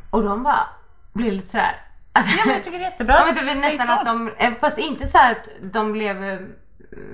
Och 0.10 0.24
de 0.24 0.44
bara, 0.44 0.68
blev 1.14 1.34
lite 1.34 1.48
sådär. 1.50 1.76
Alltså, 2.14 2.38
Ja, 2.38 2.44
men 2.46 2.54
jag 2.56 2.64
tycker 2.64 2.78
det 2.80 2.86
är 2.86 2.90
jättebra. 2.90 3.16
Ja, 3.20 3.26
men 3.26 3.36
det 3.36 3.42
var 3.54 3.62
Säg 3.62 3.78
nästan 3.78 3.90
att 3.90 4.06
de, 4.06 4.32
eh, 4.38 4.54
fast 4.62 4.78
inte 4.78 5.08
så 5.08 5.18
att 5.18 5.50
de 5.62 5.92
blev 5.92 6.24
eh, 6.24 6.40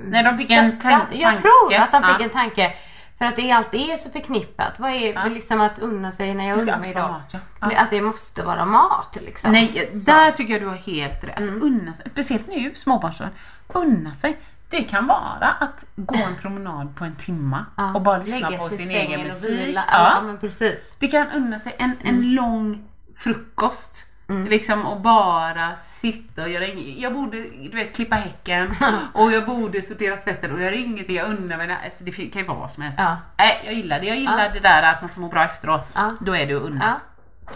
Nej, 0.05 0.23
de 0.23 0.38
fick 0.38 0.51
en 0.51 0.69
stötta- 0.71 0.89
tan- 0.89 1.05
Jag 1.12 1.38
tror 1.38 1.69
tanke. 1.69 1.83
att 1.83 1.91
de 1.91 2.07
fick 2.07 2.19
Ja. 2.21 2.23
en 2.23 2.29
tanke. 2.29 2.73
För 3.17 3.25
att 3.25 3.36
det 3.36 3.51
alltid 3.51 3.89
är 3.89 3.95
så 3.97 4.10
förknippat. 4.10 4.73
Vad 4.79 4.91
är 4.91 5.29
liksom 5.29 5.62
att 5.62 5.79
unna 5.79 6.12
sig 6.12 6.33
när 6.33 6.47
jag 6.49 6.60
unnar 6.60 6.79
mig 6.79 6.91
idag? 6.91 7.10
mat, 7.12 7.29
ja. 7.31 7.39
Ja. 7.71 7.79
Att 7.79 7.89
det 7.89 8.01
måste 8.01 8.43
vara 8.43 8.65
mat 8.65 9.17
liksom. 9.25 9.51
Nej, 9.51 9.89
där 9.93 10.31
tycker 10.31 10.53
jag 10.53 10.62
du 10.62 10.67
har 10.67 10.75
helt 10.75 11.23
rätt. 11.23 11.23
Mm. 11.23 11.36
Alltså, 11.36 11.53
unna 11.65 11.93
sig, 11.93 12.05
speciellt 12.12 12.47
nu, 12.47 12.75
småbarnsåren. 12.75 13.31
Unna 13.67 14.15
sig. 14.15 14.38
Det 14.69 14.83
kan 14.83 15.07
vara 15.07 15.55
att 15.60 15.86
gå 15.95 16.15
en 16.15 16.36
promenad 16.41 16.95
på 16.95 17.05
en 17.05 17.15
timma 17.15 17.65
Ja. 17.77 17.93
och 17.93 18.01
bara 18.01 18.17
lyssna 18.17 18.49
Lägga 18.49 18.62
på 18.63 18.67
sin 18.69 18.77
sängen 18.77 18.91
egen 19.01 19.19
och 19.19 19.25
musik. 19.27 19.60
vila. 19.60 19.83
Ja. 19.91 20.12
Ja. 20.15 20.21
men 20.21 20.38
precis. 20.38 20.95
Det 20.99 21.07
kan 21.07 21.31
unna 21.31 21.60
sig 21.60 21.75
en, 21.77 21.91
en 22.03 22.07
Mm. 22.15 22.23
lång 22.23 22.83
frukost. 23.17 24.03
Liksom 24.47 24.86
och 24.86 25.01
bara 25.01 25.75
sitta 25.75 26.41
och 26.43 26.49
göra 26.49 26.65
inget. 26.67 26.97
Jag 26.99 27.13
borde 27.13 27.38
du 27.41 27.69
vet, 27.73 27.95
klippa 27.95 28.15
häcken 28.15 28.75
och 29.13 29.32
jag 29.32 29.45
borde 29.45 29.82
sortera 29.82 30.17
tvätten 30.17 30.51
och 30.53 30.62
göra 30.62 30.75
ingenting. 30.75 31.15
Jag 31.15 31.30
unnar 31.30 31.58
mig. 31.58 31.77
Alltså, 31.84 32.03
det 32.03 32.12
kan 32.12 32.41
ju 32.41 32.47
vara 32.47 32.58
vad 32.58 32.71
som 32.71 32.84
helst. 32.84 32.99
Ja. 32.99 33.17
Nej, 33.38 33.62
jag 33.65 33.73
gillar 33.73 33.99
det. 33.99 34.06
Jag 34.06 34.17
gillar 34.17 34.49
det 34.53 34.60
där 34.60 34.84
att 34.84 35.01
man 35.01 35.10
ska 35.10 35.21
må 35.21 35.27
bra 35.27 35.43
efteråt. 35.45 35.88
Ja. 35.95 36.12
Då 36.19 36.36
är 36.36 36.47
det 36.47 36.53
att 36.53 36.62
unna. 36.62 36.99
Ja. 37.45 37.53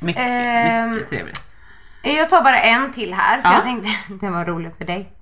Mycket, 0.00 0.22
Ehm, 0.26 0.90
mycket 0.90 1.10
trevligt. 1.10 1.40
Jag 2.02 2.30
tar 2.30 2.42
bara 2.42 2.60
en 2.60 2.92
till 2.92 3.14
här 3.14 3.40
för 3.40 3.48
Ja. 3.48 3.54
jag 3.54 3.62
tänkte 3.62 3.90
den 4.20 4.32
var 4.32 4.44
rolig 4.44 4.72
för 4.78 4.84
dig. 4.84 5.12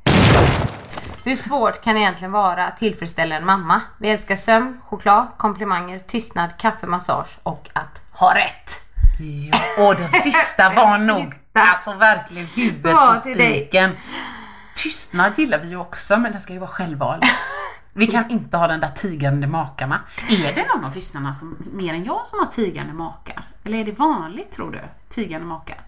Hur 1.25 1.37
svårt 1.37 1.83
kan 1.85 1.95
det 1.95 2.01
egentligen 2.01 2.33
vara 2.33 2.67
att 2.67 2.79
tillfredsställa 2.79 3.37
en 3.37 3.47
mamma? 3.47 3.81
Vi 3.99 4.09
älskar 4.09 4.37
sömn, 4.37 4.81
choklad, 4.85 5.27
komplimanger, 5.37 5.99
tystnad, 5.99 6.51
kaffe, 6.59 6.87
massage 6.87 7.39
och 7.43 7.69
att 7.73 8.01
ha 8.13 8.35
rätt. 8.35 8.82
Ja, 9.18 9.85
och 9.85 9.96
den 9.96 10.09
sista 10.09 10.75
var 10.75 10.98
nog 10.98 11.35
alltså 11.53 11.92
verkligen 11.92 12.46
huvudet 12.46 12.96
på 12.96 13.14
spiken. 13.14 13.96
Tystnad 14.77 15.38
gillar 15.38 15.59
vi 15.59 15.68
ju 15.68 15.77
också 15.77 16.16
men 16.16 16.33
den 16.33 16.40
ska 16.40 16.53
ju 16.53 16.59
vara 16.59 16.70
självvald. 16.70 17.22
Vi 17.92 18.07
kan 18.07 18.31
inte 18.31 18.57
ha 18.57 18.66
den 18.66 18.81
där 18.81 18.90
tigande 18.90 19.46
makarna. 19.46 20.01
Är 20.29 20.53
det 20.55 20.66
någon 20.75 20.85
av 20.85 20.94
lyssnarna 20.94 21.35
som, 21.35 21.57
mer 21.72 21.94
än 21.94 22.05
jag 22.05 22.27
som 22.27 22.38
har 22.38 22.46
tigande 22.46 22.92
makar? 22.92 23.42
Eller 23.64 23.79
är 23.79 23.85
det 23.85 23.92
vanligt 23.92 24.53
tror 24.53 24.70
du? 24.70 24.81
Tigande 25.09 25.46
makar? 25.46 25.81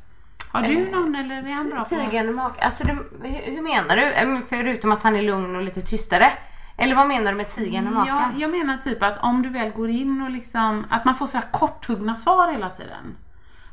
Har 0.48 0.62
du 0.62 0.90
någon 0.90 1.14
eller 1.14 1.36
är 1.36 1.54
han 1.54 1.70
bra 1.70 1.84
på? 1.84 1.88
Tigande 1.88 2.32
make, 2.32 2.64
alltså 2.64 2.84
du, 2.84 2.92
hur, 3.22 3.62
menar 3.62 3.96
du? 3.96 4.42
Förutom 4.48 4.92
att 4.92 5.02
han 5.02 5.16
är 5.16 5.22
lugn 5.22 5.56
och 5.56 5.62
lite 5.62 5.80
tystare? 5.80 6.32
Eller 6.76 6.94
vad 6.94 7.06
menar 7.08 7.30
du 7.32 7.36
med 7.36 7.48
tigande 7.48 7.90
make? 7.90 8.08
Ja, 8.08 8.30
jag 8.36 8.50
menar 8.50 8.76
typ 8.76 9.02
att 9.02 9.18
om 9.18 9.42
du 9.42 9.48
väl 9.48 9.70
går 9.70 9.88
in 9.90 10.22
och 10.22 10.30
liksom, 10.30 10.86
att 10.90 11.04
man 11.04 11.14
får 11.14 11.26
sådär 11.26 11.46
korthuggna 11.50 12.16
svar 12.16 12.52
hela 12.52 12.70
tiden. 12.70 13.16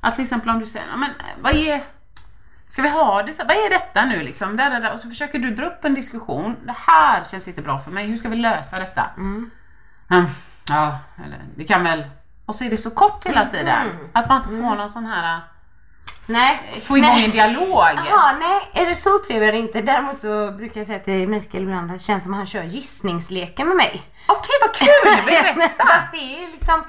Att 0.02 0.16
till 0.16 0.24
exempel 0.24 0.50
om 0.50 0.60
du 0.60 0.66
säger, 0.66 0.88
"Ja, 0.88 0.98
men 0.98 1.10
vad 1.42 1.54
är, 1.56 1.84
ska 2.68 2.82
vi 2.82 2.90
ha 2.90 3.24
det 3.24 3.34
så, 3.34 3.44
vad 3.44 3.56
är 3.56 3.70
detta 3.70 4.06
nu 4.06 4.24
liksom? 4.24 4.58
Där, 4.58 4.70
där, 4.70 4.82
där. 4.82 4.94
Och 4.94 5.00
så 5.00 5.10
försöker 5.10 5.40
du 5.40 5.52
dra 5.56 5.66
upp 5.66 5.86
en 5.86 5.94
diskussion. 5.94 6.56
Det 6.66 6.76
här 6.78 7.24
känns 7.32 7.48
inte 7.48 7.62
bra 7.62 7.80
för 7.80 7.92
mig, 7.92 8.06
hur 8.08 8.18
ska 8.18 8.30
vi 8.30 8.36
lösa 8.36 8.80
detta? 8.80 9.10
Mm, 9.18 9.50
ja, 10.70 11.00
eller 11.26 11.40
det 11.56 11.64
kan 11.64 11.84
väl, 11.84 12.04
och 12.46 12.56
så 12.56 12.64
är 12.64 12.70
det 12.70 12.78
så 12.78 12.92
kort 12.92 13.26
hela 13.26 13.46
tiden. 13.46 13.88
Att 14.14 14.28
man 14.30 14.38
inte 14.38 14.50
får 14.50 14.76
någon 14.76 14.90
sån 14.90 15.06
här, 15.06 15.40
Nej. 16.32 16.82
få 16.86 16.98
igång 16.98 17.10
nej. 17.10 17.26
en 17.26 17.32
dialog. 17.32 17.78
Jaha, 17.80 18.38
nej, 18.40 18.70
är 18.74 18.90
det 18.90 18.96
så 18.96 19.10
upplever 19.10 19.46
jag 19.46 19.56
det 19.56 19.60
inte. 19.60 19.82
Däremot 19.82 20.22
så 20.22 20.52
brukar 20.52 20.80
jag 20.80 20.88
säga 20.88 21.00
till 21.00 21.28
Mikael 21.28 21.64
ibland 21.64 21.92
att 21.92 21.98
det 21.98 22.04
känns 22.04 22.24
som 22.24 22.34
att 22.34 22.38
han 22.38 22.46
kör 22.46 22.64
gissningsleken 22.64 23.68
med 23.68 23.78
mig. 23.78 24.02
Okej, 24.28 24.56
vad 24.62 24.76
kul! 24.76 25.26
Berätta! 25.26 25.86
Fast 25.88 26.12
det 26.12 26.44
är 26.44 26.52
liksom, 26.52 26.84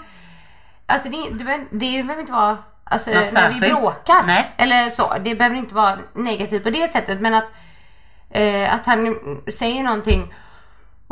alltså 0.87 1.09
det, 1.09 1.45
det, 1.45 1.65
det 1.71 2.03
behöver 2.03 2.21
inte 2.21 2.33
vara 2.33 2.59
Alltså 2.85 3.11
Något 3.11 3.33
när 3.33 3.53
vi 3.53 3.61
bråkar. 3.61 4.23
Nej. 4.27 4.53
Eller 4.57 4.91
så. 4.91 5.13
Det 5.21 5.35
behöver 5.35 5.57
inte 5.57 5.75
vara 5.75 5.99
negativt 6.15 6.63
på 6.63 6.71
det 6.71 6.93
sättet 6.93 7.21
men 7.21 7.35
att, 7.35 7.45
eh, 8.31 8.75
att 8.75 8.87
han 8.87 9.17
säger 9.53 9.83
någonting 9.83 10.35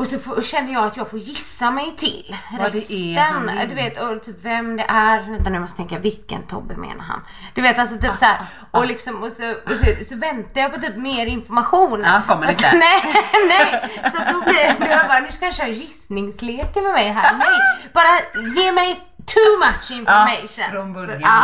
och 0.00 0.06
så 0.06 0.18
får, 0.18 0.42
känner 0.42 0.72
jag 0.72 0.84
att 0.84 0.96
jag 0.96 1.10
får 1.10 1.18
gissa 1.18 1.70
mig 1.70 1.96
till 1.96 2.36
Vad 2.58 2.74
resten. 2.74 3.50
Du 3.68 3.74
vet, 3.74 4.00
och 4.00 4.22
typ 4.22 4.44
vem 4.44 4.76
det 4.76 4.84
är. 4.88 5.22
Vänta 5.22 5.50
nu 5.50 5.54
jag 5.54 5.60
måste 5.60 5.76
tänka, 5.76 5.98
vilken 5.98 6.42
Tobbe 6.42 6.76
menar 6.76 7.04
han? 7.04 7.20
Du 7.54 7.62
vet 7.62 7.78
alltså 7.78 7.96
typ 7.98 8.16
så 8.16 8.24
här, 8.24 8.38
och 8.70 8.86
liksom 8.86 9.22
och 9.22 9.32
så, 9.32 9.52
och 9.52 9.70
så, 9.70 10.04
så 10.04 10.16
väntar 10.16 10.60
jag 10.60 10.74
på 10.74 10.80
typ 10.80 10.96
mer 10.96 11.26
information. 11.26 12.00
Ja, 12.04 12.22
kommer 12.28 12.46
det 12.46 12.52
inte. 12.52 12.72
Nej, 12.76 13.02
nej. 13.48 13.90
Så 14.04 14.32
då 14.32 14.40
blir 14.40 14.78
det 14.78 14.90
jag 14.90 15.08
bara, 15.08 15.20
nu 15.20 15.32
ska 15.32 15.44
han 15.44 15.52
köra 15.52 15.68
gissningsleken 15.68 16.84
med 16.84 16.92
mig 16.92 17.08
här. 17.08 17.36
Nej, 17.36 17.90
bara 17.94 18.42
ge 18.54 18.72
mig 18.72 19.00
too 19.26 19.58
much 19.58 19.90
information. 19.90 20.70
från 20.70 20.92
början. 20.92 21.20
Ja. 21.22 21.42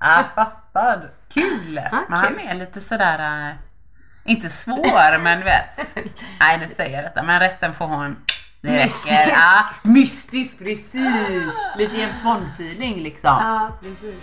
Ja, 0.00 0.24
fattar. 0.34 1.10
Kul! 1.32 1.80
men 2.08 2.18
han 2.18 2.38
är 2.38 2.54
lite 2.54 2.80
sådär, 2.80 3.48
äh, 3.48 3.67
inte 4.28 4.48
svår 4.50 5.18
men 5.18 5.38
du 5.38 5.44
vet. 5.44 5.78
Nej 6.40 6.58
nu 6.58 6.68
säger 6.68 6.96
jag 6.96 7.04
detta, 7.04 7.22
men 7.22 7.40
resten 7.40 7.74
får 7.74 7.86
hon. 7.86 8.16
Det 8.60 8.70
Mystisk. 8.70 9.06
räcker. 9.12 9.28
Ja, 9.30 9.64
mystisk 9.82 10.58
precis. 10.58 11.52
Lite 11.76 11.96
James 11.98 12.22
Bond-feeling 12.22 13.02
liksom. 13.02 13.30
Ja, 13.30 13.70
precis. 13.80 14.14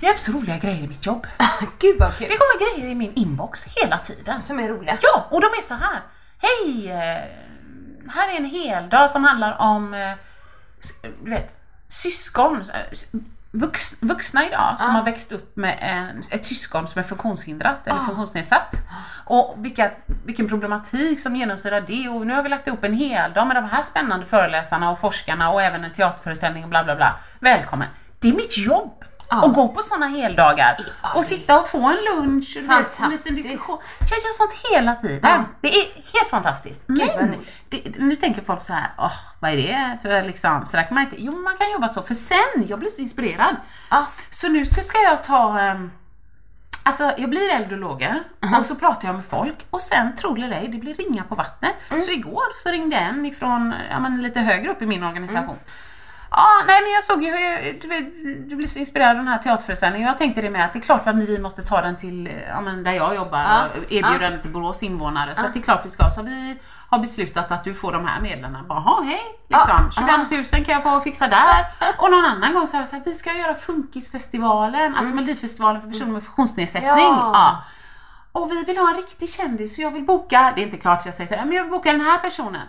Jag 0.00 0.10
har 0.10 0.16
så 0.16 0.32
roliga 0.32 0.56
grejer 0.58 0.84
i 0.84 0.88
mitt 0.88 1.06
jobb. 1.06 1.26
Gud 1.78 1.96
vad 2.00 2.16
kul. 2.16 2.28
Det 2.30 2.36
kommer 2.36 2.74
grejer 2.76 2.90
i 2.92 2.94
min 2.94 3.12
inbox 3.14 3.64
hela 3.64 3.98
tiden. 3.98 4.42
Som 4.42 4.60
är 4.60 4.68
roliga. 4.68 4.98
Ja, 5.02 5.26
och 5.30 5.40
de 5.40 5.46
är 5.46 5.62
så 5.62 5.74
här. 5.74 6.00
Hej! 6.38 6.90
eh, 6.90 7.22
Här 8.14 8.32
är 8.32 8.36
en 8.36 8.44
hel 8.44 8.88
dag 8.88 9.10
som 9.10 9.24
handlar 9.24 9.60
om 9.60 9.94
eh, 9.94 10.12
du 11.24 11.30
vet, 11.30 11.56
syskon, 11.88 12.64
vux, 13.50 14.02
vuxna 14.02 14.46
idag 14.46 14.76
som 14.78 14.94
har 14.94 15.02
växt 15.02 15.32
upp 15.32 15.56
med 15.56 15.78
en, 15.80 16.22
ett 16.30 16.44
syskon 16.44 16.88
som 16.88 16.98
är 16.98 17.02
funktionshindrat 17.02 17.86
eller 17.86 18.00
funktionsnedsatt. 18.00 18.76
Och 19.24 19.54
vilka, 19.58 19.90
vilken 20.24 20.48
problematik 20.48 21.20
som 21.20 21.36
genomsyrar 21.36 21.80
det 21.80 22.08
och 22.08 22.26
nu 22.26 22.34
har 22.34 22.42
vi 22.42 22.48
lagt 22.48 22.68
upp 22.68 22.84
en 22.84 22.94
hel 22.94 23.32
dag 23.32 23.46
med 23.46 23.56
de 23.56 23.64
här 23.64 23.82
spännande 23.82 24.26
föreläsarna 24.26 24.90
och 24.90 25.00
forskarna 25.00 25.50
och 25.50 25.62
även 25.62 25.84
en 25.84 25.92
teaterföreställning 25.92 26.64
och 26.64 26.70
bla 26.70 26.84
bla 26.84 26.96
bla. 26.96 27.14
Välkommen! 27.38 27.88
Det 28.18 28.28
är 28.28 28.32
mitt 28.32 28.58
jobb! 28.58 29.04
Ja. 29.28 29.44
Att 29.46 29.54
gå 29.54 29.68
på 29.68 29.82
sådana 29.82 30.06
heldagar 30.06 30.76
och 31.14 31.24
sitta 31.24 31.60
och 31.60 31.68
få 31.68 31.78
en 31.78 31.96
lunch, 32.04 32.56
en 32.56 33.10
liten 33.10 33.34
diskussion. 33.34 33.78
Jag 34.10 34.18
gör 34.18 34.36
sånt 34.36 34.52
hela 34.72 34.94
tiden. 34.94 35.20
Ja. 35.22 35.44
Det 35.60 35.68
är 35.68 35.84
helt 35.94 36.30
fantastiskt. 36.30 36.84
vad 36.86 36.98
Men 37.16 37.34
det, 37.68 37.98
nu 37.98 38.16
tänker 38.16 38.42
folk 38.42 38.62
så 38.62 38.72
här, 38.72 38.90
åh, 38.98 39.12
vad 39.40 39.50
är 39.50 39.56
det 39.56 39.98
för 40.02 40.22
liksom, 40.22 40.66
så 40.66 40.76
där 40.76 40.84
kan 40.84 40.94
man 40.94 41.04
inte. 41.04 41.16
Jo, 41.22 41.32
man 41.32 41.56
kan 41.56 41.70
jobba 41.72 41.88
så. 41.88 42.02
För 42.02 42.14
sen, 42.14 42.66
jag 42.68 42.78
blir 42.78 42.90
så 42.90 43.02
inspirerad. 43.02 43.56
Ja. 43.90 44.06
Så 44.30 44.48
nu 44.48 44.66
så 44.66 44.80
ska 44.80 44.98
jag 44.98 45.24
ta, 45.24 45.58
ehm, 45.58 45.90
alltså 46.82 47.12
jag 47.18 47.30
blir 47.30 47.50
eldologer 47.50 48.22
och 48.58 48.66
så 48.66 48.74
pratar 48.74 49.08
jag 49.08 49.14
med 49.14 49.24
folk 49.30 49.66
och 49.70 49.82
sen, 49.82 50.16
tror 50.16 50.36
det 50.36 50.56
ej, 50.56 50.68
det 50.68 50.78
blir 50.78 50.94
ringa 50.94 51.24
på 51.24 51.34
vattnet. 51.34 51.74
Så 51.88 52.10
igår 52.10 52.62
så 52.62 52.70
ringde 52.70 52.96
en 52.96 53.26
ifrån, 53.26 53.74
ja 53.90 54.00
men 54.00 54.22
lite 54.22 54.40
högre 54.40 54.70
upp 54.70 54.82
i 54.82 54.86
min 54.86 55.04
organisation. 55.04 55.56
Ja, 56.36 56.48
nej 56.66 56.82
men 56.82 56.92
jag 56.92 57.04
såg 57.04 57.22
ju 57.22 57.30
hur 57.30 57.78
du, 57.82 57.88
vet, 57.88 58.04
du 58.48 58.56
blev 58.56 58.66
så 58.66 58.78
inspirerad 58.78 59.10
av 59.10 59.16
den 59.16 59.28
här 59.28 59.38
teaterföreställningen. 59.38 60.08
Jag 60.08 60.18
tänkte 60.18 60.42
det 60.42 60.50
med 60.50 60.64
att 60.64 60.72
det 60.72 60.78
är 60.78 60.80
klart 60.80 61.06
att 61.06 61.16
vi 61.16 61.38
måste 61.38 61.62
ta 61.62 61.80
den 61.80 61.96
till 61.96 62.30
ja, 62.48 62.60
men 62.60 62.84
där 62.84 62.92
jag 62.92 63.14
jobbar 63.14 63.38
Ja, 63.38 63.64
och 63.64 63.92
erbjuda 63.92 64.30
den 64.30 64.40
till 64.40 64.50
Borås 64.50 64.82
invånare. 64.82 65.36
Så 65.36 65.46
att 65.46 65.54
det 65.54 65.58
är 65.60 65.62
klart 65.62 65.80
vi 65.84 65.90
ska. 65.90 66.10
Så 66.10 66.22
vi 66.22 66.58
har 66.90 66.98
beslutat 66.98 67.50
att 67.52 67.64
du 67.64 67.74
får 67.74 67.92
de 67.92 68.06
här 68.06 68.20
medlen. 68.20 68.58
"Jaha, 68.68 69.02
hej, 69.02 69.22
liksom. 69.48 69.90
25 69.92 70.20
000 70.30 70.64
kan 70.64 70.74
jag 70.74 70.82
få 70.82 71.00
fixa 71.00 71.28
där. 71.28 71.66
Och 71.98 72.10
någon 72.10 72.24
annan 72.24 72.54
gång 72.54 72.66
så 72.66 72.76
har 72.76 72.80
jag 72.80 72.88
sagt 72.88 73.06
vi 73.06 73.14
ska 73.14 73.32
göra 73.32 73.54
Funkisfestivalen, 73.54 74.94
alltså 74.96 75.14
Melodifestivalen 75.14 75.82
för 75.82 75.88
personer 75.88 76.12
med 76.12 76.22
funktionsnedsättning. 76.22 76.90
Ja. 77.04 77.30
Ja. 77.34 77.62
Och 78.32 78.50
vi 78.50 78.64
vill 78.64 78.78
ha 78.78 78.88
en 78.90 78.96
riktig 78.96 79.28
kändis 79.28 79.76
så 79.76 79.82
jag 79.82 79.90
vill 79.90 80.04
boka, 80.04 80.52
det 80.54 80.62
är 80.62 80.64
inte 80.64 80.76
klart 80.76 81.02
så 81.02 81.08
jag 81.08 81.14
säger 81.14 81.28
så 81.28 81.34
här, 81.34 81.44
men 81.44 81.56
jag 81.56 81.64
vill 81.64 81.72
boka 81.72 81.92
den 81.92 82.00
här 82.00 82.18
personen. 82.18 82.66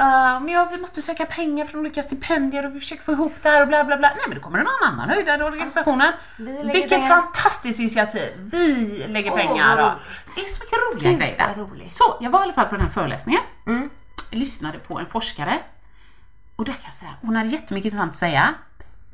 Uh, 0.00 0.40
men 0.40 0.48
jag, 0.48 0.70
vi 0.70 0.80
måste 0.80 1.02
söka 1.02 1.26
pengar 1.26 1.64
från 1.66 1.80
olika 1.80 2.02
stipendier 2.02 2.66
och 2.66 2.74
vi 2.74 2.80
försöker 2.80 3.02
få 3.02 3.12
ihop 3.12 3.32
det 3.42 3.48
här 3.48 3.62
och 3.62 3.68
bla 3.68 3.84
bla 3.84 3.96
bla. 3.96 4.08
Nej 4.08 4.24
men 4.28 4.38
då 4.38 4.44
kommer 4.44 4.58
det 4.58 4.64
någon 4.64 4.92
annan 4.92 5.08
höjdare 5.08 5.40
i 5.40 5.42
organisationen. 5.42 6.12
Vilket 6.36 6.88
pengar. 6.88 7.08
fantastiskt 7.08 7.80
initiativ! 7.80 8.32
Vi 8.52 8.74
lägger 9.08 9.30
Åh, 9.30 9.36
pengar. 9.36 9.78
och, 9.78 9.92
det 10.34 10.40
är 10.40 10.44
så 10.44 10.64
mycket 10.64 10.78
roliga 10.92 11.10
Gud, 11.10 11.18
grejer. 11.18 11.88
Så 11.88 12.16
jag 12.20 12.30
var 12.30 12.40
i 12.40 12.42
alla 12.42 12.52
fall 12.52 12.66
på 12.66 12.74
den 12.74 12.84
här 12.84 12.92
föreläsningen. 12.92 13.42
Mm. 13.66 13.90
Jag 14.30 14.38
lyssnade 14.38 14.78
på 14.78 14.98
en 14.98 15.06
forskare. 15.06 15.58
Och 16.56 16.64
där 16.64 16.72
kan 16.72 16.82
jag 16.84 16.94
säga, 16.94 17.10
hon 17.22 17.36
hade 17.36 17.48
jättemycket 17.48 17.84
intressant 17.84 18.10
att 18.10 18.16
säga. 18.16 18.54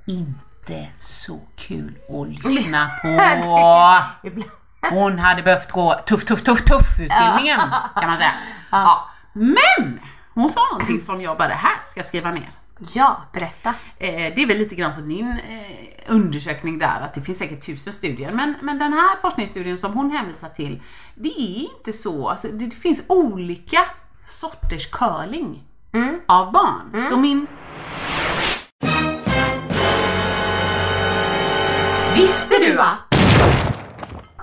Inte 0.06 0.88
så 0.98 1.40
kul 1.56 1.94
att 2.08 2.44
lyssna 2.52 2.90
på. 3.02 4.88
Hon 4.90 5.18
hade 5.18 5.42
behövt 5.42 5.70
gå 5.70 5.94
tuff, 5.94 6.24
tuff, 6.24 6.42
tuff, 6.42 6.64
tuff 6.64 7.00
utbildningen 7.00 7.60
kan 7.94 8.08
man 8.08 8.16
säga. 8.18 8.32
Ja. 8.70 9.08
Men 9.32 10.00
hon 10.34 10.48
sa 10.48 10.60
någonting 10.72 11.00
som 11.00 11.20
jag 11.20 11.38
bara, 11.38 11.48
det 11.48 11.54
här 11.54 11.80
ska 11.86 11.98
jag 11.98 12.06
skriva 12.06 12.30
ner. 12.30 12.50
Ja, 12.92 13.22
berätta. 13.32 13.68
Eh, 13.98 14.34
det 14.34 14.42
är 14.42 14.46
väl 14.46 14.58
lite 14.58 14.74
grann 14.74 14.92
som 14.92 15.08
din 15.08 15.30
eh, 15.30 16.12
undersökning 16.12 16.78
där, 16.78 17.00
att 17.00 17.14
det 17.14 17.20
finns 17.20 17.38
säkert 17.38 17.66
tusen 17.66 17.92
studier. 17.92 18.32
Men, 18.32 18.54
men 18.62 18.78
den 18.78 18.92
här 18.92 19.16
forskningsstudien 19.20 19.78
som 19.78 19.92
hon 19.92 20.10
hänvisar 20.10 20.48
till, 20.48 20.82
det 21.14 21.28
är 21.28 21.76
inte 21.76 21.92
så. 21.92 22.28
Alltså, 22.28 22.48
det, 22.48 22.66
det 22.66 22.76
finns 22.76 23.04
olika 23.06 23.80
sorters 24.28 24.90
curling 24.90 25.62
av 26.26 26.52
barn. 26.52 27.06
Så 27.10 27.16
min 27.16 27.46
Visste 32.16 32.58
du 32.58 32.78
att? 32.78 33.14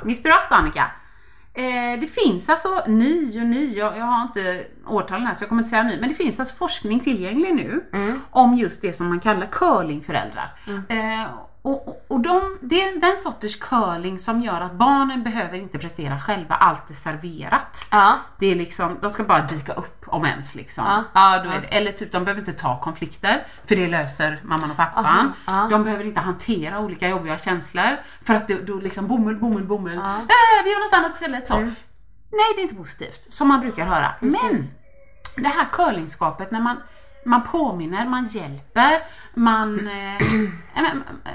Visste 0.03 0.29
du 0.29 0.33
att 0.33 0.51
Annika? 0.51 0.91
Eh, 1.58 1.99
det 1.99 2.08
finns 2.08 2.49
alltså 2.49 2.84
ny 2.88 3.41
och 3.41 3.47
ny, 3.47 3.78
jag, 3.78 3.97
jag 3.97 4.05
har 4.05 4.22
inte 4.22 4.66
årtalen 4.88 5.28
här 5.28 5.34
så 5.34 5.43
jag 5.43 5.49
kommer 5.49 5.62
inte 5.62 5.70
säga 5.70 5.84
ny, 5.84 5.99
men 5.99 6.10
det 6.10 6.16
finns 6.16 6.39
alltså 6.39 6.55
forskning 6.55 6.99
tillgänglig 6.99 7.55
nu 7.55 7.84
om 8.32 8.58
just 8.58 8.82
det 8.82 8.93
som 8.93 9.10
man 9.10 9.20
kallar 9.20 9.47
curlingföräldrar. 9.51 10.51
Eh, 10.89 11.26
och, 11.68 11.88
och, 11.88 12.05
och 12.07 12.20
de, 12.20 12.57
det 12.61 12.82
är 12.82 12.99
den 12.99 13.18
sorters 13.18 13.59
curling 13.59 14.20
som 14.20 14.41
gör 14.41 14.61
att 14.61 14.74
barnen 14.74 15.24
behöver 15.24 15.57
inte 15.57 15.80
prestera 15.80 16.20
själva, 16.20 16.55
allt 16.55 16.89
är 16.89 16.93
serverat. 16.93 17.88
Ja. 17.91 18.15
Det 18.39 18.47
är 18.47 18.55
liksom, 18.55 18.97
de 19.01 19.11
ska 19.11 19.24
bara 19.24 19.41
dyka 19.41 19.74
upp 19.74 20.03
om 20.07 20.26
ens 20.26 20.55
liksom. 20.55 20.84
Ja. 20.88 21.03
Ja, 21.13 21.43
då 21.43 21.49
är 21.49 21.61
det, 21.61 21.68
eller 21.68 21.91
typ 21.91 22.11
de 22.11 22.24
behöver 22.24 22.41
inte 22.41 22.53
ta 22.53 22.80
konflikter 22.80 23.47
för 23.65 23.76
det 23.76 23.88
löser 23.88 24.39
mamman 24.43 24.72
och 24.72 24.78
pappan. 24.78 25.34
Ja. 25.45 25.68
De 25.72 25.84
behöver 25.84 26.03
inte 26.03 26.20
hantera 26.20 26.80
olika 26.80 27.09
jobbiga 27.09 27.38
känslor 27.38 27.97
för 28.26 28.34
att 28.34 28.47
det, 28.47 28.68
då 28.68 28.76
liksom 28.76 29.07
bomull, 29.07 29.39
bomull, 29.39 29.65
bomull. 29.65 29.95
Ja. 29.95 30.15
Äh, 30.15 30.63
vi 30.63 30.72
gör 30.72 30.86
något 30.86 30.93
annat 30.93 31.13
istället 31.13 31.47
så. 31.47 31.59
Nej 31.59 32.53
det 32.55 32.61
är 32.61 32.63
inte 32.63 32.76
positivt 32.76 33.34
som 33.34 33.47
man 33.47 33.59
brukar 33.59 33.86
höra. 33.86 34.13
Men 34.20 34.70
det 35.36 35.47
här 35.47 35.65
curlingskapet 35.72 36.51
när 36.51 36.59
man 36.59 36.78
man 37.28 37.41
påminner, 37.43 38.05
man 38.05 38.28
hjälper, 38.28 39.03
man... 39.34 39.80
Eh, 39.88 40.28
nej, 40.75 40.93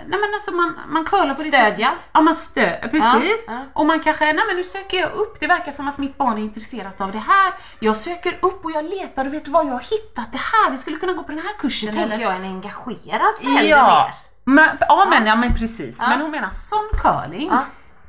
men, 0.09 0.35
alltså 0.35 0.51
man, 0.51 0.75
man 0.89 1.05
curlar 1.05 1.35
på 1.35 1.43
det 1.43 1.49
Stödja. 1.49 1.93
Ja 2.13 2.21
man 2.21 2.35
stödjer, 2.35 2.89
precis. 2.89 3.45
Ja, 3.47 3.53
ja. 3.53 3.61
Och 3.73 3.87
man 3.87 4.01
kanske, 4.01 4.25
nej 4.25 4.45
men 4.49 4.57
nu 4.57 4.65
söker 4.65 4.97
jag 5.01 5.13
upp, 5.13 5.41
det 5.41 5.47
verkar 5.47 5.73
som 5.73 5.89
att 5.89 5.99
mitt 5.99 6.19
barn 6.19 6.39
är 6.39 6.43
intresserat 6.43 7.01
av 7.01 7.13
det 7.13 7.19
här. 7.19 7.53
Jag 7.81 7.97
söker 7.97 8.35
upp 8.41 8.65
och 8.65 8.71
jag 8.71 8.85
letar 8.85 9.27
och 9.27 9.35
vet 9.35 9.45
du 9.45 9.51
vad, 9.51 9.67
jag 9.67 9.73
har 9.73 9.81
hittat 9.81 10.33
det 10.33 10.39
här, 10.39 10.71
vi 10.71 10.79
skulle 10.79 10.97
kunna 10.97 11.13
gå 11.13 11.23
på 11.23 11.33
den 11.33 11.41
här 11.41 11.55
kursen. 11.59 11.87
Nu 11.91 11.95
tänker 11.97 12.15
eller- 12.15 12.25
jag 12.25 12.37
en 12.37 12.45
engagerad 12.45 13.35
förälder 13.43 13.63
Ja, 13.65 14.11
mer. 14.45 14.55
men, 14.55 14.69
ja, 14.81 15.07
men, 15.11 15.27
ja 15.27 15.37
men 15.37 15.55
precis. 15.55 16.01
Men 16.09 16.21
hon 16.21 16.31
menar 16.31 16.51
sån 16.51 16.89
curling, 17.03 17.49
Ja. 17.53 17.65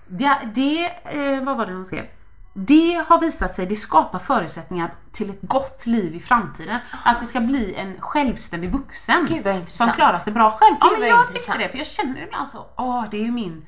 det, 0.07 0.37
det 0.53 0.85
eh, 1.03 1.43
vad 1.43 1.57
var 1.57 1.65
det 1.65 1.73
hon 1.73 1.85
skrev? 1.85 2.05
Det 2.53 3.05
har 3.07 3.19
visat 3.19 3.55
sig, 3.55 3.65
det 3.65 3.75
skapar 3.75 4.19
förutsättningar 4.19 4.93
till 5.11 5.29
ett 5.29 5.41
gott 5.41 5.85
liv 5.85 6.15
i 6.15 6.19
framtiden. 6.19 6.79
Att 7.03 7.19
det 7.19 7.25
ska 7.25 7.39
bli 7.39 7.75
en 7.75 8.01
självständig 8.01 8.71
vuxen 8.71 9.27
som 9.69 9.91
klarar 9.91 10.17
sig 10.17 10.33
bra 10.33 10.51
själv. 10.51 10.75
Ja 10.79 10.89
Gud, 10.89 10.99
men 10.99 11.09
vad 11.09 11.19
jag 11.19 11.27
tycker 11.27 11.39
intressant. 11.39 11.59
det, 11.59 11.69
för 11.69 11.77
jag 11.77 11.87
känner 11.87 12.23
ibland 12.23 12.49
så, 12.49 12.65
åh 12.77 13.05
det 13.11 13.17
är 13.17 13.21
ju 13.23 13.31
min 13.31 13.65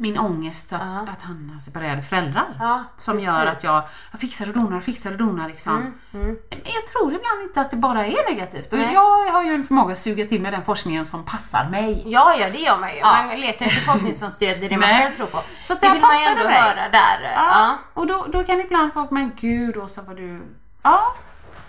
min 0.00 0.18
ångest 0.18 0.72
att, 0.72 0.80
Ja. 0.80 1.12
att 1.12 1.22
han 1.22 1.50
har 1.54 1.60
separerade 1.60 2.02
föräldrar. 2.02 2.56
Ja, 2.58 2.84
som 2.96 3.14
precis. 3.14 3.28
Mm, 3.28 3.40
gör 3.40 3.52
att 3.52 3.64
jag, 3.64 3.82
jag 4.10 4.20
fixar 4.20 4.48
och 4.48 4.54
donar, 4.54 4.80
fixar 4.80 5.12
och 5.12 5.18
donar 5.18 5.48
liksom. 5.48 5.94
Men 6.10 6.36
jag 6.64 6.86
tror 6.92 7.14
ibland 7.14 7.42
inte 7.42 7.60
att 7.60 7.70
det 7.70 7.76
bara 7.76 8.06
är 8.06 8.30
negativt. 8.34 8.72
Och 8.72 8.78
jag 8.78 9.30
har 9.32 9.42
ju 9.42 9.54
en 9.54 9.66
förmåga 9.66 9.92
att 9.92 9.98
suga 9.98 10.26
till 10.26 10.42
mig 10.42 10.50
den 10.50 10.64
forskningen 10.64 11.06
som 11.06 11.24
passar 11.24 11.68
mig. 11.70 12.02
Ja, 12.06 12.34
ja 12.38 12.50
det 12.50 12.58
gör 12.58 12.78
man 12.78 12.90
ju. 12.94 12.98
Ja. 12.98 13.22
Man 13.26 13.40
letar 13.40 13.66
efter 13.66 13.80
forskning 13.80 14.14
som 14.14 14.30
stödjer 14.30 14.68
det 14.70 14.76
man 14.76 14.88
själv 14.88 15.16
tror 15.16 15.26
på. 15.26 15.42
Så 15.62 15.74
det 15.74 15.92
vill 15.92 16.00
man 16.00 16.20
ju 16.20 16.26
ändå 16.26 16.44
mig. 16.44 16.54
höra 16.54 16.88
där. 16.88 17.32
Ja. 17.34 17.78
Och 17.94 18.06
då, 18.06 18.26
då 18.32 18.44
kan 18.44 18.60
ibland 18.60 18.92
folk, 18.92 19.10
men 19.10 19.32
gud 19.40 19.76
Åsa 19.76 20.02
vad 20.02 20.16
du... 20.16 20.42
Ja, 20.82 21.00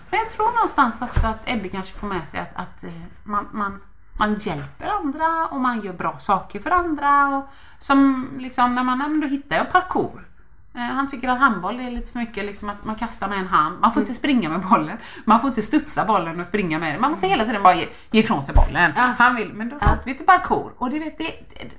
men 0.09 0.19
jag 0.19 0.30
tror 0.30 0.51
någonstans 0.51 1.01
också 1.01 1.27
att 1.27 1.41
Eddie 1.49 1.69
kanske 1.69 1.93
får 1.99 2.07
med 2.07 2.27
sig 2.27 2.39
att, 2.39 2.51
att 2.55 2.84
eh, 2.84 2.89
man, 3.23 3.47
man, 3.51 3.82
man 4.20 4.36
hjälper 4.39 4.88
andra 4.88 5.47
och 5.51 5.61
man 5.61 5.82
gör 5.82 5.93
bra 5.93 6.20
saker 6.20 6.59
för 6.59 6.72
andra. 6.72 7.28
Och 7.28 7.49
som 7.80 8.30
liksom 8.39 8.76
när 8.76 8.84
man, 8.84 8.99
ja, 8.99 9.28
då 9.28 9.28
hittar 9.28 9.55
jag 9.55 9.72
parkour. 9.72 10.26
Eh, 10.74 10.82
Han 10.82 11.09
tycker 11.09 11.28
att 11.30 11.39
handboll 11.39 11.80
är 11.80 11.91
lite 11.91 12.11
för 12.11 12.20
mycket 12.20 12.45
liksom 12.45 12.70
att 12.70 12.86
man 12.86 12.95
kastar 12.95 13.28
med 13.28 13.39
en 13.39 13.47
hand. 13.47 13.80
Man 13.80 13.93
får 13.93 14.01
inte 14.01 14.13
springa 14.13 14.49
med 14.49 14.61
bollen. 14.61 14.97
Man 15.26 15.41
får 15.41 15.49
inte 15.49 15.61
studsa 15.61 16.05
bollen 16.05 16.39
och 16.39 16.47
springa 16.47 16.80
med 16.80 16.93
den. 16.93 17.01
Man 17.01 17.11
måste 17.11 17.28
hela 17.28 17.45
tiden 17.45 17.63
bara 17.63 17.76
ge, 17.76 17.88
ge 18.11 18.20
ifrån 18.20 18.43
sig 18.43 18.55
bollen. 18.55 18.93
Ja. 18.95 19.13
Han 19.17 19.36
vill, 19.36 19.53
men 19.53 19.70
då 19.70 19.80
satt 19.80 20.01
vi 20.05 20.15
till 20.15 20.26
parkour. 20.26 20.72
Och 20.78 20.89
du 20.89 20.99
vet, 20.99 21.17
det, 21.17 21.24
det, 21.49 21.72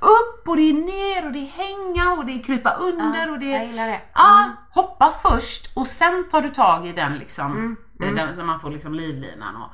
upp 0.00 0.48
och 0.48 0.56
det 0.56 0.62
är 0.62 0.74
ner 0.74 1.26
och 1.26 1.32
det 1.32 1.38
är 1.38 1.50
hänga 1.50 2.12
och 2.12 2.26
det 2.26 2.32
är 2.32 2.42
krypa 2.42 2.70
under 2.70 3.30
och 3.30 3.38
det 3.38 3.50
jag 3.50 3.62
är... 3.62 3.66
gillar 3.66 3.88
det. 3.88 4.00
Ja, 4.14 4.50
hoppa 4.70 5.14
först 5.22 5.76
och 5.76 5.86
sen 5.86 6.28
tar 6.30 6.42
du 6.42 6.50
tag 6.50 6.86
i 6.86 6.92
den 6.92 7.18
liksom. 7.18 7.52
Mm, 7.52 7.76
i 8.00 8.16
Den, 8.16 8.36
så 8.36 8.44
man 8.44 8.60
får 8.60 8.70
liksom 8.70 8.94
livlinan. 8.94 9.56
Och, 9.56 9.70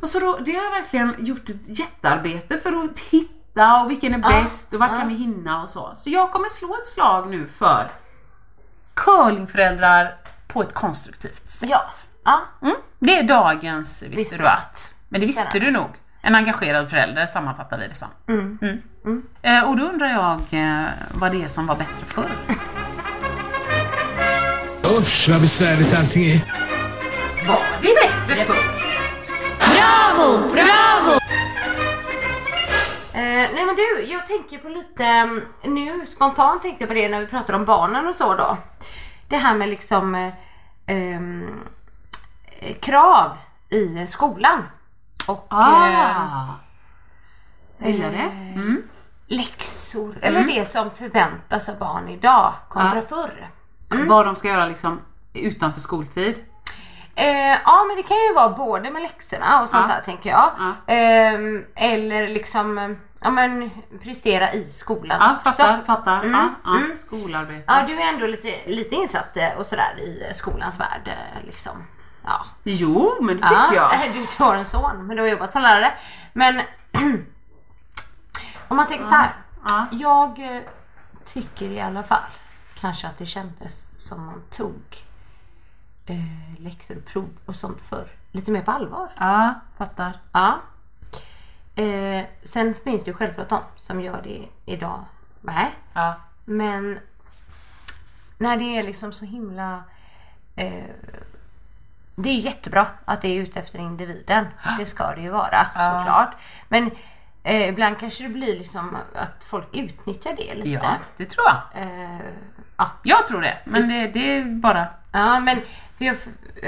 och 0.00 0.08
så 0.08 0.18
då, 0.18 0.38
det 0.44 0.52
har 0.52 0.64
jag 0.64 0.70
verkligen 0.70 1.14
gjort 1.18 1.48
ett 1.48 1.78
jättearbete 1.78 2.58
för 2.58 2.84
att 2.84 2.98
hitta 2.98 3.80
och 3.82 3.90
vilken 3.90 4.14
är 4.14 4.18
bäst 4.18 4.74
och 4.74 4.80
ja. 4.80 4.86
kan 4.88 5.08
vi 5.08 5.14
hinna 5.14 5.62
och 5.62 5.70
så. 5.70 5.92
Så 5.96 6.10
jag 6.10 6.32
kommer 6.32 6.48
slå 6.48 6.76
ett 6.82 6.86
slag 6.86 7.30
nu 7.30 7.48
för 7.58 7.90
curlingföräldrar 8.94 10.14
på 10.46 10.62
ett 10.62 10.74
konstruktivt 10.74 11.48
sätt. 11.48 11.70
Ja. 11.70 11.82
ja. 12.24 12.40
Mm. 12.62 12.76
Det 12.98 13.18
är 13.18 13.22
dagens 13.22 14.02
visste, 14.02 14.16
Visste 14.16 14.36
du 14.36 14.46
att. 14.46 14.94
Men 15.08 15.20
det 15.20 15.26
visste 15.26 15.58
du 15.58 15.70
nog. 15.70 15.88
En 16.20 16.34
engagerad 16.34 16.90
förälder 16.90 17.26
sammanfattar 17.26 17.78
vi 17.78 17.88
det 17.88 17.94
som. 17.94 18.08
Mm. 18.28 18.82
Eh, 19.42 19.62
och 19.62 19.76
då 19.76 19.82
undrar 19.82 20.06
jag 20.06 20.40
eh, 20.50 20.84
vad 21.14 21.32
det 21.32 21.44
är 21.44 21.48
som 21.48 21.66
var 21.66 21.76
bättre 21.76 22.04
förr. 22.06 22.30
Usch 24.98 25.28
vad 25.30 25.40
besvärligt 25.40 25.98
allting 25.98 26.24
är. 26.24 26.66
Var 27.48 27.62
det 27.82 27.94
bättre 28.02 28.44
förr? 28.44 28.85
Bravo, 29.58 30.38
bravo! 30.52 31.12
Eh, 33.12 33.48
nej 33.54 33.66
men 33.66 33.76
du, 33.76 34.02
jag 34.04 34.26
tänker 34.26 34.58
på 34.58 34.68
lite, 34.68 35.04
mm, 35.04 35.42
nu 35.64 36.06
spontant 36.06 36.62
tänkte 36.62 36.82
jag 36.84 36.88
på 36.88 36.94
det 36.94 37.08
när 37.08 37.20
vi 37.20 37.26
pratar 37.26 37.54
om 37.54 37.64
barnen 37.64 38.08
och 38.08 38.14
så 38.14 38.34
då. 38.34 38.56
Det 39.28 39.36
här 39.36 39.54
med 39.54 39.68
liksom 39.68 40.14
eh, 40.14 40.32
ehm, 40.86 41.60
eh, 42.58 42.76
krav 42.76 43.36
i 43.68 44.06
skolan. 44.06 44.62
Och 45.26 45.46
eh, 45.50 45.58
Ah. 45.58 46.46
Jag 47.78 47.90
gillar 47.90 48.10
det. 48.10 48.30
Mm. 48.54 48.82
läxor, 49.26 50.14
eller 50.22 50.44
det 50.44 50.68
som 50.70 50.90
förväntas 50.90 51.68
av 51.68 51.78
barn 51.78 52.08
idag 52.08 52.52
kontra 52.68 53.02
förr. 53.02 53.50
Vad 54.08 54.26
de 54.26 54.36
ska 54.36 54.48
göra 54.48 54.66
liksom 54.66 55.00
utanför 55.32 55.80
skoltid. 55.80 56.44
Eh, 57.18 57.58
ja 57.64 57.84
men 57.88 57.96
det 57.96 58.02
kan 58.02 58.16
ju 58.16 58.32
vara 58.34 58.48
både 58.48 58.90
med 58.90 59.02
läxorna 59.02 59.62
och 59.62 59.68
sånt 59.68 59.86
Ja. 59.88 59.94
där 59.94 60.02
tänker 60.02 60.30
jag. 60.30 60.50
Ja. 60.58 60.72
Ehm, 60.94 61.64
eller 61.74 62.28
liksom 62.28 62.78
eh, 62.78 62.90
ja, 63.20 63.30
men, 63.30 63.70
prestera 64.02 64.52
i 64.52 64.64
skolan 64.64 65.18
Ja, 65.20 65.36
också. 65.36 65.62
fattar, 65.62 65.82
fattar. 65.86 66.20
Mm, 66.20 66.32
Ja, 66.32 66.48
ja. 66.64 66.76
mm. 66.76 66.96
Skolarbete. 66.96 67.64
Ja, 67.66 67.82
du 67.86 68.00
är 68.00 68.08
ändå 68.14 68.26
lite, 68.26 68.60
lite 68.66 68.94
insatt 68.94 69.36
eh, 69.36 69.58
och 69.58 69.66
sådär 69.66 69.98
i 70.00 70.24
eh, 70.28 70.34
skolans 70.34 70.80
värld. 70.80 71.02
eh, 71.08 71.44
Liksom. 71.46 71.86
Ja. 72.24 72.44
Jo, 72.62 73.14
men 73.20 73.36
det 73.36 73.42
tycker 73.42 73.74
ja. 73.74 73.90
jag. 73.92 74.12
Du, 74.38 74.44
har 74.44 74.54
en 74.56 74.64
son, 74.66 75.06
men 75.06 75.16
du 75.16 75.22
har 75.22 75.28
jobbat 75.28 75.52
som 75.52 75.62
lärare. 75.62 75.94
Men 76.32 76.60
om 78.68 78.76
man 78.76 78.86
tänker 78.86 79.04
så 79.04 79.14
här. 79.14 79.32
Ja. 79.68 79.86
Jag 79.90 80.56
eh, 80.56 80.62
tycker 81.24 81.66
i 81.70 81.80
alla 81.80 82.02
fall 82.02 82.18
kanske 82.80 83.06
att 83.06 83.18
det 83.18 83.26
kändes 83.26 83.86
som 83.96 84.26
man 84.26 84.42
tog 84.50 84.82
eh, 86.06 86.62
läxor, 86.62 86.94
prov 86.94 87.28
och 87.46 87.54
sånt 87.54 87.80
förr 87.80 88.08
lite 88.36 88.50
mer 88.50 88.62
på 88.62 88.70
allvar. 88.70 89.08
Ja, 89.18 89.54
fattar. 89.78 90.18
Ja. 90.32 90.60
Eh, 91.82 92.24
sen 92.42 92.74
finns 92.84 93.04
det 93.04 93.10
ju 93.10 93.16
självklart 93.16 93.48
de 93.48 93.60
som 93.76 94.00
gör 94.00 94.22
det 94.22 94.48
idag 94.64 95.04
med. 95.40 95.70
Ja. 95.92 96.14
Men 96.44 96.98
när 98.38 98.56
det 98.56 98.78
är 98.78 98.82
liksom 98.82 99.12
så 99.12 99.24
himla... 99.24 99.82
Eh, 100.56 100.84
det 102.14 102.28
är 102.28 102.34
jättebra 102.34 102.86
att 103.04 103.22
det 103.22 103.28
är 103.28 103.40
ute 103.42 103.60
efter 103.60 103.78
individen. 103.78 104.46
Det 104.78 104.86
ska 104.86 105.14
det 105.14 105.20
ju 105.20 105.30
vara 105.30 105.64
såklart. 105.64 106.34
Men 106.68 106.90
eh, 107.42 107.68
ibland 107.68 107.98
kanske 107.98 108.22
det 108.22 108.28
blir 108.28 108.58
liksom 108.58 108.96
att 109.14 109.44
folk 109.44 109.68
utnyttjar 109.72 110.32
det 110.36 110.54
lite. 110.54 110.70
ja, 110.70 110.96
det 111.16 111.26
tror 111.26 111.46
jag. 111.46 111.82
Eh, 111.82 112.20
ja. 112.76 112.90
Jag 113.02 113.26
tror 113.26 113.40
det, 113.40 113.58
men 113.64 113.88
det, 113.88 114.06
det 114.08 114.38
är 114.38 114.44
bara... 114.44 114.88
ja, 115.18 115.40
men 115.40 115.60
jag 115.98 116.14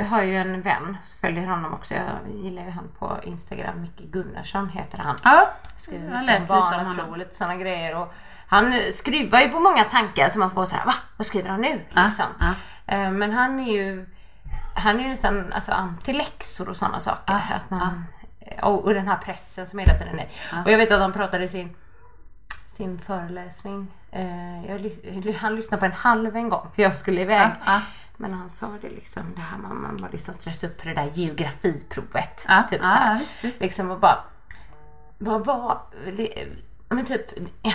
har 0.05 0.23
ju 0.23 0.37
en 0.37 0.63
vän, 0.63 0.97
följer 1.21 1.47
honom 1.47 1.73
också. 1.75 1.95
Jag 1.95 2.35
gillar 2.45 2.63
ju 2.65 2.71
han 2.71 2.89
på 2.99 3.19
Instagram. 3.23 3.81
Micke 3.83 4.11
Gunnarsson 4.13 4.69
heter 4.69 4.99
han. 4.99 5.17
Ja, 5.25 5.49
skriver 5.77 6.09
jag 6.11 6.17
har 6.17 6.23
läst 6.25 6.41
lite 6.41 6.53
om 6.53 6.61
honom. 6.87 7.09
och 7.11 7.19
lite 7.19 7.35
sådana 7.35 7.57
grejer. 7.57 7.97
Och 7.97 8.15
han 8.47 8.73
eh, 8.73 8.93
skruvar 8.93 9.41
ju 9.41 9.49
på 9.49 9.61
många 9.61 9.85
tankar 9.85 10.29
så 10.31 10.39
man 10.39 10.51
får 10.51 10.65
så 10.65 10.77
här, 10.77 10.87
va? 10.87 10.95
Vad 11.17 11.27
skriver 11.27 11.51
han 11.51 11.61
nu? 11.61 11.81
Ja, 11.95 12.05
Liksom. 12.07 12.25
ja. 12.41 12.55
Eh, 12.95 13.11
Men 13.11 13.33
han 13.33 13.61
är 13.61 13.73
ju 13.73 14.07
han 14.75 14.99
är 14.99 15.03
ju 15.03 15.09
nästan 15.09 15.53
alltså, 15.53 15.73
anti-läxor 15.73 16.69
och 16.69 16.77
sådana 16.77 17.01
saker. 17.01 17.35
att 17.35 17.71
man, 17.71 18.05
och, 18.63 18.85
och 18.85 18.95
den 18.95 19.09
här 19.09 19.17
pressen 19.17 19.67
som 19.67 19.79
hela 19.79 19.95
tiden 19.95 20.19
är. 20.19 20.29
Och 20.65 20.71
jag 20.71 20.79
vet 20.79 20.91
att 20.91 21.01
han 21.01 21.13
pratade 21.13 21.45
i 21.45 21.49
sin, 21.49 21.77
sin 22.77 22.99
föreläsning. 22.99 23.89
Eh, 24.13 24.67
jag, 24.71 25.33
han 25.33 25.57
lyssnade 25.57 25.81
på 25.81 25.87
en 25.87 25.93
halv 25.93 26.37
en 26.37 26.49
gång 26.49 26.67
för 26.75 26.83
jag 26.83 26.97
skulle 26.97 27.21
iväg. 27.21 27.51
Ja, 28.19 28.25
ja. 28.27 28.29
Men 28.29 28.33
han 28.39 28.51
sa 28.51 28.67
det 28.81 28.89
liksom, 28.89 29.23
det 29.35 29.41
här 29.41 29.59
man, 29.59 29.83
man 29.83 29.97
var 29.97 30.09
liksom 30.11 30.35
stressad 30.35 30.71
upp 30.71 30.81
för 30.81 30.89
det 30.89 30.95
där 30.95 31.11
geografiprovet. 31.15 32.45
Ja, 32.49 32.63
typ 32.71 32.81
ja, 32.83 32.89
så 32.89 32.95
här. 32.95 33.13
ja, 33.13 33.19
visst, 33.19 33.45
visst. 33.45 33.61
Liksom 33.61 33.91
och 33.91 34.01
bara, 34.01 34.19
vad 35.19 35.45
var, 35.47 35.81
ja, 36.89 36.95
men 36.95 37.05
typ, 37.05 37.23
ja, 37.63 37.73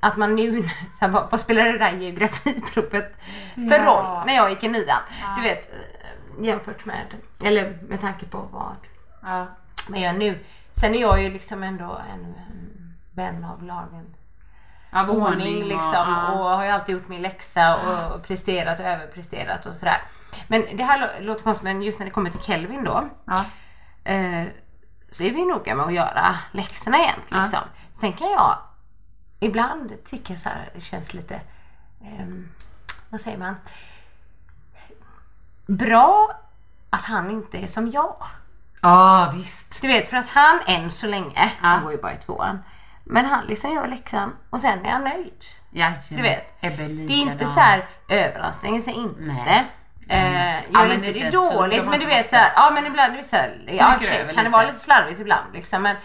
att 0.00 0.16
man 0.16 0.34
nu, 0.36 0.62
så 0.62 0.68
här, 1.00 1.08
vad, 1.08 1.30
vad 1.30 1.40
spelar 1.40 1.64
det 1.64 1.78
där 1.78 1.92
geografiprovet 1.92 3.12
för 3.54 3.78
Ja. 3.78 3.84
roll 3.86 4.26
när 4.26 4.34
jag 4.34 4.50
gick 4.50 4.64
i 4.64 4.68
nian? 4.68 4.98
Du 5.36 5.42
vet, 5.42 5.70
jämfört 6.40 6.84
med, 6.84 7.06
eller 7.44 7.78
med 7.88 8.00
tanke 8.00 8.26
på 8.26 8.38
vad 8.38 8.74
Ja. 9.22 9.46
man 9.88 10.00
gör 10.00 10.12
nu. 10.12 10.38
Sen 10.72 10.94
är 10.94 11.00
jag 11.00 11.22
ju 11.22 11.30
liksom 11.30 11.62
ändå 11.62 12.00
en, 12.14 12.24
en 12.24 12.94
vän 13.14 13.44
av 13.44 13.62
lagen 13.62 14.14
Av 14.96 15.10
ordning 15.10 15.64
liksom 15.64 15.92
ja. 15.92 16.32
och 16.32 16.50
har 16.50 16.64
ju 16.64 16.70
alltid 16.70 16.94
gjort 16.94 17.08
min 17.08 17.22
läxa 17.22 17.76
och 18.14 18.22
presterat 18.22 18.80
och 18.80 18.86
överpresterat 18.86 19.66
och 19.66 19.74
sådär. 19.74 20.00
Men 20.48 20.76
det 20.76 20.84
här 20.84 20.98
lå- 20.98 21.20
låter 21.20 21.42
konstigt 21.44 21.64
men 21.64 21.82
just 21.82 21.98
när 21.98 22.06
det 22.06 22.12
kommer 22.12 22.30
till 22.30 22.40
Kelvin 22.40 22.84
då 22.84 23.08
eh, 24.04 24.44
så 25.10 25.22
är 25.22 25.30
vi 25.30 25.44
noga 25.44 25.74
med 25.74 25.86
att 25.86 25.92
göra 25.92 26.38
läxorna 26.52 26.98
jämt 26.98 27.30
liksom. 27.30 27.60
Sen 28.00 28.12
kan 28.12 28.30
jag 28.30 28.58
ibland 29.40 30.04
tycka 30.04 30.36
så 30.36 30.48
här 30.48 30.68
det 30.74 30.80
känns 30.80 31.14
lite, 31.14 31.40
ehm, 32.04 32.48
vad 33.10 33.20
säger 33.20 33.38
man? 33.38 33.56
Bra 35.66 36.40
att 36.90 37.04
han 37.04 37.30
inte 37.30 37.58
är 37.58 37.66
som 37.66 37.90
jag. 37.90 38.16
Ja, 38.80 39.32
visst. 39.34 39.80
Du 39.82 39.86
vet 39.88 40.08
för 40.10 40.16
att 40.16 40.28
han 40.28 40.60
än 40.66 40.90
så 40.90 41.06
länge, 41.06 41.52
han 41.60 41.82
går 41.82 41.92
ju 41.92 42.02
bara 42.02 42.12
i 42.12 42.16
tvåan. 42.16 42.62
Men 43.08 43.24
han 43.24 43.44
liksom 43.46 43.72
gör 43.74 43.86
läxan 43.86 44.36
och 44.50 44.60
sen 44.60 44.84
är 44.84 44.90
han 44.90 45.04
nöjd. 45.04 45.44
Jajamän. 45.70 45.96
Du 46.08 46.22
vet, 46.22 46.56
Ebbe 46.60 46.82
Det 46.82 47.12
är 47.12 47.18
inte 47.18 47.46
så 47.46 47.60
här 47.60 47.84
sig 48.82 48.94
inte. 48.94 49.20
Nej. 49.20 49.64
Eh, 50.08 50.54
gör 50.54 50.62
Ja, 50.72 50.80
men 50.88 50.92
inte 50.92 51.06
det 51.06 51.12
det 51.12 51.26
är 51.26 51.32
dåligt 51.32 51.84
men 51.84 52.00
du 52.00 52.06
vet 52.06 52.30
såhär, 52.30 52.52
ja 52.56 52.70
men 52.74 52.86
ibland, 52.86 53.12
du 53.12 53.16
vet 53.16 53.26
såhär, 53.26 53.58
ja 53.66 53.76
kan 53.76 53.98
det 54.00 54.32
lite. 54.32 54.48
vara 54.48 54.66
lite 54.66 54.78
slarvigt 54.78 55.20
ibland 55.20 55.54
liksom 55.54 55.82
men 55.82 55.96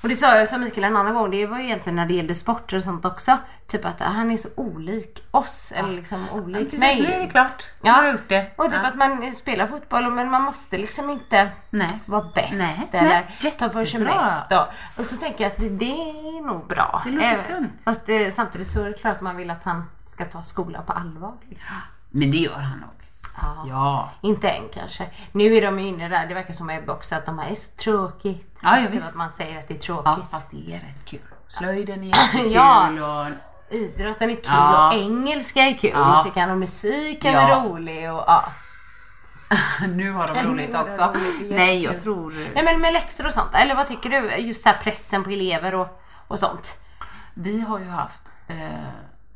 och 0.00 0.08
det 0.08 0.16
sa 0.16 0.36
jag 0.36 0.48
som 0.48 0.60
Mikael 0.60 0.84
en 0.84 0.96
annan 0.96 1.14
gång, 1.14 1.30
det 1.30 1.46
var 1.46 1.58
ju 1.58 1.64
egentligen 1.64 1.96
när 1.96 2.06
det 2.06 2.14
gällde 2.14 2.34
sporter 2.34 2.76
och 2.76 2.82
sånt 2.82 3.04
också. 3.04 3.38
Typ 3.66 3.84
att 3.84 4.00
han 4.00 4.30
är 4.30 4.36
så 4.36 4.48
olik 4.54 5.24
oss 5.30 5.72
eller 5.76 5.92
liksom 5.92 6.28
olik 6.32 6.70
Precis, 6.70 6.80
mig. 6.80 7.02
nu 7.02 7.12
är 7.12 7.20
det 7.20 7.26
klart. 7.26 7.66
Ja. 7.82 7.88
Ja. 7.88 7.92
har 7.92 8.12
gjort 8.12 8.28
det. 8.28 8.50
Och 8.56 8.64
typ 8.64 8.74
ja. 8.74 8.88
att 8.88 8.96
man 8.96 9.34
spelar 9.34 9.66
fotboll 9.66 10.10
men 10.10 10.30
man 10.30 10.42
måste 10.42 10.78
liksom 10.78 11.10
inte 11.10 11.50
Nej. 11.70 11.98
vara 12.04 12.30
bäst 12.34 12.58
Nej, 12.58 12.88
eller 12.92 13.08
nej, 13.42 13.54
ta 13.58 13.70
för 13.70 13.84
sig 13.84 14.00
mest. 14.00 14.52
Och, 14.52 15.00
och 15.00 15.06
så 15.06 15.16
tänker 15.16 15.44
jag 15.44 15.52
att 15.52 15.58
det, 15.58 15.68
det 15.68 15.84
är 15.84 16.46
nog 16.46 16.66
bra. 16.66 17.02
Det 17.04 17.10
låter 17.10 17.36
sunt. 17.36 17.82
Fast 17.84 18.08
eh, 18.08 18.30
samtidigt 18.32 18.68
så 18.68 18.80
är 18.80 18.84
det 18.84 18.92
klart 18.92 19.16
att 19.16 19.20
man 19.20 19.36
vill 19.36 19.50
att 19.50 19.64
han 19.64 19.84
ska 20.06 20.24
ta 20.24 20.42
skolan 20.42 20.84
på 20.86 20.92
allvar. 20.92 21.34
Liksom. 21.48 21.74
Men 22.10 22.30
det 22.30 22.36
gör 22.38 22.58
han 22.58 22.78
nog. 22.78 22.95
Ja. 23.42 23.64
Ja. 23.68 24.10
Inte 24.20 24.50
än 24.50 24.68
kanske. 24.74 25.06
Nu 25.32 25.54
är 25.56 25.62
de 25.62 25.78
ju 25.80 25.86
inne 25.86 26.08
där, 26.08 26.26
det 26.26 26.34
verkar 26.34 26.54
som 26.54 26.70
Ebbe 26.70 26.92
också, 26.92 27.14
att 27.14 27.26
de 27.26 27.38
är 27.38 27.54
så 27.54 27.70
tråkigt. 27.76 28.56
Ja, 28.62 28.80
ja, 28.80 28.88
visst. 28.90 29.08
Att 29.08 29.14
man 29.14 29.30
säger 29.30 29.58
att 29.58 29.68
det 29.68 29.74
är 29.74 29.78
tråkigt. 29.78 30.04
ja, 30.06 30.18
fast 30.30 30.50
det 30.50 30.72
är 30.74 30.76
rätt 30.80 31.04
kul. 31.04 31.20
Slöjden 31.48 32.02
är 32.04 32.06
jättekul 32.16 32.52
Ja. 32.52 32.88
och 32.90 33.30
Idrotten 33.74 34.30
är 34.30 34.34
kul 34.34 34.44
Ja. 34.46 34.88
och 34.88 34.94
engelska 34.94 35.60
är 35.60 35.74
kul 35.74 35.90
Ja. 35.94 36.22
tycker 36.24 36.40
han 36.40 36.50
och 36.50 36.58
musiken 36.58 37.32
Ja. 37.32 37.40
är 37.40 37.62
rolig 37.62 38.12
och 38.12 38.24
ja. 38.26 38.44
nu 39.88 40.10
har 40.12 40.26
de 40.26 40.34
roligt 40.48 40.74
har 40.74 40.84
också. 40.84 41.12
roligt, 41.14 41.50
Nej, 41.56 41.82
jag 41.82 42.02
tror... 42.02 42.34
Nej 42.54 42.64
men 42.64 42.80
med 42.80 42.92
läxor 42.92 43.26
och 43.26 43.32
sånt, 43.32 43.50
eller 43.54 43.74
vad 43.74 43.88
tycker 43.88 44.10
du? 44.10 44.36
Just 44.36 44.62
så 44.62 44.68
här 44.68 44.76
pressen 44.82 45.24
på 45.24 45.30
elever 45.30 45.74
och, 45.74 46.02
och 46.28 46.38
sånt. 46.38 46.80
Vi 47.34 47.60
har 47.60 47.78
ju 47.78 47.88
haft 47.88 48.32
eh, 48.48 48.56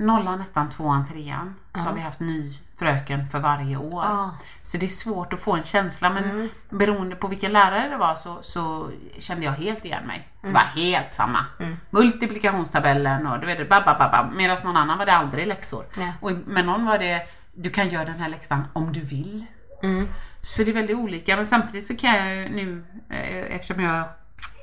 nollan, 0.01 0.41
ettan, 0.41 0.71
tvåan, 0.71 1.07
trean. 1.09 1.55
Så 1.75 1.81
har 1.81 1.93
vi 1.93 2.01
haft 2.01 2.21
ny 2.21 2.59
fröken 2.79 3.29
för 3.29 3.39
varje 3.39 3.77
år. 3.77 4.05
Ja. 4.05 4.31
Så 4.63 4.77
det 4.77 4.87
är 4.87 4.91
svårt 4.91 5.33
att 5.33 5.41
få 5.41 5.53
en 5.57 5.63
känsla 5.63 6.11
men 6.11 6.25
Mm. 6.25 6.49
beroende 6.69 7.17
på 7.17 7.29
vilken 7.29 7.53
lärare 7.53 7.89
det 7.89 7.97
var 7.97 8.15
så, 8.15 8.39
så 8.43 8.91
kände 9.19 9.45
jag 9.45 9.53
helt 9.53 9.85
igen 9.85 10.07
mig. 10.07 10.29
Det 10.41 10.47
Mm. 10.49 10.55
var 10.55 10.83
helt 10.83 11.15
samma. 11.15 11.45
Multiplikationstabellen 11.91 13.27
och 13.27 13.41
du 13.41 13.47
vet, 13.47 13.69
babba. 13.69 14.31
Medan 14.35 14.57
någon 14.65 14.77
annan 14.77 14.99
var 14.99 15.07
det 15.07 15.13
aldrig 15.15 15.47
läxor. 15.47 15.85
Nej. 15.97 16.13
Och 16.21 16.33
med 16.33 16.67
någon 16.67 16.85
var 16.87 16.99
det, 16.99 17.23
du 17.53 17.71
kan 17.71 17.89
göra 17.89 18.05
den 18.05 18.21
här 18.21 18.29
läxan 18.29 18.65
om 18.73 18.93
du 18.93 19.01
vill. 19.01 19.45
Mm. 19.83 20.09
Så 20.43 20.63
det 20.65 20.71
är 20.71 20.75
väldigt 20.75 20.97
olika 20.97 21.37
men 21.37 21.47
samtidigt 21.47 21.87
så 21.87 21.97
kan 21.97 22.15
jag 22.17 22.37
ju 22.37 22.49
nu, 22.49 22.85
eh, 23.11 23.57
eftersom 23.57 23.83
jag 23.85 24.05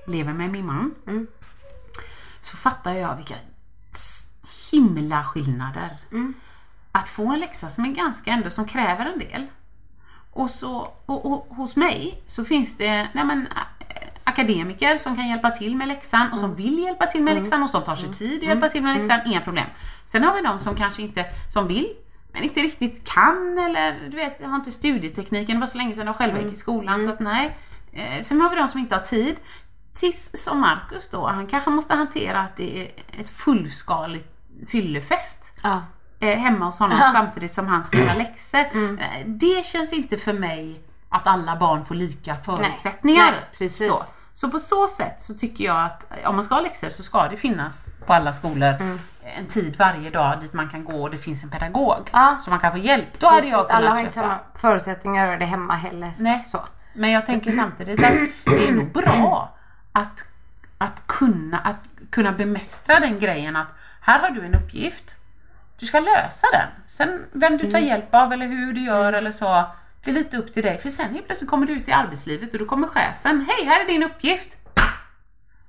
lever 0.08 0.34
med 0.34 0.50
min 0.50 0.66
man, 0.66 0.96
Mm. 1.08 1.28
så 2.42 2.58
fattar 2.58 2.94
jag 2.94 3.16
vilka 3.16 3.36
himla 4.72 5.24
skillnader. 5.24 5.98
Mm. 6.12 6.34
Att 6.92 7.10
få 7.10 7.32
en 7.32 7.40
läxa 7.40 7.70
som 7.70 7.86
är 7.86 7.90
ganska 7.90 8.32
ändå, 8.32 8.50
som 8.50 8.66
kräver 8.66 9.06
en 9.06 9.20
del. 9.20 9.48
Och, 10.32 10.50
så, 10.50 10.92
och, 11.06 11.26
och 11.26 11.56
hos 11.56 11.76
mig 11.76 12.24
så 12.26 12.46
finns 12.46 12.78
det 12.78 13.08
nej 13.14 13.26
men, 13.26 13.48
akademiker 14.24 14.98
som 14.98 15.16
kan 15.16 15.28
hjälpa 15.28 15.52
till 15.52 15.76
med 15.76 15.88
läxan 15.88 16.32
och 16.34 16.40
som 16.40 16.56
vill 16.56 16.80
hjälpa 16.80 17.06
till 17.06 17.24
med 17.24 17.36
läxan 17.36 17.64
och 17.64 17.70
som 17.70 17.84
tar 17.84 17.96
sig 17.96 18.14
tid 18.14 18.40
att 18.42 18.48
hjälpa 18.48 18.70
till 18.70 18.84
med 18.84 18.98
läxan, 18.98 19.20
inga 19.26 19.42
problem. 19.42 19.66
Sen 20.06 20.24
har 20.24 20.36
vi 20.36 20.42
de 20.42 20.60
som 20.60 20.76
kanske 20.76 21.02
inte, 21.02 21.26
som 21.54 21.68
vill 21.68 21.94
men 22.32 22.44
inte 22.44 22.62
riktigt 22.62 23.10
kan 23.10 23.58
eller 23.58 24.10
du 24.10 24.16
vet, 24.16 24.46
har 24.46 24.56
inte 24.56 24.72
studietekniken, 24.72 25.56
det 25.56 25.60
var 25.60 25.68
så 25.68 25.78
länge 25.78 25.96
sedan 25.96 26.06
de 26.06 26.14
själva 26.14 26.42
gick 26.42 26.54
i 26.54 26.56
skolan 26.56 27.04
så 27.04 27.10
att 27.10 27.20
nej. 27.20 27.58
Eh, 27.92 28.24
Sen 28.24 28.42
har 28.42 28.50
vi 28.50 28.56
de 28.56 28.68
som 28.68 28.80
inte 28.80 28.96
har 28.96 29.02
tid. 29.02 29.36
Tills 29.94 30.32
som 30.34 30.60
Marcus 30.60 31.10
då, 31.10 31.28
han 31.28 31.48
kanske 31.48 31.70
måste 31.70 31.96
hantera 31.96 32.42
att 32.42 32.58
det 32.58 32.82
är 32.82 32.92
ett 33.20 33.30
fullskaligt 33.30 34.37
fyllefest 34.70 35.52
Ja. 35.64 35.82
eh, 36.20 36.38
hemma 36.40 36.66
hos 36.66 36.80
honom 36.80 36.98
samtidigt 37.14 37.54
som 37.54 37.68
han 37.68 37.84
ska 37.84 37.98
göra 37.98 38.14
läxor. 38.14 38.60
Eh, 38.60 39.26
Det 39.26 39.66
känns 39.66 39.94
inte 39.94 40.18
för 40.18 40.34
mig 40.34 40.82
att 41.10 41.28
alla 41.28 41.56
barn 41.56 41.86
får 41.86 41.96
lika 41.96 42.36
förutsättningar. 42.36 43.32
Nej, 43.32 43.40
precis. 43.58 43.88
Så. 43.88 44.04
så 44.34 44.50
på 44.50 44.60
så 44.60 44.88
sätt 44.88 45.22
så 45.22 45.34
tycker 45.34 45.64
jag 45.64 45.84
att 45.86 46.12
eh, 46.22 46.30
om 46.30 46.36
man 46.36 46.46
ska 46.46 46.56
ha 46.56 46.62
läxor 46.62 46.90
så 46.90 47.04
ska 47.04 47.28
det 47.28 47.38
finnas 47.38 47.86
på 48.06 48.14
alla 48.14 48.34
skolor 48.34 48.76
en 49.38 49.48
tid 49.48 49.76
varje 49.80 50.10
dag 50.10 50.42
dit 50.42 50.54
man 50.54 50.70
kan 50.70 50.84
gå 50.84 51.02
och 51.02 51.12
det 51.12 51.18
finns 51.18 51.44
en 51.44 51.50
pedagog. 51.50 52.10
Ja. 52.14 52.38
Så 52.44 52.50
man 52.50 52.60
kan 52.60 52.72
få 52.72 52.78
hjälp. 52.78 53.20
Då 53.20 53.28
hade 53.28 53.42
Precis, 53.42 53.70
alla 53.70 53.90
har 53.90 54.00
inte 54.00 54.12
samma 54.12 54.36
förutsättningar 54.56 55.24
att 55.24 55.28
göra 55.30 55.40
det 55.40 55.46
hemma 55.46 55.76
heller. 55.76 56.12
Nej. 56.18 56.46
Så. 56.48 56.60
Men 56.94 57.12
jag 57.12 57.26
tänker 57.26 57.52
samtidigt 57.52 58.04
att 58.04 58.14
det 58.46 58.68
är 58.68 58.72
nog 58.72 58.92
bra 58.92 59.56
att, 59.92 60.24
att, 60.78 61.08
kunna, 61.08 61.60
att 61.60 62.10
kunna 62.12 62.32
bemästra 62.32 63.00
den 63.00 63.20
grejen 63.20 63.56
att 63.56 63.68
här 64.08 64.20
har 64.20 64.30
du 64.30 64.46
en 64.46 64.56
uppgift. 64.56 65.16
Du 65.80 65.86
ska 65.86 66.00
lösa 66.00 66.48
den. 66.52 66.68
Sen 66.90 67.26
vem 67.32 67.58
du 67.58 67.72
tar 67.72 67.80
hjälp 67.80 68.16
av 68.16 68.34
eller 68.34 68.46
hur 68.48 68.74
du 68.74 68.82
gör 68.86 69.14
eller 69.14 69.32
så. 69.32 69.66
Det 70.04 70.10
är 70.12 70.14
lite 70.16 70.38
upp 70.38 70.54
till 70.54 70.64
dig. 70.64 70.78
För 70.78 70.90
sen 70.90 71.14
helt 71.14 71.26
plötsligt 71.26 71.50
kommer 71.50 71.68
du 71.68 71.74
ut 71.74 71.88
i 71.88 71.92
arbetslivet 71.92 72.54
och 72.54 72.60
då 72.60 72.66
kommer 72.66 72.88
chefen. 72.88 73.46
Hej, 73.50 73.66
här 73.66 73.84
är 73.84 73.88
din 73.88 74.04
uppgift. 74.04 74.48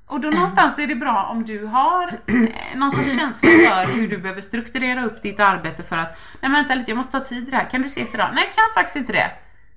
Och 0.06 0.20
då 0.20 0.30
någonstans 0.30 0.78
är 0.78 0.86
det 0.86 0.94
bra 0.94 1.22
om 1.30 1.44
du 1.44 1.64
har 1.66 2.10
någon 2.76 2.90
sorts 2.90 3.16
känsla 3.18 3.50
för 3.50 3.92
hur 3.92 4.08
du 4.08 4.18
behöver 4.18 4.40
strukturera 4.40 5.04
upp 5.04 5.22
ditt 5.22 5.40
arbete 5.40 5.82
för 5.82 5.96
att 5.98 6.18
Nej 6.40 6.50
vänta 6.52 6.74
lite, 6.74 6.90
jag 6.90 6.96
måste 6.96 7.12
ta 7.12 7.24
tid 7.24 7.48
i 7.48 7.50
det 7.50 7.56
här. 7.56 7.70
Kan 7.70 7.82
du 7.82 7.86
ses 7.86 8.14
idag? 8.14 8.30
Nej, 8.34 8.44
jag 8.44 8.54
kan 8.54 8.64
faktiskt 8.74 8.96
inte 8.96 9.12
det. 9.12 9.30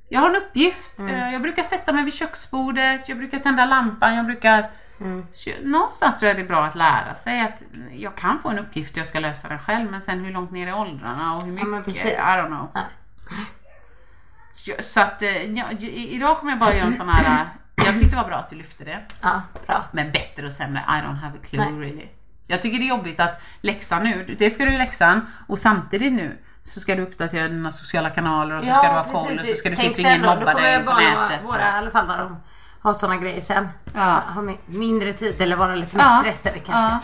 Jag 0.09 0.19
har 0.21 0.29
en 0.29 0.35
uppgift. 0.35 0.99
Eh, 0.99 1.33
Jag 1.33 1.41
brukar 1.41 1.63
sätta 1.63 1.93
mig 1.93 2.03
vid 2.03 2.13
köksbordet, 2.13 3.09
jag 3.09 3.17
brukar 3.17 3.39
tända 3.39 3.65
lampan, 3.65 4.15
jag 4.15 4.25
brukar... 4.25 4.69
Så 5.33 5.49
Någonstans 5.63 6.19
tror 6.19 6.27
jag 6.27 6.37
det 6.37 6.41
är 6.41 6.47
bra 6.47 6.63
att 6.65 6.75
lära 6.75 7.15
sig 7.15 7.41
att 7.41 7.63
jag 7.91 8.15
kan 8.17 8.39
få 8.41 8.49
en 8.49 8.59
uppgift 8.59 8.91
och 8.91 8.97
jag 8.97 9.07
ska 9.07 9.19
lösa 9.19 9.47
den 9.47 9.59
själv 9.59 9.91
men 9.91 10.01
sen 10.01 10.19
hur 10.25 10.33
långt 10.33 10.51
ner 10.51 10.67
i 10.67 10.73
åldrarna 10.73 11.35
och 11.35 11.41
hur 11.43 11.51
mycket, 11.51 11.85
precis. 11.85 12.05
I 12.05 12.15
don't 12.17 12.47
know. 12.47 12.71
Nej. 12.73 12.83
Så- 14.79 15.01
att 15.01 15.21
eh, 15.21 15.51
ja, 15.57 15.71
i- 15.79 16.15
idag 16.15 16.37
kommer 16.39 16.51
jag 16.51 16.59
bara 16.59 16.73
göra 16.75 16.85
en 16.87 16.93
sån 16.93 17.09
här... 17.09 17.41
eh, 17.41 17.47
Jag 17.85 17.93
tyckte 17.99 18.09
det 18.09 18.21
var 18.21 18.27
bra 18.27 18.35
att 18.37 18.49
du 18.49 18.55
lyfte 18.55 18.83
det. 18.83 18.99
Ja, 19.21 19.41
bra. 19.67 19.83
Men 19.91 20.11
bättre 20.11 20.45
och 20.47 20.53
sämre, 20.53 20.83
I 20.87 20.91
don't 21.05 21.15
have 21.19 21.37
a 21.37 21.41
clue 21.49 21.65
Nej. 21.71 21.89
really. 21.89 22.07
Jag 22.47 22.61
tycker 22.61 22.77
det 22.79 22.85
är 22.85 22.89
jobbigt 22.89 23.19
att 23.19 23.41
läxan 23.61 24.03
nu, 24.03 24.35
det 24.39 24.49
ska 24.49 24.65
du 24.65 24.71
ju 24.71 24.77
läxan 24.77 25.27
och 25.47 25.59
samtidigt 25.59 26.13
nu 26.13 26.37
så 26.63 26.79
ska 26.79 26.95
du 26.95 27.01
uppdatera 27.01 27.47
dina 27.47 27.71
sociala 27.71 28.09
kanaler 28.09 28.55
och 28.55 28.63
så 28.65 28.71
ska 28.73 28.81
du 28.83 28.87
ha 28.87 29.03
koll 29.03 29.39
och 29.39 29.45
så 29.45 29.53
ska 29.55 29.69
du 29.69 29.75
se 29.75 29.89
så 29.91 29.99
ingen 30.01 30.21
mobbar 30.21 30.53
dig 30.53 30.83
på 30.85 30.93
nätet. 30.93 31.43
Våra, 31.43 31.61
I 31.61 31.71
alla 31.71 31.91
fall 31.91 32.07
när 32.07 32.17
de 32.17 32.37
har 32.81 32.93
sådana 32.93 33.17
grejer 33.17 33.41
sen. 33.41 33.67
Ja. 33.93 34.21
Ha 34.35 34.41
mi- 34.41 34.57
mindre 34.65 35.13
tid 35.13 35.41
eller 35.41 35.55
vara 35.55 35.75
lite 35.75 35.97
mer 35.97 36.03
Ja. 36.03 36.19
stressade 36.21 36.59
kanske. 36.59 36.73
Ja. 36.73 36.99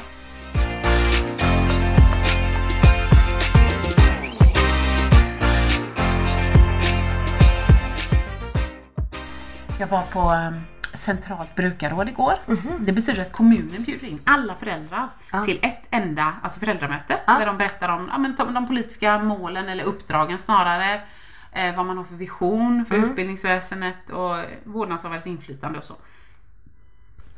Jag 9.79 9.87
var 9.87 10.03
på 10.11 10.31
um, 10.31 10.61
centralt 10.93 11.55
brukarråd 11.55 12.09
igår. 12.09 12.33
Det 12.79 12.91
betyder 12.91 13.21
att 13.21 13.31
kommunen 13.31 13.83
bjuder 13.83 14.07
in 14.07 14.19
alla 14.23 14.55
föräldrar. 14.55 15.09
Ja. 15.31 15.45
till 15.45 15.59
ett 15.61 15.81
enda 15.89 16.33
alltså 16.43 16.59
föräldramöte 16.59 17.19
Ja. 17.27 17.33
där 17.39 17.45
de 17.45 17.57
berättar 17.57 17.89
om 17.89 18.09
ja, 18.11 18.17
men, 18.17 18.35
de, 18.35 18.53
de 18.53 18.67
politiska 18.67 19.17
målen 19.19 19.69
eller 19.69 19.83
uppdragen 19.83 20.39
snarare. 20.39 21.01
Eh, 21.57 21.75
vad 21.75 21.85
man 21.85 21.97
har 21.97 22.03
för 22.03 22.15
vision 22.15 22.85
för 22.85 22.95
Mm. 22.95 23.09
utbildningsväsendet 23.09 24.09
och 24.09 24.35
vårdnadshavares 24.63 25.27
inflytande 25.27 25.77
och 25.79 25.83
så. 25.85 25.95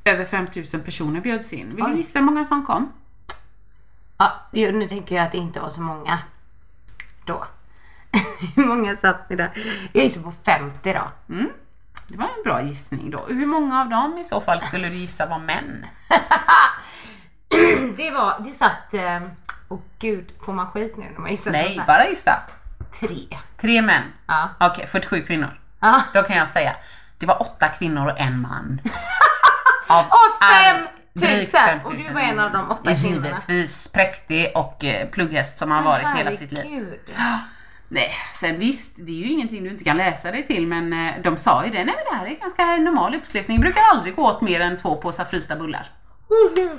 Över 0.06 0.26
5000 0.26 0.82
personer 0.84 1.22
bjöds 1.22 1.54
in. 1.54 1.76
Vill 1.76 1.86
du 1.86 1.98
gissa 1.98 2.20
hur 2.20 2.26
många 2.26 2.46
som 2.46 2.66
kom? 2.66 2.92
Ja, 4.18 4.32
nu 4.52 4.88
tänker 4.88 5.16
jag 5.16 5.26
att 5.26 5.32
det 5.32 5.38
inte 5.38 5.60
var 5.60 5.70
så 5.70 5.82
många 5.82 6.20
då. 7.26 7.46
Hur 8.56 8.66
många 8.66 8.96
satt 8.96 9.30
ni 9.30 9.36
där? 9.36 9.52
Jag 9.94 10.04
gissar 10.04 10.22
på 10.22 10.32
50 10.46 10.94
då. 10.94 11.34
Mm. 11.34 11.50
Det 12.08 12.18
var 12.18 12.26
en 12.38 12.44
bra 12.44 12.62
gissning 12.64 13.12
då. 13.12 13.26
Hur 13.28 13.46
många 13.46 13.82
av 13.82 13.90
dem 13.90 14.18
i 14.18 14.24
så 14.24 14.42
fall 14.42 14.62
skulle 14.62 14.90
du 14.90 14.96
gissa 14.96 15.26
var 15.26 15.40
män? 15.40 15.86
Det 17.98 18.12
var, 18.12 18.40
det 18.40 18.54
satt, 18.54 18.94
eh, 18.94 19.22
åh 19.70 19.80
gud, 20.00 20.32
får 20.46 20.54
man 20.54 20.68
skit 20.72 20.98
nu 20.98 21.06
när 21.14 21.20
man 21.20 21.32
gissar 21.32 21.52
Nej, 21.52 21.82
bara 21.88 22.08
gissa. 22.10 22.40
Tre. 23.00 23.38
Tre 23.62 23.82
män. 23.82 24.04
Ja. 24.28 24.50
Okej, 24.60 24.88
47 24.92 25.22
kvinnor. 25.22 25.60
Ja. 25.80 26.04
Då 26.14 26.22
kan 26.24 26.38
jag 26.38 26.48
säga, 26.50 26.76
det 27.18 27.26
var 27.26 27.42
åtta 27.42 27.68
kvinnor 27.68 28.08
och 28.08 28.20
en 28.20 28.42
man. 28.42 28.82
Av 29.88 30.06
Och 30.06 30.44
fem 30.54 30.88
tusen. 31.20 31.48
5 31.48 31.80
Och 31.84 31.94
000. 31.94 32.04
du 32.08 32.14
var 32.14 32.22
en 32.22 32.40
av 32.40 32.52
de 32.52 32.72
åtta 32.72 32.96
kvinnorna. 32.96 33.28
Givetvis 33.28 33.92
präktig 33.92 34.52
och 34.56 34.84
eh, 34.84 35.10
plugghäst 35.10 35.58
som 35.58 35.72
han 35.72 35.84
varit 35.84 36.08
hela 36.16 36.32
sitt 36.32 36.52
liv. 36.52 36.64
Herregud. 36.66 37.00
Nej, 37.92 38.12
sen 38.36 38.60
visst, 38.60 38.96
det 38.98 39.12
är 39.12 39.16
ju 39.16 39.32
ingenting 39.32 39.64
du 39.64 39.70
inte 39.70 39.84
kan 39.84 39.98
läsa 39.98 40.32
dig 40.32 40.48
till 40.48 40.68
men 40.68 40.94
eh, 40.94 41.14
de 41.24 41.38
sa 41.38 41.66
ju 41.66 41.72
det, 41.72 41.84
nej 41.86 41.96
men 41.96 42.06
det 42.12 42.16
här 42.18 42.26
är 42.36 42.40
ganska 42.40 42.66
normal 42.66 43.16
uppslutning. 43.16 43.62
Brukar 43.62 43.82
aldrig 43.92 44.16
gå 44.16 44.26
åt 44.26 44.42
mer 44.42 44.60
än 44.62 44.78
två 44.78 44.96
påsar 44.96 45.26
frysta 45.26 45.56
bullar. 45.56 45.92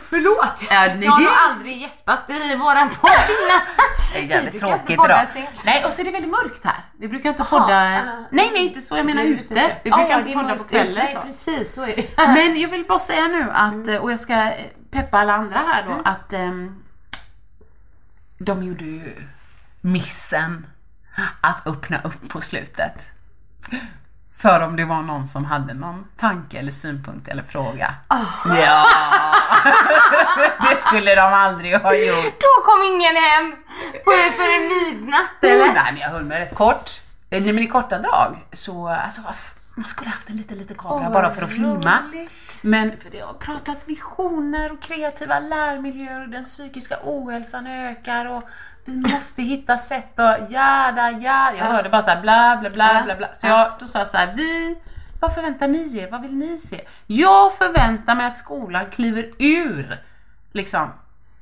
Förlåt! 0.09 0.63
Ja, 0.71 0.87
nej, 0.95 1.05
jag 1.05 1.11
har 1.13 1.19
det- 1.21 1.25
nog 1.25 1.35
aldrig 1.51 1.77
gäspat 1.83 2.31
i 2.31 2.57
våran 2.57 2.89
podd 2.91 3.11
innan. 3.11 3.61
Det 4.13 4.19
är 4.19 4.23
Vi 4.23 4.29
jävligt 4.29 4.61
tråkigt 4.61 4.91
idag. 4.91 5.27
Nej, 5.65 5.85
och 5.85 5.93
så 5.93 6.01
är 6.01 6.05
det 6.05 6.11
väldigt 6.11 6.31
mörkt 6.31 6.65
här. 6.65 6.85
Vi 6.99 7.09
brukar 7.09 7.31
inte 7.31 7.45
podda... 7.45 7.95
äh, 7.95 8.03
nej, 8.31 8.51
nej, 8.53 8.67
inte 8.67 8.81
så. 8.81 8.97
Jag 8.97 9.07
menar 9.07 9.23
ute. 9.23 9.55
så. 9.55 9.61
Vi 9.85 9.91
brukar 9.91 10.09
ja, 10.11 10.19
inte 10.21 10.33
podda 10.33 10.57
på 10.57 10.65
kvällen. 10.65 10.93
ute. 11.07 11.15
Nej, 11.15 11.19
precis 11.27 11.75
så 11.75 11.83
är 11.83 11.97
det. 11.97 12.17
Men 12.27 12.61
jag 12.61 12.69
vill 12.69 12.85
bara 12.85 12.99
säga 12.99 13.27
nu 13.29 13.51
att, 13.53 13.73
Mm. 13.73 13.89
eh, 13.95 14.01
och 14.01 14.13
jag 14.13 14.21
ska 14.21 14.53
peppa 14.91 15.19
alla 15.19 15.33
andra 15.35 15.59
här 15.59 15.85
då, 15.89 16.03
att 16.05 16.33
ehm, 16.33 16.83
de 18.39 18.63
gjorde 18.63 18.85
ju 18.85 19.27
missen 19.81 20.67
att 21.41 21.67
öppna 21.67 22.01
upp 22.05 22.29
på 22.29 22.41
slutet. 22.41 23.07
För 24.41 24.61
om 24.61 24.77
det 24.77 24.85
var 24.85 25.03
någon 25.03 25.29
som 25.29 25.45
hade 25.45 25.75
någon 25.75 26.07
tanke 26.17 26.59
eller 26.59 26.73
synpunkt 26.73 27.29
eller 27.29 27.43
fråga. 27.43 27.95
Ja! 28.45 28.87
det 30.71 30.77
skulle 30.87 31.15
de 31.15 31.21
aldrig 31.21 31.81
ha 31.81 31.95
gjort. 31.95 32.41
Då 32.41 32.65
kom 32.65 32.83
ingen 32.83 33.17
hem 33.17 33.57
förrän 34.05 34.69
midnatt 34.69 35.31
eller? 35.41 35.67
Nej 35.67 35.93
men 35.93 35.97
jag 35.97 36.09
höll 36.09 36.25
mig 36.25 36.41
rätt 36.41 36.55
kort. 36.55 36.91
Eh, 37.31 37.43
men 37.43 37.59
i 37.59 37.67
korta 37.67 37.99
drag 37.99 38.37
så, 38.53 38.89
alltså 38.89 39.21
man 39.75 39.85
skulle 39.85 40.11
haft 40.11 40.31
en 40.31 40.37
liten, 40.37 40.59
liten 40.59 40.77
kamera 40.77 41.07
Åh, 41.07 41.13
bara 41.13 41.31
för 41.35 41.43
att 41.43 41.51
filma. 41.51 41.99
roligt. 42.09 42.31
Men 42.63 42.97
för 43.03 43.11
det 43.11 43.21
har 43.21 43.33
pratats 43.33 43.89
visioner 43.89 44.73
och 44.73 44.83
kreativa 44.83 45.39
lärmiljöer 45.41 46.23
och 46.23 46.29
den 46.29 46.45
psykiska 46.45 46.97
ohälsan 47.05 47.67
ökar 47.67 48.27
och 48.27 48.43
vi 48.85 48.97
måste 48.97 49.43
hitta 49.43 49.79
sätt 49.79 50.19
och 50.19 50.51
jada, 50.53 51.11
ja. 51.11 51.53
Jag 51.59 51.65
hörde 51.65 51.89
bara 51.89 52.03
så 52.03 52.11
här 52.11 52.21
bla 52.21 52.59
bla 52.61 52.71
bla 52.71 52.95
Ja. 52.95 53.05
bla 53.05 53.17
bla. 53.17 53.35
Så 53.35 53.47
jag, 53.47 53.73
då 53.81 53.87
sa 53.87 53.99
jag 53.99 54.09
så 54.09 54.17
här, 54.17 54.35
vi, 54.37 54.79
vad 55.21 55.35
förväntar 55.35 55.69
ni 55.69 55.99
er? 55.99 56.11
Vad 56.11 56.23
vill 56.23 56.37
ni 56.37 56.59
se? 56.59 56.81
Jag 57.07 57.55
förväntar 57.55 58.15
mig 58.15 58.27
att 58.27 58.37
skolan 58.37 58.85
kliver 58.91 59.31
ur 59.39 60.03
liksom 60.53 60.89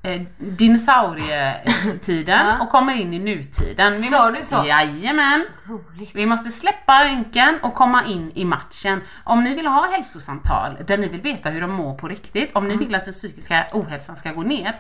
eh, 0.03 0.22
dinosaurietiden 0.38 2.46
Ja. 2.46 2.59
och 2.61 2.70
kommer 2.70 2.94
in 2.94 3.14
i 3.14 3.18
nutiden. 3.18 3.96
Vi 3.96 4.03
Sa 4.03 4.30
du 4.30 4.42
så? 4.42 4.64
Jajamän. 4.66 5.46
Roligt. 5.66 6.11
Vi 6.14 6.26
måste 6.26 6.51
släppa 6.51 7.05
rynken 7.05 7.59
och 7.62 7.74
komma 7.74 8.05
in 8.05 8.32
i 8.34 8.44
matchen. 8.44 9.01
Om 9.24 9.44
ni 9.44 9.55
vill 9.55 9.66
ha 9.66 9.90
hälsosamtal 9.92 10.76
där 10.86 10.99
ni 10.99 11.09
vill 11.09 11.20
veta 11.20 11.51
hur 11.51 11.61
de 11.61 11.70
mår 11.72 11.94
på 11.94 12.09
riktigt, 12.09 12.57
om 12.57 12.68
ni 12.68 12.74
Mm. 12.74 12.86
vill 12.86 12.94
att 12.94 13.05
den 13.05 13.14
psykiska 13.14 13.66
ohälsan 13.72 14.16
ska 14.16 14.32
gå 14.32 14.42
ner, 14.42 14.74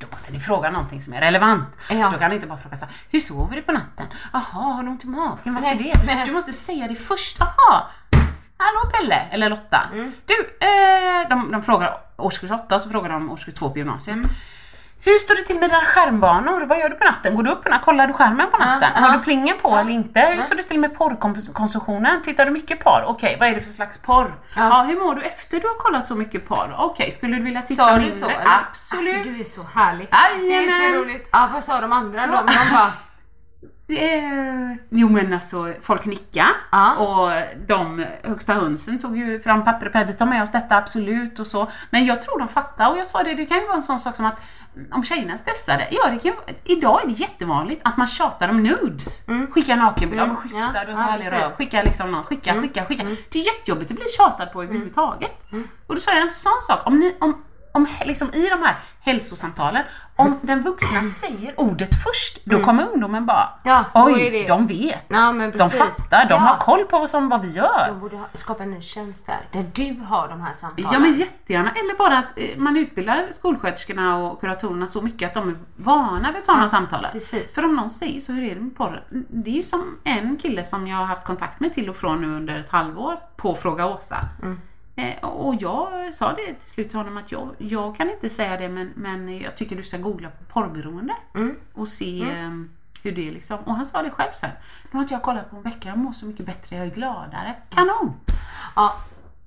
då 0.00 0.06
måste 0.10 0.32
ni 0.32 0.40
fråga 0.40 0.70
någonting 0.70 1.00
som 1.00 1.12
är 1.12 1.20
relevant. 1.20 1.64
Ja. 1.90 2.10
Då 2.12 2.18
kan 2.18 2.30
ni 2.30 2.34
inte 2.36 2.48
bara 2.48 2.58
fråga 2.58 2.76
så 2.76 2.84
här, 2.84 2.94
hur 3.10 3.20
sover 3.20 3.56
du 3.56 3.62
på 3.62 3.72
natten? 3.72 4.06
Jaha, 4.32 4.42
har 4.42 4.82
du 4.82 4.88
ont 4.88 5.04
i 5.04 5.06
magen? 5.06 5.38
Varför 5.44 5.60
Nej, 5.60 5.92
det? 5.94 6.06
nej. 6.14 6.26
Du 6.26 6.32
måste 6.32 6.52
säga 6.52 6.88
det 6.88 6.94
först. 6.94 7.36
Jaha, 7.40 7.82
hallå 8.58 8.90
Pelle 8.92 9.22
eller 9.30 9.50
Lotta. 9.50 9.82
Mm. 9.92 10.12
Du, 10.26 10.34
eh, 10.66 11.28
de, 11.28 11.50
de 11.52 11.62
frågar 11.62 11.98
årskurs 12.16 12.50
8 12.50 12.80
så 12.80 12.90
frågar 12.90 13.10
de 13.10 13.30
årskurs 13.30 13.54
2 13.54 13.70
på 13.70 13.78
gymnasiet. 13.78 14.16
Mm. 14.16 14.28
Hur 15.00 15.18
står 15.18 15.34
det 15.34 15.42
till 15.42 15.58
med 15.60 15.70
dina 15.70 15.80
skärmvanor? 15.80 16.60
Vad 16.66 16.78
gör 16.78 16.88
du 16.88 16.94
på 16.96 17.04
natten? 17.04 17.36
Går 17.36 17.42
du 17.42 17.50
upp 17.50 17.62
på 17.62 17.68
natten? 17.68 17.84
Kollar 17.84 18.06
du 18.06 18.12
skärmen 18.12 18.46
på 18.50 18.58
natten? 18.58 18.88
ja. 18.94 19.00
Har 19.00 19.16
du 19.16 19.22
plingen 19.24 19.56
på 19.62 19.76
eller 19.76 19.90
inte? 19.90 20.20
Hur 20.20 20.42
står 20.42 20.56
det 20.56 20.62
till 20.62 20.78
med 20.78 20.94
porrkonsumtionen? 20.98 22.22
Tittar 22.22 22.44
du 22.46 22.50
mycket 22.50 22.80
porr? 22.84 23.04
Okej, 23.06 23.36
vad 23.40 23.48
är 23.48 23.54
det 23.54 23.60
för 23.60 23.70
slags 23.70 23.98
porr? 23.98 24.34
Ja. 24.56 24.82
hur 24.82 25.00
mår 25.00 25.14
du 25.14 25.22
efter 25.22 25.60
du 25.60 25.66
har 25.66 25.74
kollat 25.74 26.06
så 26.06 26.14
mycket 26.14 26.48
porr? 26.48 26.74
Okej, 26.78 27.10
skulle 27.10 27.36
du 27.36 27.42
vilja 27.42 27.62
titta 27.62 27.82
Sa 27.84 27.92
mindre? 27.92 28.08
du 28.08 28.14
så 28.14 28.24
eller? 28.28 28.58
Absolut. 28.70 29.14
Alltså 29.14 29.30
du 29.30 29.40
är 29.40 29.44
så 29.44 29.62
härlig. 29.74 30.08
Det 30.10 30.54
är 30.54 30.92
så 30.92 30.98
roligt. 30.98 31.28
Ja 31.32 31.48
vad 31.52 31.64
sa 31.64 31.80
de 31.80 31.92
andra 31.92 32.26
då? 32.26 32.32
De 32.32 32.46
bara, 32.74 32.92
Eh, 33.88 34.76
jo 34.90 35.08
men 35.08 35.32
alltså 35.32 35.72
folk 35.82 36.04
nickade 36.04 36.48
Ja. 36.72 36.94
och 36.96 37.30
de 37.68 38.06
högsta 38.22 38.52
hönsen 38.52 38.98
tog 38.98 39.16
ju 39.18 39.40
fram 39.40 39.64
papper 39.64 39.86
och 39.86 39.92
penna. 39.92 40.04
Vi 40.06 40.12
tar 40.12 40.26
med 40.26 40.42
oss 40.42 40.52
detta 40.52 40.76
absolut 40.76 41.38
och 41.38 41.46
så. 41.46 41.70
Men 41.90 42.06
jag 42.06 42.22
tror 42.22 42.38
de 42.38 42.48
fattar 42.48 42.90
och 42.90 42.98
jag 42.98 43.06
sa 43.06 43.22
det, 43.22 43.34
det 43.34 43.46
kan 43.46 43.58
ju 43.58 43.64
vara 43.66 43.76
en 43.76 43.82
sån 43.82 44.00
sak 44.00 44.16
som 44.16 44.24
att 44.24 44.36
mm, 44.76 44.88
om 44.92 45.04
tjejerna 45.04 45.32
är 45.32 45.36
stressade, 45.36 45.88
ja 45.90 46.02
det 46.10 46.18
kan, 46.18 46.32
ju- 46.46 46.54
idag 46.76 47.02
är 47.04 47.06
det 47.06 47.12
jättevanligt 47.12 47.80
att 47.84 47.96
man 47.96 48.06
tjatar 48.06 48.48
om 48.48 48.62
nudes. 48.62 49.26
Skicka 49.50 49.76
nakenbilder, 49.76 50.24
mm. 50.24 50.36
schyssta, 50.36 50.58
Ja. 50.74 50.84
du 50.84 50.90
har 50.90 50.96
så 50.96 51.02
Ja, 51.02 51.10
härlig 51.10 51.26
precis. 51.28 51.42
röv. 51.44 51.50
Skicka 51.52 51.82
liksom 51.82 52.10
någon, 52.12 52.24
skicka, 52.24 52.54
skicka, 52.60 52.84
skicka. 52.84 53.04
Det 53.04 53.38
är 53.38 53.46
jättejobbigt 53.46 53.90
att 53.90 53.96
bli 53.96 54.06
tjatad 54.18 54.52
på 54.52 54.62
överhuvudtaget. 54.62 55.32
Och 55.86 55.94
då 55.94 56.00
sa 56.00 56.12
jag 56.12 56.22
en 56.22 56.30
sån 56.30 56.62
sak, 56.66 56.86
om 56.86 56.98
ni, 56.98 57.16
om, 57.20 57.44
om 57.76 57.86
liksom 58.04 58.28
i 58.34 58.48
de 58.50 58.62
här 58.62 58.76
hälsosamtalen, 59.00 59.82
om 60.16 60.38
den 60.42 60.62
vuxna 60.62 61.02
säger 61.02 61.60
ordet 61.60 61.90
först, 62.04 62.38
då 62.44 62.64
kommer 62.64 62.88
ungdomen 62.92 63.26
bara 63.26 63.48
Ja, 63.64 63.84
Oj, 63.94 64.44
de 64.48 64.66
vet. 64.66 65.04
Ja, 65.08 65.32
de 65.58 65.70
fattar, 65.70 66.24
de 66.28 66.34
Ja. 66.34 66.38
har 66.38 66.56
koll 66.58 66.84
på 66.84 66.98
vad, 66.98 67.10
som, 67.10 67.28
vad 67.28 67.42
vi 67.42 67.50
gör. 67.50 67.86
de 67.88 68.00
borde 68.00 68.16
ha, 68.16 68.26
skapa 68.34 68.62
en 68.62 68.70
ny 68.70 68.82
tjänst 68.82 69.26
där. 69.26 69.38
Där 69.52 69.64
du 69.74 70.00
har 70.04 70.28
de 70.28 70.40
här 70.40 70.54
samtalen. 70.54 70.90
Ja 70.92 70.98
men 70.98 71.12
jättegärna, 71.12 71.70
eller 71.70 71.96
bara 71.98 72.18
att 72.18 72.26
eh, 72.36 72.56
man 72.56 72.76
utbildar 72.76 73.28
skolsköterskorna 73.32 74.16
och 74.18 74.40
kuratorerna 74.40 74.86
så 74.86 75.00
mycket 75.02 75.28
att 75.28 75.34
de 75.34 75.48
är 75.48 75.56
vana 75.76 76.28
vid 76.28 76.36
att 76.36 76.46
ta 76.46 76.52
de 76.52 76.60
här 76.60 76.68
samtalen. 76.68 77.10
precis. 77.12 77.54
För 77.54 77.64
om 77.64 77.76
någon 77.76 77.90
säger 77.90 78.20
så, 78.20 78.32
hur 78.32 78.50
är 78.50 78.54
det 78.54 78.60
med 78.60 78.76
porr? 78.76 79.04
Det 79.28 79.50
är 79.50 79.54
ju 79.54 79.62
som 79.62 79.98
en 80.04 80.36
kille 80.36 80.64
som 80.64 80.86
jag 80.86 80.96
har 80.96 81.04
haft 81.04 81.24
kontakt 81.24 81.60
med 81.60 81.74
till 81.74 81.90
och 81.90 81.96
från 81.96 82.20
nu 82.20 82.36
under 82.36 82.56
ett 82.58 82.70
halvår 82.70 83.16
på 83.36 83.54
Fråga 83.54 83.86
Åsa. 83.86 84.16
Mm. 84.42 84.60
Eh, 84.98 85.24
och 85.24 85.54
jag 85.54 86.14
sa 86.14 86.32
det 86.32 86.54
till 86.54 86.70
slut 86.70 86.88
till 86.88 86.98
honom 86.98 87.16
att 87.16 87.32
jag, 87.32 87.48
jag 87.58 87.96
kan 87.96 88.10
inte 88.10 88.28
säga 88.28 88.56
det 88.56 88.68
men, 88.68 88.92
men 88.96 89.38
jag 89.40 89.56
tycker 89.56 89.76
du 89.76 89.82
ska 89.82 89.98
googla 89.98 90.28
på 90.30 90.44
porrberoende 90.44 91.14
Mm. 91.34 91.56
och 91.74 91.88
se 91.88 92.22
eh, 92.22 92.50
hur 93.02 93.12
det 93.12 93.28
är 93.28 93.32
liksom. 93.32 93.58
Och 93.58 93.74
han 93.74 93.86
sa 93.86 94.02
det 94.02 94.10
själv 94.10 94.32
sen. 94.32 94.50
Nu 94.90 94.96
har 94.96 95.00
inte 95.02 95.14
jag 95.14 95.22
kollat 95.22 95.50
på 95.50 95.56
en 95.56 95.62
vecka, 95.62 95.88
jag 95.88 95.98
mår 95.98 96.12
så 96.12 96.26
mycket 96.26 96.46
bättre, 96.46 96.76
jag 96.76 96.86
är 96.86 96.90
gladare. 96.90 97.54
Kanon! 97.70 98.12
Ja, 98.76 98.94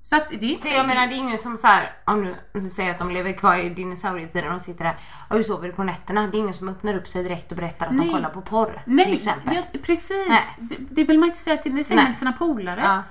Så 0.02 0.16
att 0.16 0.28
det 0.28 0.34
är 0.46 0.50
inte... 0.50 0.68
Jag 0.68 0.86
menar 0.86 1.06
det 1.06 1.14
är 1.14 1.16
ingen 1.18 1.38
som 1.38 1.58
så 1.58 1.66
här, 1.66 1.90
om 2.04 2.34
du, 2.52 2.68
säger 2.68 2.90
att 2.90 2.98
de 2.98 3.10
lever 3.10 3.32
kvar 3.32 3.56
i 3.58 3.68
dinosaurietiden 3.68 4.54
och 4.54 4.62
sitter 4.62 4.84
där 4.84 4.98
och 5.28 5.36
hur 5.36 5.42
sover 5.42 5.68
du 5.68 5.74
på 5.74 5.84
nätterna? 5.84 6.26
Det 6.26 6.36
är 6.36 6.40
ingen 6.40 6.54
som 6.54 6.68
öppnar 6.68 6.94
upp 6.94 7.08
sig 7.08 7.22
direkt 7.22 7.50
och 7.50 7.56
berättar 7.56 7.86
att 7.86 7.92
Nej. 7.94 8.06
de 8.06 8.12
kollar 8.12 8.30
på 8.30 8.40
porr 8.40 8.80
till 8.84 8.92
Nej, 8.94 9.12
exempel. 9.14 9.54
ja, 9.72 9.78
precis. 9.82 10.28
Nej. 10.28 10.40
Det, 10.58 10.76
det 10.90 11.04
vill 11.04 11.18
man 11.18 11.28
inte 11.28 11.40
säga 11.40 11.56
till, 11.56 11.74
det 11.76 11.84
säger 11.84 12.02
man 12.02 12.12
till 12.12 12.18
sina 12.18 12.32
polare. 12.32 12.80
Ja. 12.84 13.02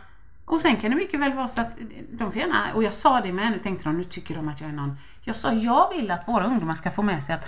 Och 0.49 0.61
sen 0.61 0.75
kan 0.77 0.89
det 0.89 0.95
mycket 0.95 1.19
väl 1.19 1.33
vara 1.33 1.47
så 1.47 1.61
att 1.61 1.77
de 2.11 2.31
får 2.31 2.41
gärna, 2.41 2.73
och 2.73 2.83
jag 2.83 2.93
sa 2.93 3.21
det 3.21 3.33
med, 3.33 3.51
nu 3.51 3.59
tänkte 3.59 3.83
de, 3.83 3.97
nu 3.97 4.03
tycker 4.03 4.35
de 4.35 4.49
att 4.49 4.61
jag 4.61 4.69
är 4.69 4.73
någon. 4.73 4.97
Jag 5.21 5.35
sa, 5.35 5.53
jag 5.53 5.93
vill 5.93 6.11
att 6.11 6.27
våra 6.27 6.45
ungdomar 6.45 6.75
ska 6.75 6.91
få 6.91 7.01
med 7.01 7.23
sig 7.23 7.35
att 7.35 7.45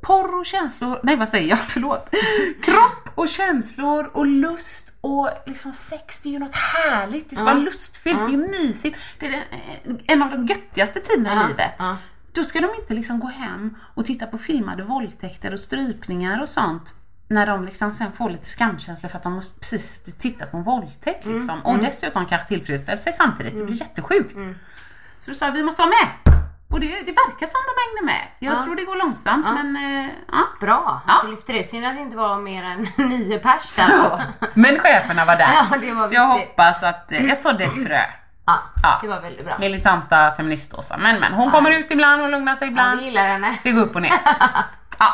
porr 0.00 0.38
och 0.38 0.46
känslor, 0.46 1.00
nej 1.02 1.16
vad 1.16 1.28
säger 1.28 1.48
jag, 1.48 1.58
förlåt. 1.68 2.08
Kropp 2.62 3.08
och 3.14 3.28
känslor 3.28 4.10
och 4.12 4.26
lust 4.26 4.92
och 5.00 5.28
liksom 5.46 5.72
sex, 5.72 6.20
det 6.20 6.28
är 6.28 6.30
ju 6.32 6.38
något 6.38 6.56
härligt. 6.56 7.30
Det 7.30 7.36
ska 7.36 7.44
vara 7.44 7.54
lustfyllt, 7.54 8.18
det 8.26 8.34
är 8.34 8.62
mysigt. 8.64 8.98
Det 9.18 9.26
är 9.26 9.44
en 10.06 10.22
av 10.22 10.30
de 10.30 10.46
göttigaste 10.46 11.00
tiderna 11.00 11.34
Ja, 11.34 11.44
i 11.44 11.48
livet. 11.48 11.80
Då 12.32 12.44
ska 12.44 12.60
de 12.60 12.70
inte 12.80 12.94
liksom 12.94 13.20
gå 13.20 13.26
hem 13.26 13.76
och 13.94 14.06
titta 14.06 14.26
på 14.26 14.38
filmade 14.38 14.82
våldtäkter 14.82 15.52
och 15.54 15.60
strypningar 15.60 16.42
och 16.42 16.48
sånt. 16.48 16.94
När 17.28 17.46
de 17.46 17.64
liksom 17.64 17.92
sen 17.92 18.12
får 18.12 18.30
lite 18.30 18.44
skamkänsla 18.48 19.08
för 19.08 19.16
att 19.16 19.22
de 19.22 19.32
måste 19.32 19.60
precis 19.60 20.02
titta 20.18 20.46
på 20.46 20.56
en 20.56 20.62
våldtäkt. 20.62 21.24
Mm, 21.24 21.38
Liksom. 21.38 21.60
Och 21.66 21.78
dessutom 21.78 22.26
kanske 22.26 22.48
tillfredsställa 22.48 22.98
sig 22.98 23.12
samtidigt. 23.12 23.58
Det 23.58 23.64
blir 23.64 23.74
jättesjukt. 23.80 24.36
Så 25.20 25.30
då 25.30 25.34
sa 25.34 25.44
jag, 25.46 25.52
vi 25.52 25.62
måste 25.62 25.82
vara 25.82 25.90
med. 25.90 26.34
Och 26.70 26.80
det, 26.80 26.86
det 26.86 27.12
verkar 27.12 27.46
som 27.46 27.60
de 27.68 27.72
hängde 27.82 28.12
med. 28.12 28.22
Jag 28.38 28.54
Ja. 28.58 28.64
tror 28.64 28.76
det 28.76 28.84
går 28.84 28.96
långsamt 28.96 29.46
men 29.54 29.76
eh, 29.76 30.10
ja. 30.32 30.42
Bra 30.60 31.00
Ja. 31.06 31.14
att 31.14 31.22
du 31.24 31.30
lyfter 31.30 31.52
det. 31.52 31.64
Synd 31.64 31.86
att 31.86 31.94
det 31.94 32.00
inte 32.00 32.16
var 32.16 32.38
mer 32.38 32.64
än 32.64 32.88
nio 33.08 33.38
pers 33.38 33.72
där 33.76 33.88
då. 33.88 34.20
Men 34.54 34.78
cheferna 34.78 35.24
var 35.24 35.36
där. 35.36 35.48
Ja, 35.82 35.94
var 35.94 36.06
så 36.08 36.14
jag 36.14 36.26
hoppas 36.26 36.82
att 36.82 37.12
eh, 37.12 37.26
jag 37.26 37.38
sådde 37.38 37.64
ett 37.64 37.72
frö. 37.86 38.00
Ja, 38.46 38.58
Ja. 38.82 38.98
det 39.02 39.08
var 39.08 39.20
väldigt 39.20 39.44
bra. 39.46 39.58
Militanta 39.58 40.32
feministåsa. 40.36 40.96
Men 40.96 41.20
men, 41.20 41.32
hon 41.32 41.50
kommer 41.50 41.70
ut 41.70 41.90
ibland 41.90 42.22
och 42.22 42.28
lugnar 42.30 42.54
sig 42.54 42.66
Ja, 42.66 42.70
ibland. 42.70 42.98
vi 42.98 43.04
gillar 43.04 43.28
henne. 43.28 43.58
Det 43.62 43.72
går 43.72 43.82
upp 43.82 43.94
och 43.94 44.02
ner. 44.02 44.12
Ja. 44.98 45.08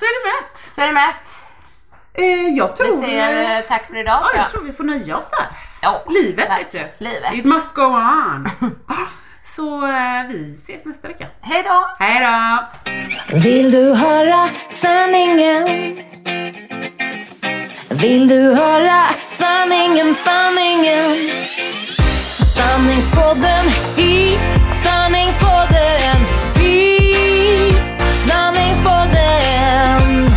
Så 0.00 0.06
är 0.06 0.12
det 0.24 0.30
mätt. 0.32 0.58
Så 0.74 0.80
är 0.80 0.86
det 0.86 0.92
mätt. 0.92 1.26
Eh, 2.14 2.56
jag 2.56 2.68
Vi 2.68 2.74
tror... 2.84 3.02
säger 3.02 3.58
eh, 3.58 3.64
tack 3.68 3.86
för 3.86 3.96
idag. 3.96 4.20
Ja, 4.22 4.30
jag 4.36 4.48
tror 4.50 4.62
vi 4.62 4.72
får 4.72 4.84
nöja 4.84 5.16
oss 5.16 5.30
där. 5.30 5.46
Ja, 5.82 6.04
Livet 6.08 6.50
vet 6.50 6.72
du. 6.72 7.04
Livet. 7.04 7.34
It 7.34 7.44
must 7.44 7.74
go 7.74 7.82
on. 7.82 8.50
Så 9.42 9.86
eh, 9.86 10.26
vi 10.28 10.54
ses 10.54 10.84
nästa 10.84 11.08
vecka. 11.08 11.26
Hej 11.40 11.62
då! 11.62 11.86
Hej 11.98 12.20
då! 12.26 13.38
Vill 13.38 13.70
du 13.70 13.94
höra 13.94 14.48
sanningen? 14.68 15.64
Vill 17.88 18.28
du 18.28 18.54
höra 18.54 19.06
sanningen, 19.28 20.14
sanningen? 20.14 21.16
Sanningspodden 22.56 23.66
i 23.96 24.38
sanningspodden 24.74 26.16
i 26.64 27.69
Sanningspodden. 28.12 30.30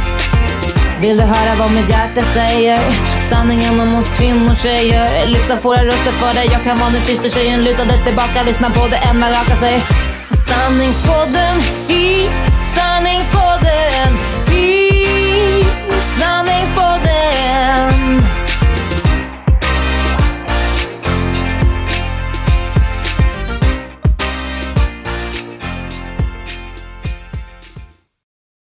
Vill 1.01 1.17
du 1.17 1.23
höra 1.23 1.55
vad 1.59 1.71
mitt 1.71 1.89
hjärta 1.89 2.23
säger? 2.23 2.79
Sanningen 3.21 3.79
om 3.79 3.95
oss 3.95 4.17
kvinnor, 4.17 4.55
tjejer. 4.55 5.27
Lyfta 5.27 5.55
våra 5.55 5.85
röster 5.85 6.11
för 6.11 6.33
dig. 6.33 6.49
Jag 6.51 6.63
kan 6.63 6.79
vara 6.79 6.89
din 6.89 7.01
syster, 7.01 7.29
tjejen. 7.29 7.63
Luta 7.63 7.85
dig 7.85 8.03
tillbaka, 8.03 8.43
lyssna 8.43 8.69
på 8.69 8.87
det 8.87 8.97
än 8.97 9.19
man 9.19 9.29
raka 9.29 9.55
sig. 9.55 9.83
Sanningspodden 10.31 11.59
i 11.87 12.29
Sanningspodden 12.63 14.17
i 14.51 14.91
Sanningspodden. 15.99 18.42